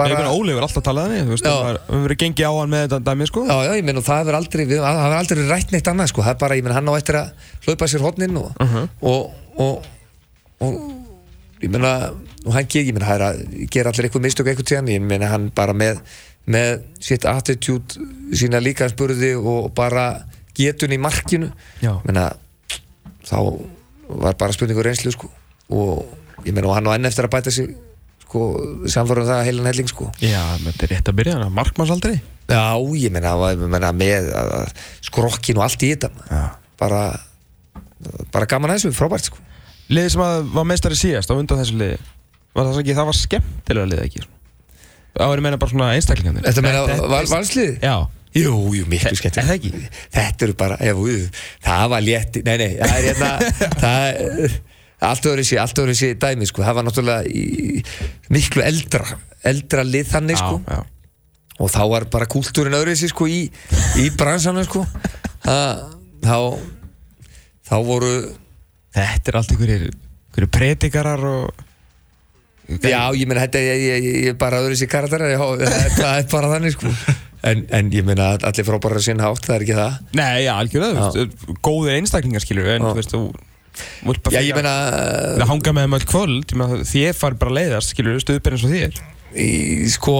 Bara- 0.00 0.10
Ég 0.14 0.16
meina, 0.16 0.32
Óli 0.32 0.52
hefur 0.54 0.64
alltaf 0.64 0.84
talað 0.86 1.10
það 1.12 1.56
var- 1.64 1.78
við 1.90 2.04
verið 2.06 2.18
gengið 2.22 2.46
á 2.48 2.52
hann 2.56 2.70
með 2.72 2.84
þetta 2.86 2.98
dæmi, 3.10 3.26
sko. 3.28 3.42
Já, 3.50 3.56
já, 3.66 3.72
ég 3.76 3.84
meina 3.84 4.00
og 4.00 4.06
það 4.06 4.20
hefur 4.22 4.36
aldrei, 4.40 4.64
við, 4.70 4.78
það 4.80 5.00
hefur 5.04 5.18
aldrei 5.20 5.46
rætt 5.50 5.72
neitt 5.74 5.90
annað 5.92 6.08
sko, 6.14 6.22
það 6.24 6.30
er 6.34 6.38
bara, 6.40 6.56
ég 6.56 6.64
meina 6.64 6.76
hann 6.78 6.88
á 6.88 6.94
eftir 6.96 7.18
að 7.20 7.30
hlaupa 7.66 7.88
sér 7.92 8.04
hodnin 8.06 8.36
og, 8.40 8.48
og, 9.02 9.30
og, 9.60 9.84
og, 10.64 10.78
ég 11.60 11.70
meina, 11.74 11.92
og 12.46 12.52
hann 12.56 12.70
ger, 12.72 12.86
ég 12.88 12.96
meina, 12.96 13.06
það 13.10 13.18
er 13.20 13.26
að 13.28 13.68
gera 13.76 13.92
allir 13.92 14.08
eitthvað 14.08 14.24
mistök 14.24 14.48
eitthvað 14.54 14.68
tíðan, 14.72 14.88
ég 14.94 15.04
meina 15.04 15.28
hann 15.34 15.50
bara 15.54 15.74
með, 15.76 16.00
með 16.48 16.80
sitt 17.04 17.26
attitude, 17.28 18.00
sína 18.32 18.62
líkansburði 18.64 19.34
og 19.36 19.68
bara 19.76 20.06
getun 20.56 20.96
í 20.96 21.00
markinu, 21.00 21.52
Já. 21.84 21.92
ég 22.00 22.08
meina, 22.08 22.30
þá 23.28 23.36
var 24.08 24.34
bara 24.40 24.52
spurningur 24.56 24.88
reynslu 24.88 25.12
sko, 25.12 25.28
og 25.70 26.08
ég 26.48 26.54
meina, 26.56 26.68
og 26.72 26.74
hann 26.78 26.88
á 26.88 26.96
enn 26.96 27.04
eftir 27.10 27.28
að 27.28 27.34
bæta 27.36 27.52
sig, 27.52 27.76
sko, 28.30 28.44
samfara 28.86 29.26
um 29.26 29.30
það 29.34 29.46
heilan 29.50 29.66
helling 29.72 29.90
sko. 29.90 30.06
Já, 30.22 30.44
þetta 30.62 30.86
er 30.86 30.94
rétt 30.94 31.10
að 31.10 31.18
byrja, 31.18 31.48
markmannsaldri. 31.50 32.20
Já, 32.50 32.62
ég 32.98 33.12
meina 33.14 33.90
með 33.94 34.30
skrokkin 35.06 35.58
og 35.58 35.66
allt 35.66 35.84
í 35.86 35.92
þetta 35.92 36.10
bara 36.80 37.02
bara 38.32 38.48
gaman 38.48 38.72
að 38.72 38.80
þessu, 38.80 38.96
frábært 38.96 39.28
sko 39.28 39.42
Liðið 39.90 40.14
sem 40.14 40.22
að 40.24 40.50
var 40.54 40.66
meistari 40.70 40.98
síðast 40.98 41.30
á 41.30 41.34
undan 41.34 41.60
þessu 41.60 41.76
liði 41.80 41.98
var 42.56 42.68
það 42.70 42.80
ekki, 42.82 42.96
það 42.96 43.08
var 43.10 43.18
skemmtilega 43.18 43.90
liðið 43.90 44.06
ekki 44.06 44.22
Það 45.10 45.32
var 45.32 45.42
meina 45.44 45.60
bara 45.60 45.74
svona 45.74 45.90
einstaklingarnir 45.98 46.46
Þetta 46.46 46.64
meina 46.64 46.98
val, 47.10 47.28
valslið? 47.30 47.76
Já, 47.82 47.94
Jú, 48.30 48.52
jú, 48.78 48.84
miklu 48.86 49.16
skemmt 49.18 49.40
er? 49.42 49.48
Þetta 50.14 50.46
eru 50.46 50.54
bara, 50.58 50.76
ef, 50.86 50.98
jú, 51.02 51.22
það 51.66 51.86
var 51.90 52.04
létti 52.06 52.44
Nei, 52.46 52.54
nei, 52.62 52.68
það 52.78 52.92
er 52.94 53.08
hérna 53.10 53.30
það 53.82 54.20
allt 55.08 55.26
öðru 55.30 55.44
sér, 55.46 55.62
allt 55.64 55.80
öðru 55.80 55.96
sér 55.96 56.16
dæmi 56.20 56.48
sko, 56.48 56.64
það 56.66 56.78
var 56.78 56.86
náttúrulega 56.86 57.28
í, 57.30 57.82
miklu 58.32 58.64
eldra 58.66 59.18
eldra 59.48 59.84
lið 59.86 60.10
þannig 60.14 60.40
sko. 60.40 60.58
Já, 60.66 60.80
já 60.80 61.00
og 61.60 61.68
þá 61.68 61.80
var 61.92 62.06
bara 62.12 62.28
kúltúrin 62.30 62.76
öðru 62.76 62.94
sér 62.96 63.12
sko 63.12 63.26
í, 63.28 63.40
í 64.00 64.06
bransanum 64.16 64.64
sko. 64.64 64.84
Það, 65.44 65.82
þá 66.24 66.36
þá 67.70 67.74
voru 67.86 68.14
Þetta 68.90 69.30
er 69.30 69.36
allt 69.38 69.52
einhverjir, 69.54 69.82
einhverjir 69.92 70.48
predikarar 70.50 71.20
og 71.28 71.66
Já, 72.70 73.10
ég 73.18 73.26
meina, 73.26 73.44
þetta 73.44 73.60
er 73.60 73.82
ég, 73.82 74.08
ég 74.30 74.38
bara 74.38 74.60
öðru 74.62 74.76
sér 74.78 74.90
karakter 74.90 75.22
það 75.26 76.16
er 76.16 76.26
bara 76.30 76.50
þannig 76.54 76.74
sko. 76.76 76.92
En, 77.46 77.64
en 77.74 77.88
ég 77.94 78.04
meina, 78.06 78.32
allir 78.46 78.66
frábæra 78.66 79.02
sinna 79.02 79.26
hátt, 79.26 79.42
það 79.46 79.56
er 79.56 79.64
ekki 79.64 79.78
það. 79.78 79.96
Nei, 80.18 80.42
já, 80.44 80.50
algjörlega, 80.54 81.24
góðir 81.66 81.96
einstaklingar 81.96 82.44
skilur 82.44 82.70
en 82.76 82.86
þú 82.86 82.92
veist, 82.98 83.14
þú 83.14 83.22
Já, 84.30 84.40
ég 84.44 84.56
meina, 84.56 84.72
Það 85.40 85.46
hanga 85.52 85.72
með 85.76 85.86
þeim 85.86 85.96
öll 85.98 86.06
kvöld, 86.10 86.44
ég 86.52 86.58
meina, 86.60 86.80
þér 86.90 87.16
fari 87.20 87.38
bara 87.40 87.54
leiðast, 87.58 87.94
skilur, 87.94 88.18
stuðbyrn 88.22 88.56
eins 88.58 88.66
og 88.66 88.74
þér. 88.74 89.00
Í, 89.30 89.48
sko 89.94 90.16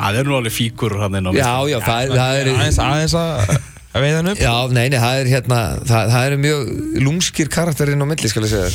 Það 0.00 0.18
er 0.20 0.28
nú 0.30 0.36
alveg 0.38 0.54
fíkur 0.56 0.94
hann 1.02 1.18
inn 1.18 1.28
á 1.28 1.32
Já, 1.36 1.50
já, 1.68 1.78
það, 1.84 2.14
það 2.16 2.38
er 2.40 2.50
Aðeins, 2.54 2.78
aðeins 2.80 3.14
að, 3.20 3.54
að 3.92 4.04
veiða 4.06 4.20
hann 4.20 4.30
upp. 4.32 4.40
Já, 4.46 4.54
nei, 4.72 4.84
nei, 4.94 4.98
það 5.02 5.18
er 5.24 5.30
hérna 5.34 5.58
það, 5.90 6.12
það 6.14 6.26
eru 6.30 6.38
mjög 6.46 6.70
lúmskir 7.04 7.50
karakterinn 7.52 8.00
á 8.00 8.06
milli, 8.08 8.30
skal 8.32 8.46
ég 8.46 8.54
segja. 8.54 8.70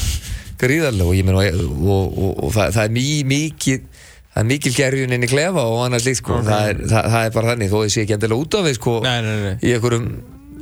Gríðarlega 0.61 1.09
og 1.09 1.17
ég 1.17 1.25
meina 1.27 1.41
og, 1.41 1.63
og, 1.81 2.19
og, 2.27 2.43
og 2.45 2.53
það, 2.55 2.75
það 2.77 2.83
er 2.89 2.93
mjög 2.99 3.25
mikið 3.31 3.87
það 4.35 4.43
er 4.43 4.47
mikil 4.51 4.71
gerjun 4.75 5.15
inn 5.15 5.23
í 5.25 5.31
klefa 5.31 5.63
og 5.71 5.81
annars 5.85 6.05
líkt 6.07 6.19
sko, 6.21 6.37
það, 6.43 6.69
er, 6.69 6.79
það, 6.91 7.05
það 7.15 7.25
er 7.29 7.33
bara 7.39 7.51
þannig 7.53 7.69
þó 7.71 7.75
ég 7.85 7.91
sé 7.95 8.01
ekki 8.03 8.15
endilega 8.17 8.43
út 8.45 8.57
af 8.59 8.65
við 8.67 8.73
sko 8.77 8.95
Nei, 9.05 9.17
nei, 9.23 9.35
nei. 9.45 9.53
í 9.63 9.73
einhverjum, 9.77 10.07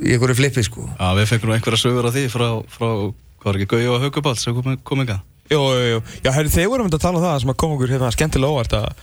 í 0.00 0.14
einhverjum 0.14 0.38
flippi 0.40 0.64
sko. 0.66 0.86
Já, 0.94 1.06
við 1.18 1.30
fengum 1.30 1.50
nú 1.50 1.56
einhverja 1.58 1.80
sögur 1.80 2.08
af 2.08 2.16
því 2.16 2.24
frá, 2.32 2.48
frá 2.72 2.88
hvað 2.88 3.48
var 3.48 3.58
ekki, 3.60 3.70
Gauði 3.74 3.90
og 3.92 4.04
Hauguball 4.04 4.38
sem 4.40 4.56
kom, 4.56 4.76
kom 4.86 5.04
enga 5.04 5.20
Jú, 5.52 5.60
jú, 5.60 5.84
jú. 5.90 5.98
Já, 6.24 6.30
herri, 6.32 6.48
þeir 6.48 6.70
voru 6.72 6.86
myndið 6.86 6.96
að 6.96 7.04
tala 7.04 7.20
um 7.20 7.26
það 7.26 7.42
sem 7.42 7.52
að 7.52 7.58
koma 7.60 7.76
okkur 7.76 7.92
hérna 7.92 8.12
skemmtilega 8.14 8.54
óvart 8.54 8.76
að, 8.78 9.02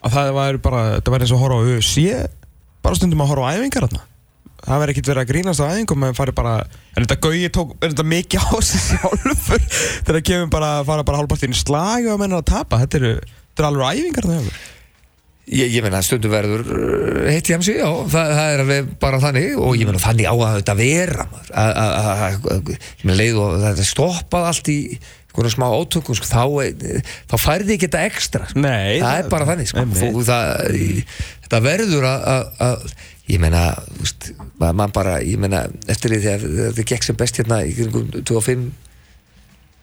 að 0.00 0.14
það 0.16 0.30
var 0.38 0.58
bara, 0.64 0.82
það 0.96 1.12
var 1.12 1.24
eins 1.26 1.34
og 1.34 1.36
að 1.36 1.44
horfa 1.44 1.58
á 1.60 1.66
UFC 1.68 2.04
bara 2.84 2.98
stundum 2.98 3.24
að 3.24 3.30
horfa 3.34 3.50
á 3.52 3.54
æfingar 3.58 3.84
þarna. 3.84 4.04
Það 4.64 4.80
verður 4.80 4.92
ekkert 4.94 5.10
verið 5.10 5.20
að 5.20 5.28
grínast 5.28 5.60
á 5.60 5.68
æfingum 5.68 6.06
en 6.08 6.16
farið 6.16 6.36
bara, 6.38 6.54
en 6.96 7.04
þetta 7.04 7.18
gauði 7.26 7.50
tók 7.52 7.74
er 7.76 7.92
þetta 7.92 8.06
mikið 8.14 8.46
á 8.48 8.52
sig 8.64 8.84
sjálfur? 8.86 9.66
Þegar 10.08 10.24
kemur 10.30 10.52
bara 10.56 10.70
að 10.78 10.88
fara 10.88 11.04
bara 11.04 11.20
hálfpartinn 11.20 11.52
í 11.52 11.60
slag 11.60 12.08
og 12.08 12.14
að 12.14 12.22
menna 12.24 12.40
að 12.40 12.48
tapa, 12.48 12.80
þetta 12.80 13.00
eru 13.02 13.12
þetta 13.20 13.60
eru 13.60 13.68
alveg 13.68 14.00
æfingar 14.00 14.28
það 14.30 14.38
hefur 14.40 14.62
Ég, 15.44 15.74
ég 15.76 15.82
meina 15.84 15.98
stundum 16.00 16.32
verður 16.32 16.62
heitt 17.28 17.50
í 17.50 17.52
hamsi, 17.52 17.74
já, 17.76 17.84
það, 18.08 18.30
það 18.32 18.46
er 18.54 18.60
alveg 18.62 18.86
bara 19.02 19.18
þannig 19.20 19.58
og 19.60 19.74
ég 19.76 19.84
meina 19.90 20.00
þannig 20.00 20.24
á 20.24 20.34
að 20.40 20.54
þetta 20.56 20.74
vera 20.78 21.26
maður, 21.28 21.50
að- 21.60 23.10
leið 23.18 23.40
og 23.42 23.58
þetta 23.60 23.84
stoppað 23.84 24.46
allt 24.48 24.70
í 24.72 24.78
einhvern 25.34 25.52
smá 25.52 25.66
átökum, 25.74 26.16
sko, 26.16 26.28
þá, 26.30 26.44
eh, 26.64 27.02
þá 27.28 27.34
færði 27.42 27.74
ekki 27.76 27.88
þetta 27.90 28.04
ekstra, 28.08 28.46
sko. 28.48 28.62
Nei, 28.64 29.00
það 29.02 29.04
það- 29.04 29.18
er 29.24 29.28
bara 29.34 29.48
þannig, 29.50 29.68
sko. 29.68 29.84
Þú, 29.98 30.24
það, 30.30 30.48
þetta 31.44 31.60
verður 31.66 32.06
að, 32.08 32.86
ég 33.34 33.42
meina, 33.44 33.62
þú 33.90 34.00
veist, 34.06 34.30
maður 34.62 34.78
man 34.80 34.94
bara, 34.96 35.18
ég 35.26 35.42
meina, 35.44 35.64
eftir 35.92 36.14
því 36.14 36.22
þegar 36.24 36.48
þetta 36.70 36.86
gekk 36.94 37.04
sem 37.10 37.16
best 37.20 37.42
hérna 37.42 37.60
í 37.66 37.74
kringum 37.76 38.08
25 38.24 38.64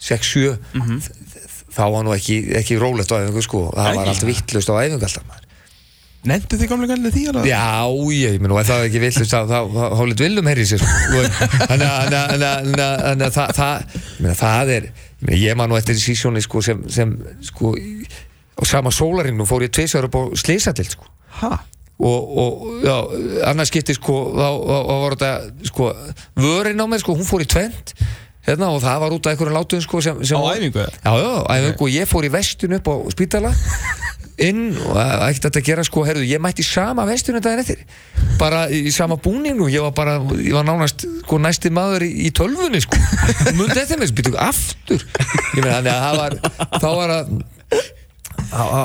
6, 0.02 0.34
7 0.34 0.58
þá 1.72 1.84
var 1.94 2.04
nú 2.08 2.16
ekki, 2.16 2.42
ekki 2.58 2.80
rólegt 2.82 3.12
á 3.14 3.22
æfingu 3.22 3.44
sko, 3.46 3.68
það 3.76 3.96
var 3.96 4.02
Ekki? 4.02 4.10
allt 4.16 4.26
vittlust 4.32 4.72
á 4.72 4.76
æfingu 4.82 5.06
alltaf 5.06 5.28
maður 5.30 5.48
Nendu 6.30 6.58
þið 6.60 6.70
gamlega 6.70 6.96
gælið 6.96 7.14
því 7.16 7.22
alveg? 7.32 7.46
Já, 7.50 7.62
ég 8.14 8.36
menn 8.44 8.52
og 8.54 8.60
ef 8.62 8.68
það 8.70 8.82
er 8.84 8.90
ekki 8.92 9.00
villust 9.02 9.32
þá, 9.34 9.56
hálfið 9.98 10.20
villum 10.22 10.50
herri 10.52 10.66
sér. 10.70 10.84
Þannig 10.86 11.88
að- 11.88 12.12
það- 13.34 13.56
er 14.76 14.86
ég 15.34 15.58
man 15.58 15.70
nú 15.72 15.80
eftir 15.80 15.98
sísjóni 15.98 16.44
sko, 16.46 16.62
sem, 16.62 16.84
sem 16.94 17.16
sko, 17.42 17.74
í- 17.74 18.06
á 18.54 18.62
sama 18.70 18.94
sólarinnu 18.94 19.48
fór 19.50 19.66
ég 19.66 19.74
tvisar 19.74 20.06
upp 20.06 20.14
á 20.14 20.22
slísatild 20.38 20.94
sko. 20.94 21.10
Og, 22.02 22.38
og 22.38 22.86
já, 22.86 22.96
annars 23.50 23.70
skipti 23.74 23.94
sko, 23.98 24.20
þá, 24.38 24.46
var 25.06 25.16
þetta 25.18 25.68
sko, 25.70 25.90
vörin 26.38 26.82
á 26.82 26.86
mig, 26.90 27.02
sko, 27.02 27.14
hún 27.18 27.26
fór 27.30 27.42
í 27.46 27.50
tvent 27.50 27.94
hérna, 28.46 28.70
og 28.74 28.82
það 28.82 29.02
var 29.04 29.14
út 29.18 29.26
af 29.30 29.34
einhverjum 29.36 29.58
látum 29.58 29.82
sko, 29.86 30.02
sem, 30.02 30.22
sem 30.26 30.38
Á 30.38 30.54
æfingu? 30.54 30.82
Já, 30.86 31.14
já, 31.18 31.34
æfingu 31.58 31.86
og 31.86 31.94
ég 31.94 32.10
fór 32.10 32.26
í 32.26 32.32
vestun 32.34 32.74
upp 32.78 32.90
á 32.90 32.94
spítala 33.14 33.54
inn 34.44 34.64
og 34.88 34.98
ekkert 34.98 35.48
þetta 35.48 35.62
að 35.62 35.68
gera 35.70 35.86
sko, 35.88 36.04
herðu, 36.08 36.26
ég 36.30 36.42
mætti 36.44 36.66
sama 36.66 37.06
vestunum 37.10 37.44
daginn 37.44 37.64
eftir. 37.64 37.84
Bara 38.42 38.66
í 38.74 38.92
sama 38.94 39.18
búningu 39.22 39.70
ég 39.72 39.84
var 39.86 39.94
bara, 39.98 40.18
ég 40.42 40.56
var 40.56 40.66
nánast 40.68 41.06
sko, 41.24 41.40
næsti 41.42 41.72
maður 41.74 42.08
í, 42.08 42.12
í 42.28 42.32
tölvunni 42.36 42.82
sko. 42.84 43.00
Mundi 43.60 43.80
eftir 43.82 44.02
mig, 44.02 44.14
býtu 44.18 44.34
aftur? 44.40 45.04
Ég 45.58 45.64
meina, 45.64 45.80
þannig 45.80 45.94
að 45.94 46.06
það 46.06 46.22
var 46.22 46.38
þá 46.82 46.90
var 47.02 47.16
að 47.18 47.36
á, 48.52 48.64
á, 48.64 48.84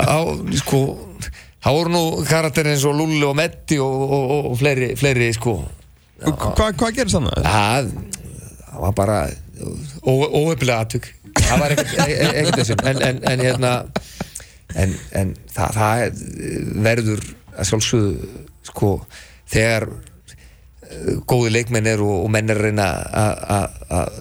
á, 0.00 0.18
sko 0.62 0.82
þá 1.66 1.70
voru 1.74 1.92
nú 1.92 2.02
karakter 2.28 2.68
eins 2.70 2.84
og 2.86 2.94
Lulli 2.96 3.24
og 3.26 3.34
Metti 3.38 3.80
og, 3.82 3.96
og, 4.06 4.30
og, 4.36 4.50
og 4.52 4.60
fleiri, 4.60 4.92
fleiri 4.98 5.32
sko. 5.34 5.58
Hvað 6.22 6.78
hva 6.80 6.92
gerist 6.94 7.18
þannig? 7.18 7.42
það, 7.44 7.90
það 8.62 8.78
var 8.86 8.96
bara 8.96 9.18
óöfnilega 10.06 10.78
atvik. 10.84 11.10
Það 11.36 11.60
var 11.60 11.74
ekkert 11.74 11.98
e- 12.06 12.14
e- 12.16 12.30
ekkert 12.40 12.60
þessum 12.62 12.86
en, 12.88 13.02
en, 13.08 13.18
en 13.32 13.42
hérna 13.44 13.72
en, 14.74 14.94
en 15.12 15.34
það, 15.54 15.76
það 15.78 16.02
er, 16.06 16.12
verður 16.88 17.24
að 17.56 17.68
sjálfsögðu 17.70 18.34
sko 18.66 18.90
þegar 19.52 19.86
eh, 19.88 21.14
góði 21.30 21.54
leikmenn 21.54 21.86
eru 21.92 22.08
og, 22.10 22.24
og 22.26 22.30
menn 22.34 22.50
er 22.50 22.58
að 22.60 22.68
reyna 22.70 22.88
að- 23.22 23.40
að 23.56 23.80
að 24.00 24.20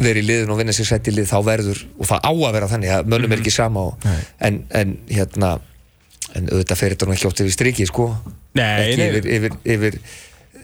vera 0.00 0.20
í 0.20 0.22
liðin 0.22 0.50
og 0.54 0.58
vinna 0.60 0.70
sér 0.74 0.86
sett 0.86 1.08
í 1.10 1.14
lið 1.16 1.26
þá 1.32 1.38
verður, 1.42 1.78
og 1.98 2.06
það 2.06 2.20
á 2.22 2.30
að 2.30 2.52
vera 2.54 2.68
þannig 2.70 2.90
að 2.94 3.08
mönnum 3.10 3.32
er 3.34 3.40
ekki 3.42 3.50
sama 3.54 3.80
og, 3.88 4.04
en, 4.46 4.60
en 4.70 4.92
hérna 5.10 5.48
en 6.38 6.46
auðvitað 6.46 6.78
fer 6.78 6.92
þetta 6.94 7.08
nú 7.08 7.14
ekki 7.16 7.26
ótt 7.26 7.40
yfir 7.42 7.54
striki 7.56 7.86
sko. 7.90 8.04
Nei, 8.54 8.68
ekki 8.84 9.00
nei. 9.00 9.08
yfir, 9.08 9.26
yfir, 9.34 9.56
yfir 9.74 9.96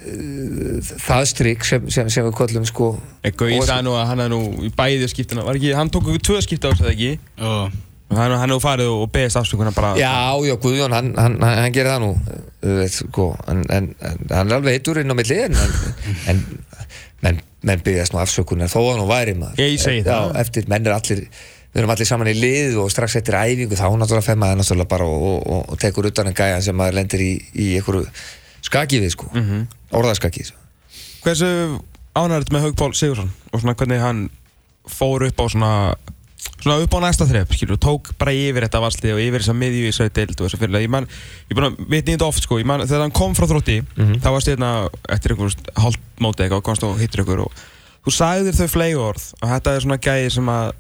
uh, 0.06 0.92
það 1.08 1.24
strik 1.32 1.66
sem, 1.66 1.88
sem, 1.90 2.10
sem 2.12 2.26
við 2.28 2.36
kollum 2.38 2.66
sko. 2.68 2.92
Gauði 3.26 3.58
sagði 3.66 3.86
nú 3.88 3.96
að 3.98 4.06
hann 4.12 4.22
er 4.26 4.30
nú 4.30 4.40
í 4.62 4.70
bæði 4.78 5.08
skiptina, 5.10 5.42
var 5.46 5.58
ekki, 5.58 5.72
hann 5.74 5.90
tók 5.90 6.06
okkur 6.06 6.22
tvö 6.30 6.44
skipta 6.46 6.70
á 6.70 6.72
sig 6.78 6.86
eða 6.86 6.94
ekki? 6.94 7.10
Og 7.50 7.76
hann, 8.14 8.36
hefur 8.38 8.62
farið 8.62 8.92
og 8.92 9.10
beðist 9.14 9.40
afsökunar 9.40 9.74
bara 9.74 9.96
Já, 9.98 10.36
já, 10.46 10.54
Guðjón, 10.62 10.94
hann, 10.94 11.12
hann, 11.18 11.40
hann, 11.42 11.72
gerir 11.74 11.90
það 11.90 12.04
nú 12.04 12.86
sko, 12.92 13.32
en, 13.50 13.64
en, 13.72 13.90
hann 14.30 14.46
er 14.50 14.56
alveg 14.60 14.78
heitur 14.78 15.02
inn 15.02 15.10
á 15.10 15.16
milli 15.18 15.40
en, 15.42 15.58
en 16.30 16.44
menn, 17.24 17.42
menn 17.66 17.84
byrjast 17.84 18.14
nú 18.14 18.22
afsökunar 18.22 18.70
þó 18.70 18.80
að 18.84 19.02
nú 19.02 19.10
væri 19.10 19.36
maður 19.38 19.62
Ég 19.64 19.76
segi 19.82 20.04
já, 20.04 20.12
það. 20.12 20.40
eftir, 20.44 20.70
menn 20.70 20.86
er 20.86 20.96
allir 20.96 21.26
við 21.76 21.82
erum 21.82 21.92
allir 21.92 22.08
saman 22.08 22.30
í 22.30 22.36
lið 22.38 22.78
og 22.80 22.90
strax 22.92 23.18
eftir 23.18 23.36
æfingu 23.36 23.76
þá 23.76 23.88
náttúrulega 23.90 24.24
fer 24.24 24.38
maður 24.40 24.62
náttúrulega 24.62 24.88
bara 24.94 25.08
og, 25.10 25.26
og, 25.28 25.40
og, 25.44 25.64
og 25.74 25.80
tekur 25.82 26.08
utan 26.08 26.30
en 26.30 26.36
gæja 26.36 26.62
sem 26.64 26.78
maður 26.78 26.96
lendir 27.00 27.24
í, 27.24 27.32
í 27.52 27.66
einhverju 27.76 28.06
skaki 28.64 29.02
við 29.02 29.12
sko 29.12 29.28
mm 29.32 29.42
-hmm. 29.42 29.66
orðaskaki 29.98 30.46
sko. 30.48 30.56
Hversu 31.26 31.50
ánægður 32.16 32.52
með 32.54 32.64
Haug 32.64 32.76
Pál 32.80 32.94
Sigursson 32.94 33.32
og 33.52 33.60
svona 33.60 33.74
hvernig 33.74 34.00
hann 34.00 34.28
fór 34.88 35.26
upp 35.26 35.40
á 35.42 35.44
svona 35.52 35.72
svona 36.56 36.78
upp 36.82 36.96
á 36.96 36.98
næsta 37.04 37.26
þrepp, 37.28 37.54
skilur, 37.56 37.78
tók 37.80 38.10
bara 38.20 38.34
yfir 38.34 38.66
þetta 38.66 38.80
valslið 38.82 39.14
og 39.14 39.22
yfir 39.22 39.44
þessa 39.44 39.56
miðju 39.56 39.82
í 39.82 39.90
þessu 39.90 40.08
deild 40.16 40.34
og 40.40 40.46
þessu 40.46 40.60
fyrirlega, 40.60 40.86
ég 40.86 40.92
man, 40.92 41.08
ég 41.50 41.60
að 41.60 41.78
veit 41.92 42.08
nýtt 42.10 42.24
oft 42.26 42.46
sko, 42.46 42.60
ég 42.60 42.68
man, 42.68 42.84
þegar 42.86 43.04
hann 43.04 43.14
kom 43.16 43.36
frá 43.38 43.46
þrótti 43.50 43.78
þá 44.22 44.28
varst 44.30 44.50
ég 44.50 44.56
hérna 44.56 44.72
eftir 45.14 45.34
einhver 45.34 45.56
hálft 45.82 46.02
móti 46.22 46.44
eitthvað 46.44 46.62
og 46.62 46.66
komst 46.66 46.86
og 46.86 46.96
hittir 47.00 47.22
ykkur 47.24 47.44
og 47.46 47.62
þú 48.06 48.14
sagðir 48.16 48.56
þau 48.56 48.72
flegi 48.72 48.98
orð 48.98 49.28
og 49.42 49.52
þetta 49.52 49.74
er 49.74 49.86
svona 49.86 50.00
gæði 50.08 50.32
sem 50.38 50.50
að 50.54 50.72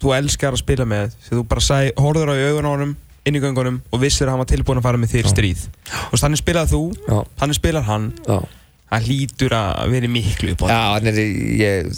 þú 0.00 0.14
elskar 0.16 0.56
að 0.56 0.62
spila 0.62 0.88
með 0.88 1.14
því 1.26 1.36
þú 1.36 1.46
bara 1.50 1.66
sag, 1.66 1.90
horfður 2.00 2.32
á 2.32 2.34
í 2.34 2.46
augun 2.48 2.70
á 2.70 2.72
honum 2.72 2.96
inn 3.28 3.36
í 3.36 3.42
göngunum 3.42 3.82
og 3.92 4.00
vissir 4.00 4.26
að 4.26 4.32
hann 4.32 4.40
var 4.40 4.48
tilbúin 4.48 4.80
að 4.80 4.86
fara 4.86 5.00
með 5.00 5.12
þér 5.12 5.26
í 5.28 5.32
stríð. 5.34 5.66
Og 6.08 6.22
þannig 6.22 6.40
spilaði 6.40 6.72
þú, 6.72 6.84
þannig 7.36 7.58
spilar 7.58 7.84
hann 7.84 8.06
já 8.24 8.38
hann 8.90 9.06
hlýtur 9.06 9.54
að 9.54 9.94
vera 9.94 10.10
miklu 10.10 10.54
upp 10.54 10.66
á 10.66 10.66
Já, 10.70 10.82
hann 10.96 11.10
er, 11.12 11.18
ég, 11.60 11.90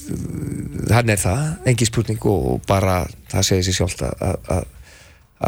hann 0.92 1.12
er 1.12 1.20
það, 1.20 1.44
engi 1.72 1.88
spurning 1.88 2.24
og, 2.28 2.48
og 2.54 2.64
bara 2.68 3.02
það 3.32 3.48
segir 3.48 3.68
sér 3.68 3.78
sjálft 3.80 4.06
að, 4.06 4.24
að, 4.28 4.48
að, 4.56 4.64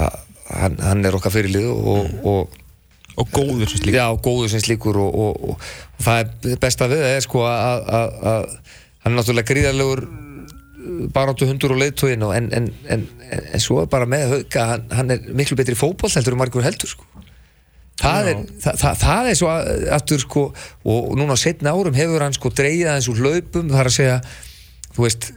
að 0.05 0.21
hann, 0.63 0.79
hann 0.89 1.09
er 1.09 1.19
okkar 1.19 1.35
fyrirlið 1.37 1.73
og, 1.73 2.13
og 2.25 2.61
og 3.15 3.31
góður 3.31 3.71
sem 3.71 3.79
slík 3.79 3.95
já, 3.95 4.09
góður 4.19 4.51
sem 4.51 4.63
slíkur 4.65 4.97
og, 4.99 5.15
og, 5.15 5.37
og, 5.51 5.67
og 5.95 6.03
það 6.03 6.21
er 6.55 6.61
besta 6.63 6.89
við 6.91 7.03
það 7.05 7.17
er 7.17 7.25
sko 7.27 7.45
að, 7.47 7.85
að, 7.99 8.17
að 8.31 8.47
hann 9.05 9.13
er 9.13 9.19
náttúrulega 9.21 9.51
gríðarlegur 9.53 10.03
baráttu 11.15 11.49
hundur 11.49 11.75
og 11.75 11.81
leiðtógin 11.81 12.25
en, 12.27 12.49
en, 12.59 12.67
en, 12.91 13.05
en, 13.31 13.63
svo 13.63 13.85
er 13.85 13.91
bara 13.93 14.09
með 14.11 14.27
hauka 14.33 14.67
hann, 14.73 14.89
hann 14.93 15.15
er 15.15 15.31
miklu 15.37 15.57
betri 15.61 15.77
í 15.77 15.81
fótboll 15.81 16.13
heldur 16.13 16.37
en 16.37 16.43
margur 16.43 16.67
heldur 16.67 16.91
sko 16.91 17.24
Það 18.01 18.29
er, 18.33 18.39
það, 18.59 18.79
það, 18.81 18.97
það 19.05 19.29
er 19.31 19.37
svo 19.39 19.49
að- 19.53 19.85
aftur 19.95 20.23
sko 20.25 20.41
og 20.91 21.13
núna 21.19 21.37
á 21.37 21.39
setna 21.39 21.71
árum 21.77 21.95
hefur 21.95 22.25
hann 22.27 22.35
sko 22.35 22.51
dreigið 22.51 22.89
aðeins 22.91 23.11
úr 23.13 23.21
hlaupum 23.23 23.69
það 23.71 23.81
er 23.85 23.91
að 23.91 23.97
segja, 23.99 24.17
þú 24.97 25.05
veist 25.07 25.29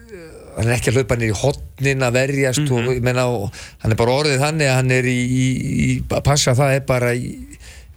hann 0.57 0.71
er 0.71 0.73
ekki 0.73 0.89
að 0.89 0.97
hlaupa 0.97 1.17
niður 1.21 1.35
í 1.35 1.37
hotnin 1.43 2.05
að 2.07 2.15
verjast 2.17 2.71
og, 2.73 2.87
ég 2.95 3.03
meina, 3.05 3.27
og 3.29 3.51
hann 3.83 3.93
er 3.93 3.99
bara 3.99 4.15
orðið 4.23 4.41
þannig 4.41 4.71
að 4.71 4.79
hann 4.79 4.95
er 4.95 5.09
í, 5.11 5.17
í, 5.21 5.45
í 5.85 5.89
að 6.09 6.23
passa 6.25 6.55
það 6.57 6.73
er 6.79 6.87
bara 6.89 7.11
í 7.13 7.29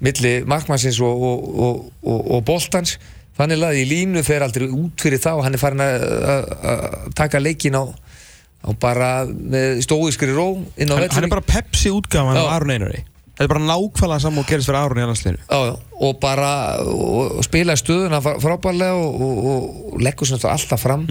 milli 0.05 0.35
markmannsins 0.49 1.01
og, 1.05 1.25
og, 1.31 1.49
og, 1.61 1.81
og, 2.05 2.20
og 2.37 2.44
boltans. 2.49 2.94
Þannig 3.40 3.64
að 3.64 3.79
í 3.81 3.85
línu 3.88 4.23
fer 4.25 4.44
aldrei 4.44 4.66
út 4.68 5.01
fyrir 5.01 5.20
þá 5.23 5.31
hann 5.44 5.57
er 5.57 5.61
farin 5.62 5.83
að, 5.85 6.05
að, 6.05 6.49
að 6.73 7.07
taka 7.16 7.40
leikin 7.40 7.77
á, 7.81 7.85
á 7.88 8.70
bara 8.81 9.11
með 9.29 9.81
stóiskri 9.87 10.33
ró 10.37 10.51
á 10.61 10.85
hann, 10.85 11.07
hann 11.09 11.25
er 11.29 11.33
bara 11.33 11.44
Pepsi 11.49 11.92
útgáðan 11.96 12.37
Já. 12.37 12.42
af 12.44 12.53
Aron 12.59 12.75
Einari 12.77 13.05
þetta 13.40 13.46
er 13.46 13.53
bara 13.55 13.64
nákvæmlega 13.70 14.20
saman 14.20 14.42
og 14.42 14.48
gerist 14.50 14.68
fyrir 14.68 14.79
Aron 14.83 15.00
í 15.00 15.05
annarsliðinu 15.07 15.40
Já, 15.48 15.76
og 16.07 16.18
bara 16.20 16.51
og, 16.84 17.38
og 17.41 17.45
spila 17.47 17.76
stöðuna 17.80 18.20
frá- 18.20 18.36
frábærlega 18.43 18.99
og, 19.01 19.22
og, 19.24 19.47
og 19.95 20.03
leggur 20.05 20.28
sem 20.28 20.36
þetta 20.36 20.53
alltaf 20.53 20.82
fram. 20.84 21.07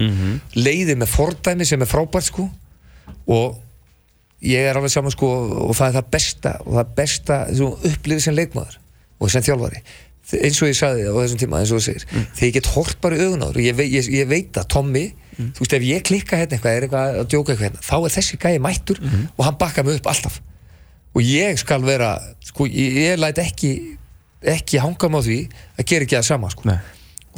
Leiðir 0.54 0.98
með 1.00 1.10
fordæmi 1.16 1.66
sem 1.66 1.82
er 1.82 1.90
frábært 1.90 2.28
sko. 2.30 2.46
Og 3.30 3.58
ég 4.46 4.62
er 4.70 4.78
alveg 4.78 4.92
saman 4.94 5.12
sko 5.14 5.28
og 5.66 5.74
það 5.76 5.90
er 5.90 5.96
það 5.98 6.10
besta 6.14 6.52
og 6.64 6.78
það 6.78 6.94
besta 7.02 7.40
upplifir 7.90 8.22
sem 8.24 8.38
leikmaður 8.38 8.78
og 9.20 9.30
sem 9.34 9.44
þjálfari. 9.44 9.82
Eins 10.30 10.60
og 10.62 10.68
ég 10.70 10.76
sagði 10.78 11.08
á 11.10 11.14
þessum 11.18 11.40
tíma 11.42 11.58
eins 11.60 11.72
og 11.74 11.80
þú 11.80 11.86
segir. 11.88 12.04
Þegar 12.38 12.46
ég 12.46 12.54
get 12.60 12.70
hort 12.76 13.00
bara 13.02 13.18
í 13.18 13.24
augun 13.26 13.42
á 13.42 13.48
þér. 13.50 13.58
Og 13.58 13.64
ég, 13.66 13.82
ég, 13.98 14.10
ég 14.20 14.28
veit 14.30 14.60
að 14.62 14.68
Tommy 14.70 15.08
þú 15.40 15.64
veist 15.64 15.74
ef 15.78 15.84
ég 15.88 16.02
klikka 16.06 16.36
hérna 16.38 16.56
eitthvað 16.58 16.76
er 16.78 16.84
eitthvað 16.86 17.18
að 17.22 17.28
djóka 17.32 17.52
eitthvað 17.54 17.66
hérna 17.70 17.84
þá 17.86 17.94
er 18.06 18.14
þessi 18.16 18.38
gæi 18.42 18.58
mættur 18.60 18.98
og 19.38 19.44
hann 19.46 19.56
bakka 19.62 19.82
mig 19.86 19.96
upp 20.00 20.08
alltaf 20.12 20.34
og 21.14 21.26
ég 21.26 21.58
skal 21.60 21.84
vera 21.86 22.14
sko, 22.46 22.66
ég, 22.70 22.96
ég 23.04 23.20
læt 23.20 23.40
ekki 23.42 23.74
ekki 24.40 24.80
hanga 24.80 25.10
á 25.10 25.20
því 25.20 25.38
að 25.76 25.86
gera 25.90 26.06
ekki 26.06 26.16
það 26.16 26.26
sama 26.30 26.50
sko. 26.52 26.64
Nei. 26.70 26.78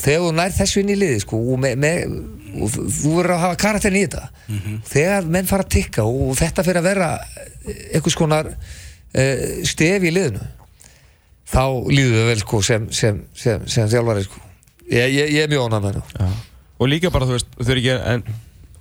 þegar 0.03 0.23
þú 0.23 0.31
nær 0.39 0.55
þessu 0.57 0.83
inn 0.83 0.93
í 0.93 0.99
liði 0.99 1.23
sko, 1.25 1.41
og, 1.43 1.59
með, 1.61 1.75
með, 1.83 2.15
og 2.63 2.77
þú 2.77 3.17
verður 3.17 3.35
að 3.35 3.43
hafa 3.43 3.59
karakterin 3.61 3.99
í 3.99 4.05
þetta 4.07 4.23
þegar 4.93 5.29
menn 5.35 5.51
fara 5.51 5.67
að 5.67 5.73
tikka 5.77 6.07
og 6.07 6.37
þetta 6.39 6.65
fyrir 6.67 6.81
að 6.81 6.89
vera 6.89 7.11
einhvers 7.93 8.19
konar 8.19 8.53
uh, 8.53 9.43
stef 9.69 10.07
í 10.07 10.15
liðinu 10.15 10.47
þá 11.53 11.65
líður 11.91 12.17
þau 12.17 12.31
vel 12.31 12.39
sko, 12.45 12.63
sem, 12.65 12.89
sem, 12.95 13.21
sem, 13.37 13.67
sem 13.69 13.91
þjálfari 13.93 14.25
sko. 14.25 14.41
ég, 14.89 15.13
ég, 15.13 15.35
ég 15.37 15.45
er 15.45 15.53
mjög 15.53 15.69
ánægð 15.69 15.85
með 15.89 16.01
þetta 16.01 16.31
Já. 16.31 16.41
Og 16.83 16.89
líka 16.91 17.13
bara, 17.15 17.29
þú 17.29 17.37
veist, 17.37 17.53
þau 17.61 17.69
eru 17.71 17.83
ekki, 17.83 17.93
en, 18.15 18.23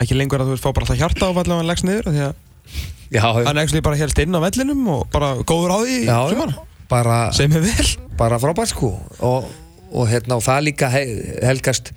ekki 0.02 0.16
lengur 0.18 0.42
að 0.42 0.48
þú 0.50 0.56
veist, 0.56 0.64
fá 0.64 0.72
bara 0.72 0.88
alltaf 0.88 1.02
hjarta 1.02 1.28
áfall 1.28 1.46
ef 1.46 1.60
hann 1.60 1.68
leggst 1.70 1.86
niður, 1.86 2.08
því 2.10 2.24
að 2.30 2.88
já, 3.12 3.26
hann 3.46 3.58
actually 3.62 3.84
bara 3.86 4.00
helst 4.00 4.20
inn 4.24 4.36
á 4.36 4.40
vellinum 4.44 4.86
og 4.96 5.06
bara 5.14 5.34
góður 5.44 5.76
á 5.76 5.80
því 5.84 6.00
já, 6.08 6.18
sumar. 6.32 6.56
bara, 6.92 7.20
Sem 7.36 7.52
er 7.58 7.64
vel. 7.66 7.88
bara 8.20 8.40
frábært 8.40 8.72
sko 8.74 8.94
og, 9.20 9.48
og, 9.92 10.04
hérna, 10.10 10.38
og 10.40 10.44
það 10.46 10.66
líka 10.70 10.90
he, 10.94 11.06
helgast 11.44 11.92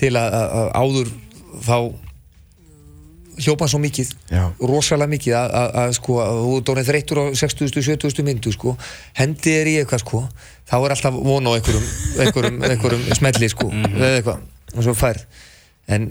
til 0.00 0.14
að, 0.16 0.38
að, 0.40 0.70
áður 0.80 1.10
þá 1.66 1.76
hljópa 3.40 3.64
hann 3.64 3.70
svo 3.72 3.78
mikið 3.80 4.08
Já. 4.28 4.42
rosalega 4.68 5.08
mikið 5.14 5.34
að, 5.38 5.92
sko 5.96 6.18
að 6.20 6.40
þú 6.44 6.56
dónið 6.68 6.88
þreytur 6.90 7.20
á 7.22 7.24
60. 7.40 7.70
70. 7.86 8.24
myndu 8.26 8.52
sko 8.52 8.74
hendi 9.16 9.54
er 9.56 9.70
í 9.70 9.76
eitthvað 9.80 10.02
sko 10.04 10.20
þá 10.68 10.74
er 10.84 10.94
alltaf 10.96 11.16
von 11.16 11.48
á 11.48 11.52
einhverjum 11.56 11.86
einhverjum, 12.20 12.58
einhverjum 12.68 13.06
smelli 13.16 13.48
sko 13.52 13.70
eða 13.72 14.10
eitthvað 14.18 14.76
og 14.76 14.84
svo 14.86 14.94
færð 14.98 15.24
en 15.90 16.04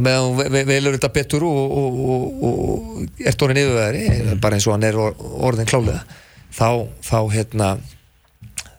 meðan 0.00 0.36
ve- 0.54 0.64
velur 0.68 0.96
þetta 0.96 1.10
betur 1.14 1.44
og, 1.48 1.74
og, 1.80 1.98
og, 2.10 2.44
og 2.48 3.26
ert 3.28 3.42
orðin 3.46 3.62
yfirvæðari 3.64 4.36
bara 4.42 4.56
eins 4.58 4.66
og 4.70 4.76
hann 4.76 4.86
er 4.88 4.96
or- 5.00 5.16
orðin 5.50 5.68
klálega 5.68 6.02
þá, 6.56 6.68
þá 7.04 7.18
hérna 7.34 7.72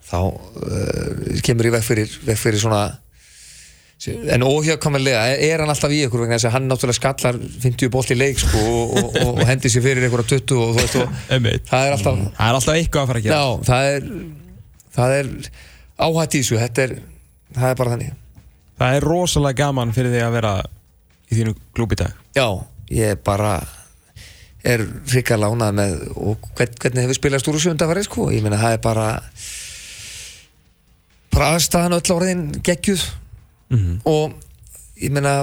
þá 0.07 0.17
uh, 0.23 1.41
kemur 1.45 1.67
í 1.69 1.73
veg 1.77 1.83
fyrir, 1.85 2.17
veg 2.25 2.39
fyrir 2.39 2.61
svona 2.63 2.85
en 4.07 4.43
óhjákvæmlega 4.45 5.21
er 5.41 5.59
hann 5.63 5.71
alltaf 5.73 5.91
í 5.91 6.03
ykkur 6.05 6.21
vegna 6.23 6.37
þess 6.37 6.47
að 6.51 6.53
hann 6.53 6.67
náttúrulega 6.69 6.99
skallar 6.99 7.39
50 7.63 7.89
bolt 7.93 8.11
í 8.13 8.17
leik 8.17 8.37
sko 8.39 8.61
og, 8.61 8.91
og, 9.01 9.07
og, 9.23 9.31
og 9.41 9.41
hendi 9.49 9.71
sér 9.73 9.83
fyrir 9.87 10.05
einhverja 10.05 10.37
20 10.37 10.61
og 10.61 10.75
þú 10.75 10.83
veist 10.83 10.99
og 11.01 11.15
það 11.71 11.87
er 11.89 11.95
alltaf 11.95 12.19
Það 12.37 12.45
er 12.51 12.59
alltaf 12.59 12.77
eitthvað 12.77 13.01
að 13.03 13.09
fara 13.11 13.21
að 13.23 13.25
gera. 13.25 13.39
já, 13.41 13.45
það 13.67 13.89
er 13.95 14.07
er 15.17 15.31
áhætt 16.07 16.37
í 16.37 16.43
þessu 16.43 16.59
þetta 16.61 16.85
er, 16.85 16.93
það 17.57 17.71
er 17.73 17.79
bara 17.81 17.93
þannig 17.95 18.13
Það 18.77 18.95
er 18.99 19.05
rosalega 19.09 19.57
gaman 19.65 19.93
fyrir 19.95 20.11
því 20.13 20.21
að 20.27 20.35
vera 20.37 20.53
í 21.27 21.37
þínu 21.39 21.53
klúb 21.75 21.93
í 21.95 21.99
dag. 22.03 22.13
já, 22.37 22.47
ég 22.93 23.21
bara 23.25 23.55
er 24.67 24.83
hrika 25.11 25.37
lánað 25.39 25.73
með 25.77 25.93
og 26.15 26.47
hvern, 26.57 26.75
hvernig 26.81 27.05
hefur 27.05 27.17
spilast 27.17 27.47
úr 27.51 27.59
sjöndafarið 27.63 28.07
sko, 28.09 28.27
ég 28.35 28.43
meina 28.43 28.59
það 28.59 28.75
er 28.77 28.81
bara 28.83 29.07
aðstæðan 31.37 31.95
öll 31.99 32.13
orðin 32.15 32.43
geggjuð 32.65 33.03
og 34.07 34.33
ég 34.97 35.11
meina 35.13 35.33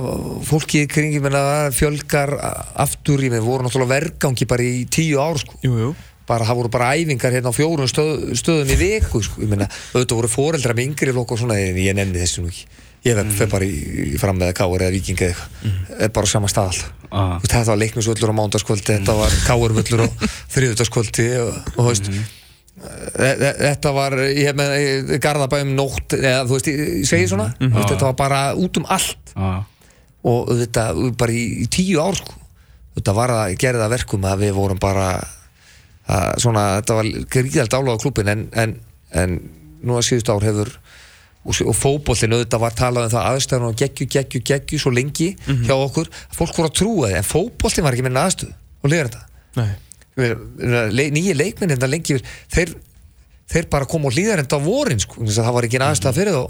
fólki 0.49 0.83
í 0.85 0.89
kring, 0.91 1.13
ég 1.15 1.23
meina 1.23 1.71
fjölgar 1.75 2.33
aftur, 2.81 3.23
ég 3.23 3.31
meina 3.35 3.45
voru 3.45 3.67
náttúrulega 3.67 3.93
vergangi 4.01 4.49
bara 4.51 4.65
í 4.67 4.85
tíu 4.91 5.21
ár 5.23 5.39
sko 5.39 5.61
Jú, 5.63 5.75
jú. 5.79 5.91
bara 6.27 6.47
það 6.49 6.59
voru 6.63 6.73
bara 6.75 6.93
æfingar 6.99 7.33
hérna 7.37 7.53
á 7.53 7.59
fjórun 7.59 7.91
stöð, 7.91 8.33
stöðum 8.41 8.73
í 8.75 8.79
viku 8.81 9.23
sko. 9.23 9.43
ég 9.45 9.53
meina, 9.53 9.69
auðvitað 9.95 10.19
voru 10.19 10.33
foreldra 10.33 10.75
með 10.75 10.89
yngri 10.91 11.15
flokk 11.15 11.37
og 11.37 11.43
svona, 11.45 11.61
ég 11.61 11.95
nenni 11.95 12.19
þessu 12.19 12.43
nú 12.43 12.51
ekki 12.51 12.67
ég 13.05 13.19
mm. 13.19 13.33
fer 13.37 13.51
bara 13.53 13.67
í, 13.67 13.75
í 14.15 14.21
fram 14.21 14.39
með 14.41 14.55
káur 14.59 14.85
eða 14.85 14.95
viking 14.95 15.21
eða 15.27 15.35
eitthvað, 15.35 15.99
er 16.07 16.15
bara 16.15 16.31
á 16.31 16.35
sama 16.35 16.51
stað. 16.53 16.81
Ah. 17.11 17.35
Veist, 17.39 17.51
þetta 17.53 17.67
var 17.71 17.83
leiknisvöllur 17.83 18.33
á 18.33 18.39
mándaskvöldi 18.41 18.89
þetta 18.89 19.19
var 19.19 19.37
káurvöllur 19.45 20.07
á 20.07 20.09
þriðutaskvöldi 20.55 21.29
og, 21.43 21.61
og 21.75 21.83
þú 21.83 21.91
veist. 21.91 22.11
E- 23.21 23.53
þetta 23.61 23.93
var 23.95 24.17
ég 24.27 24.57
með 24.59 24.73
í 25.15 25.21
Garðabæum 25.23 25.77
nótt 25.77 26.17
eða 26.17 26.43
þú 26.49 26.57
veist, 26.57 26.73
ég, 26.73 27.05
segi 27.09 27.29
svona. 27.31 27.53
Þú 27.61 27.71
veist, 27.77 27.93
þetta 27.93 28.09
var 28.09 28.19
bara 28.19 28.43
út 28.59 28.81
um 28.81 28.89
allt. 28.97 29.35
Já, 29.37 29.63
og 30.25 30.55
þetta 30.63 30.87
bara 31.21 31.37
í, 31.37 31.45
í 31.65 31.69
tíu 31.73 32.01
ár 32.01 32.17
sko. 32.19 32.37
þetta 32.97 33.15
var 33.17 33.33
að 33.35 33.57
gera 33.61 33.83
það 33.83 33.95
verkum 33.99 34.27
að 34.29 34.47
við 34.47 34.55
vorum 34.57 34.81
bara 34.81 35.09
að, 35.21 36.31
svona, 36.43 36.65
þetta 36.79 36.99
var 36.99 37.11
gríðalt 37.37 37.77
álega 37.77 37.97
á 37.99 38.03
klubin 38.03 38.33
en, 38.33 38.45
en, 38.53 38.75
en 39.13 39.37
nú 39.85 39.99
að 39.99 40.07
síðust 40.09 40.31
ár 40.33 40.47
hefur 40.47 40.71
og, 41.45 41.61
og 41.69 41.77
fótbollin 41.77 42.37
auðvitað 42.39 42.65
var 42.65 42.77
talað 42.79 43.09
um 43.09 43.15
það 43.15 43.29
aðstæðan 43.31 43.69
og 43.69 43.79
geggju, 43.83 44.09
geggju, 44.17 44.43
geggju 44.51 44.81
svo 44.81 44.93
lengi 44.95 45.31
hjá 45.67 45.75
okkur, 45.77 46.11
fólk 46.33 46.57
voru 46.57 46.71
að 46.71 46.77
trúa 46.81 47.11
þið 47.11 47.21
en 47.21 47.29
fótbollin 47.29 47.87
var 47.87 47.97
ekki 47.97 48.07
með 48.07 48.21
aðstöð 48.23 48.53
og 48.55 48.93
liður 48.93 49.11
þetta. 49.11 49.71
Le, 50.95 51.09
nýji 51.11 51.35
leikminn 51.37 51.75
þetta 51.75 51.91
lengi 51.91 52.17
yfir, 52.17 52.35
þeir, 52.55 52.75
þeir 53.51 53.71
bara 53.73 53.89
kom 53.91 54.07
og 54.07 54.15
hlýðar 54.15 54.45
enda 54.45 54.61
á 54.61 54.63
vorin 54.63 55.03
sko, 55.03 55.25
það 55.27 55.57
var 55.57 55.69
ekki 55.69 55.83
aðstæða 55.83 56.17
fyrir 56.21 56.39
þá 56.39 56.45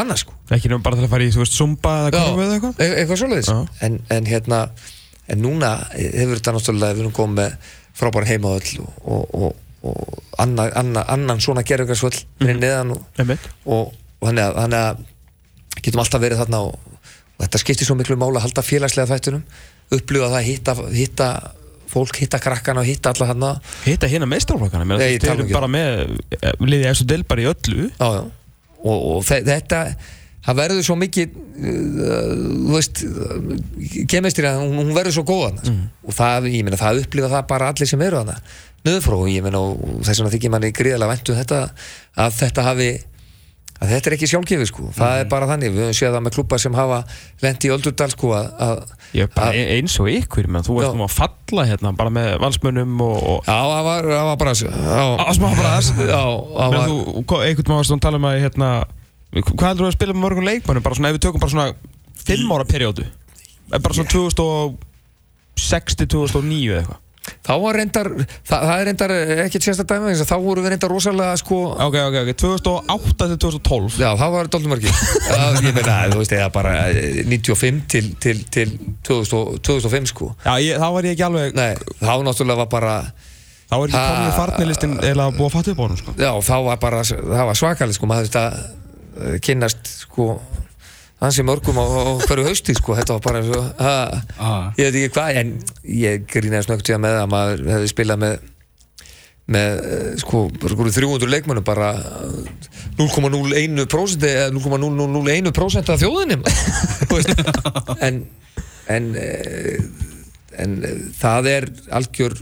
annars 0.00 0.24
sko 0.24 0.34
Ekki 0.50 0.70
nefnum 0.70 0.84
bara 0.84 0.98
til 0.98 1.06
að 1.06 1.12
fara 1.12 1.26
í, 1.26 1.32
þú 1.34 1.42
veist, 1.42 1.56
zumba 1.58 1.94
eða 2.08 2.24
eitthvað? 2.56 2.80
e 2.80 2.88
eitthvað 3.02 3.20
Já. 3.50 3.58
en, 3.86 3.98
en 4.10 4.28
hérna 4.28 4.60
en 5.30 5.40
núna 5.44 5.74
hefur 5.94 6.38
þetta 6.38 6.54
náttúrulega 6.56 6.96
við 6.96 7.04
erum 7.04 7.14
komið 7.16 7.54
frábæra 7.94 8.30
heimaðöll 8.32 8.82
og, 8.82 8.96
og, 9.04 9.36
og, 9.38 9.60
og 9.84 10.22
anna, 10.40 10.68
anna, 10.80 11.02
annan 11.12 11.42
svona 11.44 11.64
gerðugarsvöll 11.66 12.16
fyrir 12.40 12.56
neðan 12.62 12.94
og, 12.96 13.02
og, 13.66 13.90
og 14.20 14.28
þannig 14.30 14.46
að, 14.46 14.56
þannig 14.62 14.80
að 14.80 15.82
getum 15.84 16.02
alltaf 16.04 16.22
verið 16.24 16.40
þarna 16.44 16.60
og, 16.70 16.78
og 17.34 17.44
þetta 17.44 17.60
skiptir 17.60 17.88
svo 17.88 17.96
miklu 17.98 18.16
mála 18.20 18.40
að 18.40 18.46
halda 18.48 18.64
félagslega 18.64 19.10
þættunum 19.12 19.44
upplifa 19.94 20.30
það, 20.32 20.46
hitta, 20.48 20.74
hitta 20.94 21.28
fólk, 21.94 22.16
hitta 22.22 22.40
krakkana 22.42 22.82
og 22.82 22.88
hitta 22.88 23.12
alla 23.12 23.28
þarna 23.30 23.52
Hitta 23.84 24.08
hérna 24.10 24.26
meistarflokkana, 24.30 24.86
Nei, 24.96 25.14
ég 25.14 25.20
þeir 25.20 25.28
tala 25.28 25.36
eru 25.36 25.44
ekki 25.44 25.54
um. 25.54 25.60
bara 25.60 25.70
með 25.70 26.38
eh, 26.40 26.52
liðið 26.64 26.90
eftir 26.90 27.10
del 27.12 27.24
bara 27.28 27.44
í 27.44 27.48
öllu. 27.52 27.88
já, 27.92 28.08
já. 28.16 28.22
og, 28.84 28.98
og 29.12 29.24
þe- 29.28 29.44
þetta 29.50 29.82
það 30.44 30.58
verður 30.60 30.84
svo 30.84 30.96
mikið 31.00 31.36
uh, 31.36 32.32
þú 32.68 32.74
veist 32.74 32.98
kemistri 34.12 34.48
að 34.48 34.58
hún, 34.64 34.74
hún 34.82 34.90
verður 34.96 35.14
svo 35.18 35.24
góðan 35.28 35.60
mm. 35.62 35.82
og 36.04 36.16
það, 36.18 36.48
ég 36.52 36.66
meina, 36.66 36.80
það 36.80 37.04
upplifa 37.04 37.30
það 37.32 37.46
bara 37.54 37.70
allir 37.72 37.88
sem 37.88 38.02
eru 38.04 38.20
hana 38.20 38.34
nöðfró, 38.84 39.18
ég 39.32 39.44
meina, 39.46 39.60
og 39.64 40.04
þess 40.04 40.20
vegna 40.20 40.32
þykir 40.34 40.52
manni 40.54 40.72
gríðarlega 40.76 41.14
væntu 41.14 41.36
þetta 41.38 41.60
að 42.20 42.38
þetta 42.40 42.64
hafi 42.68 42.88
að 43.84 43.90
þetta 43.90 44.08
er 44.10 44.14
ekki 44.16 44.28
sjálfgefi 44.30 44.66
sko, 44.70 44.84
það 44.94 45.20
er 45.20 45.26
bara 45.28 45.48
þannig 45.50 45.72
við 45.74 45.82
höfum 45.82 45.96
séð 45.98 46.12
það 46.14 46.22
með 46.24 46.34
klubbar 46.36 46.60
sem 46.62 46.76
hafa 46.78 46.98
lendi 47.42 47.68
í 47.68 47.72
öldurdal 47.74 48.06
sko 48.12 48.30
að, 48.36 48.46
að 48.66 48.76
að- 49.44 49.58
e- 49.58 49.64
eins 49.78 49.96
og 50.00 50.08
ykkur, 50.12 50.46
menn, 50.54 50.64
þú 50.66 50.76
ert 50.84 50.94
nú 50.98 51.04
að 51.08 51.16
falla 51.16 51.64
hérna 51.68 51.92
bara 51.98 52.12
með 52.14 52.28
valsmönnum 52.44 52.94
og... 53.04 53.16
og 53.32 53.48
Já, 53.50 53.56
það 53.72 53.82
var, 53.88 54.08
var 54.28 54.38
bara 54.44 54.54
Já, 54.62 55.04
Að 55.26 55.32
smá 55.40 55.48
bara 55.58 55.74
þess. 55.74 55.90
Einhvern 55.98 57.72
maður 57.74 57.88
stund 57.90 58.04
tala 58.06 58.20
um 58.22 58.28
að 58.30 58.38
hérna, 58.44 58.70
hvað 59.34 59.68
heldur 59.68 59.84
þú 59.84 59.90
að 59.90 59.96
spila 59.98 60.14
með 60.16 60.24
mörgum 60.28 60.48
leikmönnum? 60.48 60.86
Bara 60.86 60.98
svona, 61.00 61.10
ef 61.10 61.18
við 61.18 61.24
tökum 61.26 61.42
bara 61.44 61.54
svona 61.56 61.68
fimm 62.24 62.54
ára 62.54 62.68
perjódu, 62.70 63.08
bara 63.74 63.96
svona 63.98 64.14
2006 64.14 65.98
til 65.98 66.08
2009 66.14 66.70
eða 66.70 66.84
eitthvað 66.84 67.00
Þá 67.44 67.52
var 67.60 67.76
reyndar, 67.76 68.08
það, 68.48 68.62
það 68.64 68.70
er 68.80 68.86
reyndar 68.88 69.12
ekkert 69.44 69.66
sérstaklega 69.66 70.00
dæmi, 70.00 70.12
þess 70.14 70.24
að 70.24 70.30
þá 70.30 70.44
voru 70.46 70.62
við 70.64 70.70
reyndar 70.72 70.92
rosalega 70.94 71.34
sko 71.42 71.58
Ok, 71.84 71.98
ok, 72.00 72.16
ok, 72.22 72.30
2008 72.40 73.28
til 73.34 73.36
2012 73.44 73.98
Já, 74.00 74.08
það 74.22 74.32
var 74.32 74.48
Já, 74.54 75.42
ég 75.60 75.76
meina, 75.76 75.98
þú 76.14 76.22
veist, 76.22 76.32
eða 76.38 76.48
bara 76.54 76.72
eh, 76.88 77.20
95 77.28 77.82
til, 77.92 78.08
til, 78.24 78.40
til 78.54 78.72
2000, 79.04 79.36
og- 79.42 79.60
2005 79.68 80.08
sko. 80.14 80.30
Já, 80.46 80.54
ég, 80.64 80.80
þá 80.80 80.88
var 80.96 81.08
ég 81.10 81.18
ekki 81.18 81.26
alveg 81.28 81.58
Nei, 81.60 81.70
þá 82.00 82.12
náttúrulega 82.24 82.62
var 82.64 82.70
bara 82.72 82.96
Þá 83.68 83.76
var 83.76 83.86
ekki 83.88 83.98
Ha- 84.00 84.08
komin 84.08 84.30
í 84.30 84.34
farnilistin 84.38 84.96
eða 85.12 85.28
búið 85.36 85.46
að 85.50 85.54
fatta 85.58 85.72
upp 85.74 85.78
á 85.80 85.84
honum 85.84 86.00
sko. 86.00 86.16
Já, 86.20 86.30
þá 86.48 86.54
var 86.70 86.80
bara, 86.82 87.04
það 87.04 87.46
var 87.50 87.60
svakalig 87.60 87.96
sko, 87.96 88.08
maður 88.08 88.28
þetta 88.28 88.44
uh, 88.54 89.36
kynnast 89.44 89.92
sko 90.04 90.26
hansi 91.22 91.44
mörgum 91.46 91.78
á, 91.78 91.84
á 91.84 92.02
hverju 92.26 92.46
hausti 92.48 92.74
sko, 92.74 92.96
þetta 92.98 93.16
var 93.18 93.22
bara 93.24 93.42
eins 93.42 93.52
og 93.56 93.68
ha, 93.80 93.94
Ah. 94.38 94.72
ég 94.78 94.90
veit 94.90 94.98
ekki 95.04 95.14
hvað, 95.14 95.36
en 95.40 95.52
ég 95.84 96.26
grínaði 96.30 96.66
snögt 96.66 96.86
tíða 96.88 96.98
með 97.04 97.20
að 97.22 97.30
maður 97.34 97.64
hefði 97.74 97.92
spilað 97.94 98.20
með 98.24 98.34
með 99.44 99.80
eh, 99.84 100.04
sko 100.22 100.38
bara 100.56 100.72
einhverju 100.72 100.92
300 100.96 101.28
leikmönnum 101.34 101.64
bara 101.66 101.90
eh, 102.00 102.54
0,01% 102.96 104.24
eða 104.24 104.46
0,001% 104.56 105.92
af 105.92 106.00
veist. 107.12 107.34
en 108.00 108.22
en, 108.88 109.10
eh, 109.16 109.82
en 110.60 110.78
eh, 110.84 110.96
það 111.20 111.50
er 111.52 111.66
algjör 112.00 112.38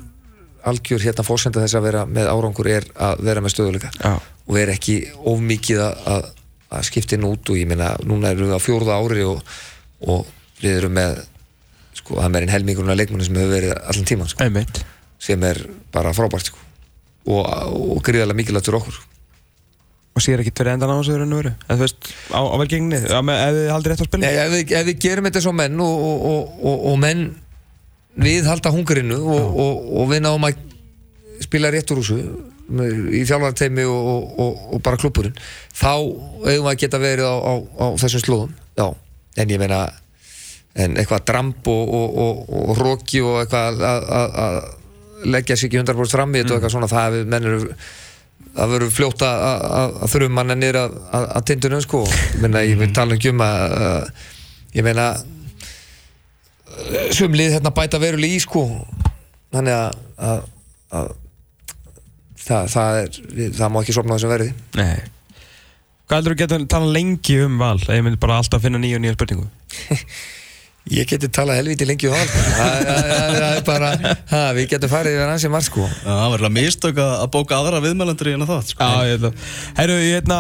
algjör 0.71 1.03
hérna 1.03 1.25
fórsenda 1.27 1.63
þess 1.65 1.75
að 1.81 1.87
vera 1.89 2.05
með 2.07 2.31
árangur 2.31 2.71
er 2.71 2.87
að 2.95 3.25
vera 3.27 3.43
með 3.43 3.55
stöðuleika 3.57 3.91
Já. 3.99 4.15
og 4.47 4.59
er 4.63 4.71
ekki 4.77 4.97
of 5.27 5.43
mikið 5.43 5.83
að, 5.89 6.29
að, 6.73 6.89
skipta 6.89 7.19
inn 7.19 7.29
út 7.29 7.53
og 7.53 7.61
ég 7.61 7.69
meina 7.69 7.93
núna 8.09 8.33
erum 8.33 8.51
við 8.51 8.59
á 8.59 8.63
fjórða 8.63 8.99
ári 8.99 9.27
og, 9.29 9.55
og 10.09 10.27
við 10.63 10.81
erum 10.81 10.97
með 10.99 11.23
sko, 11.99 12.17
það 12.17 12.27
er 12.27 12.35
meirinn 12.37 12.55
helmingurinn 12.57 12.95
af 12.95 13.01
leikmunni 13.01 13.29
sem 13.29 13.39
hefur 13.39 13.55
verið 13.57 13.75
allan 13.79 14.09
tíman 14.09 14.33
sko, 14.33 14.51
sem 15.23 15.49
er 15.49 15.63
bara 15.95 16.15
frábært 16.17 16.51
sko. 16.51 16.61
og, 17.31 17.47
og 17.47 18.03
gríðarlega 18.03 18.41
mikilvægt 18.41 18.71
fyrir 18.71 18.81
okkur. 18.81 19.01
Og 20.13 20.21
sér 20.21 20.43
ekki 20.43 20.53
fyrir 20.53 20.75
endan 20.75 20.91
á 20.93 20.97
þessu 20.99 21.15
raun 21.17 21.33
og 21.33 21.39
veru? 21.41 21.53
En 21.71 21.79
þú 21.79 21.87
veist, 21.87 22.09
á, 22.37 22.41
á 22.45 22.57
velgengni? 22.61 22.99
Ef 23.01 23.15
þið 23.17 23.71
haldið 23.73 23.93
rétt 23.93 24.03
á 24.03 24.07
spilin 24.09 24.27
Nei, 24.27 24.35
ef, 24.43 24.51
við, 24.53 24.75
ef 24.77 24.89
við 24.91 24.99
gerum 25.07 25.29
þetta 25.29 25.43
svo 25.47 25.53
menn 25.57 25.81
og, 25.81 26.03
og, 26.09 26.27
og, 26.33 26.51
og, 26.61 26.83
og 26.91 26.99
menn 27.01 27.23
við 28.21 28.49
halda 28.51 28.73
hungrinu 28.75 29.17
og, 29.23 29.57
og, 29.65 29.87
og 30.03 30.11
við 30.11 30.21
náum 30.27 30.45
að 30.45 30.61
spila 31.47 31.71
rétt 31.73 31.95
úr 31.95 32.03
þessu 32.03 32.19
í 33.13 33.23
þjálfarteimi 33.29 33.85
og, 33.89 34.07
og, 34.13 34.29
og, 34.45 34.61
og 34.77 34.83
bara 34.87 34.97
klubburinn 35.01 35.35
þá 35.77 35.93
við 36.47 36.69
að 36.71 36.79
geta 36.83 36.99
verið 37.03 37.27
á, 37.29 37.35
á, 37.37 37.53
á 37.83 37.87
þessum 38.01 38.23
slóðum. 38.25 38.53
Já, 38.79 38.87
en 39.43 39.53
ég 39.53 39.61
meina 39.61 39.81
en 40.75 40.95
eitthvað 40.97 41.27
dramp 41.29 41.69
og, 41.69 41.91
og, 41.93 42.15
og, 42.25 42.39
og 42.73 42.79
roki 42.81 43.21
og 43.21 43.43
eitthvað 43.43 43.83
að- 43.85 44.71
leggja 45.23 45.55
sér 45.55 45.69
ekki 45.69 45.79
100% 45.83 46.17
fram 46.17 46.33
í 46.35 46.41
þetta 46.41 46.55
og 46.55 46.59
eitthvað 46.59 46.73
svona 46.75 46.89
það 46.93 47.19
hefur 48.57 48.87
fljótt 48.93 49.23
að- 49.23 49.43
að 49.49 49.61
að- 49.83 49.93
að 50.03 50.11
þurfum 50.15 50.35
mann 50.39 50.55
niður 50.59 50.79
að, 50.81 50.97
tindunum 51.51 51.85
sko. 51.85 52.01
Ég 52.09 52.41
meina 52.43 52.65
ég 52.67 52.81
vil 52.81 52.91
tala 52.97 53.15
ekki 53.19 53.31
um 53.31 53.45
að, 53.45 53.77
að 53.87 54.09
ég 54.81 54.85
meina 54.89 55.07
sumlið 57.13 57.55
hérna 57.59 57.73
bæta 57.77 58.01
verulega 58.03 58.37
í 58.37 58.41
sko. 58.43 58.65
Þannig 59.53 59.77
að 59.77 61.13
það, 62.43 62.71
það 62.75 63.01
er 63.03 63.57
það 63.59 63.73
má 63.73 63.81
ekki 63.83 63.97
sopna 63.97 64.19
þessum 64.19 64.33
verði. 64.35 64.53
Nei. 64.79 65.03
Hvað 66.07 66.19
heldur 66.19 66.35
þú 66.35 66.41
getur 66.43 66.65
tala 66.69 66.93
lengi 66.93 67.39
um 67.47 67.59
val? 67.63 67.79
Ég 67.89 68.05
myndi 68.05 68.21
bara 68.21 68.41
alltaf 68.43 68.65
finna 68.65 68.81
nýja 68.83 68.99
og 68.99 69.05
nýja 69.05 69.17
spurningu 69.17 69.47
ég 70.91 71.07
geti 71.07 71.29
talað 71.31 71.61
helviti 71.61 71.87
lengi 71.87 72.09
um 72.11 72.15
það. 72.15 72.27
Það 72.27 72.57
það- 72.59 72.87
það- 72.89 73.35
það 73.39 73.57
er 73.57 73.63
bara 73.69 73.91
ha, 74.33 74.41
við 74.57 74.67
getum 74.73 74.91
farið 74.91 75.15
yfir 75.17 75.31
ansið 75.33 75.51
marg 75.55 75.67
sko. 75.69 75.85
Já, 75.87 76.11
það 76.11 76.33
verður 76.35 76.49
að 76.49 76.55
mistök 76.57 76.97
að 77.05 77.13
að 77.23 77.31
bóka 77.37 77.55
aðra 77.61 77.81
viðmælendur 77.85 78.27
í 78.27 78.35
hérna 78.35 78.49
þátt 78.51 78.73
sko. 78.73 78.83
Já, 78.83 79.05
ég 79.07 79.13
held 79.15 79.27
að 79.29 79.35
Herru, 79.79 79.97
ég 80.03 80.15
hérna 80.19 80.39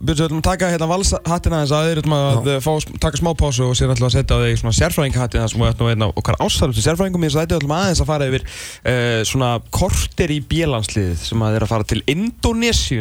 Byrju, 0.00 0.16
við 0.20 0.24
ætlum 0.28 0.40
að 0.40 0.46
taka 0.50 0.70
hérna 0.70 0.88
valshattina 0.90 1.56
aðeins 1.60 1.74
að 1.74 1.84
þeir 1.90 2.00
ætlum 2.02 2.16
að 2.20 2.60
fá, 2.62 2.72
taka 3.00 3.16
smá 3.20 3.30
pásu 3.40 3.62
og 3.66 3.74
sér 3.76 3.90
ætlum 3.94 4.08
að 4.10 4.14
setja 4.14 4.36
á 4.36 4.42
þig 4.44 4.60
svona 4.62 4.78
sérfræðinghattina 4.78 5.48
sem 5.50 5.60
við 5.60 5.72
ætlum 5.74 5.86
að 5.86 5.92
veitna 5.94 6.10
okkar 6.14 6.38
ástæðum 6.40 6.74
til 6.78 6.86
sérfræðingum 6.86 7.24
í 7.24 7.28
þessu 7.28 7.40
þætti. 7.42 7.58
Ætlum 7.60 7.76
aðeins 7.80 8.00
að 8.04 8.10
fara 8.10 8.28
yfir 8.30 8.42
uh, 8.46 9.20
svona 9.26 9.50
korter 9.74 10.30
í 10.30 10.40
bílansliðið 10.40 11.18
sem 11.26 11.42
að 11.42 11.56
þeir 11.58 11.66
að 11.66 11.72
fara 11.74 11.84
til 11.90 12.02
Indonésiu 12.06 13.00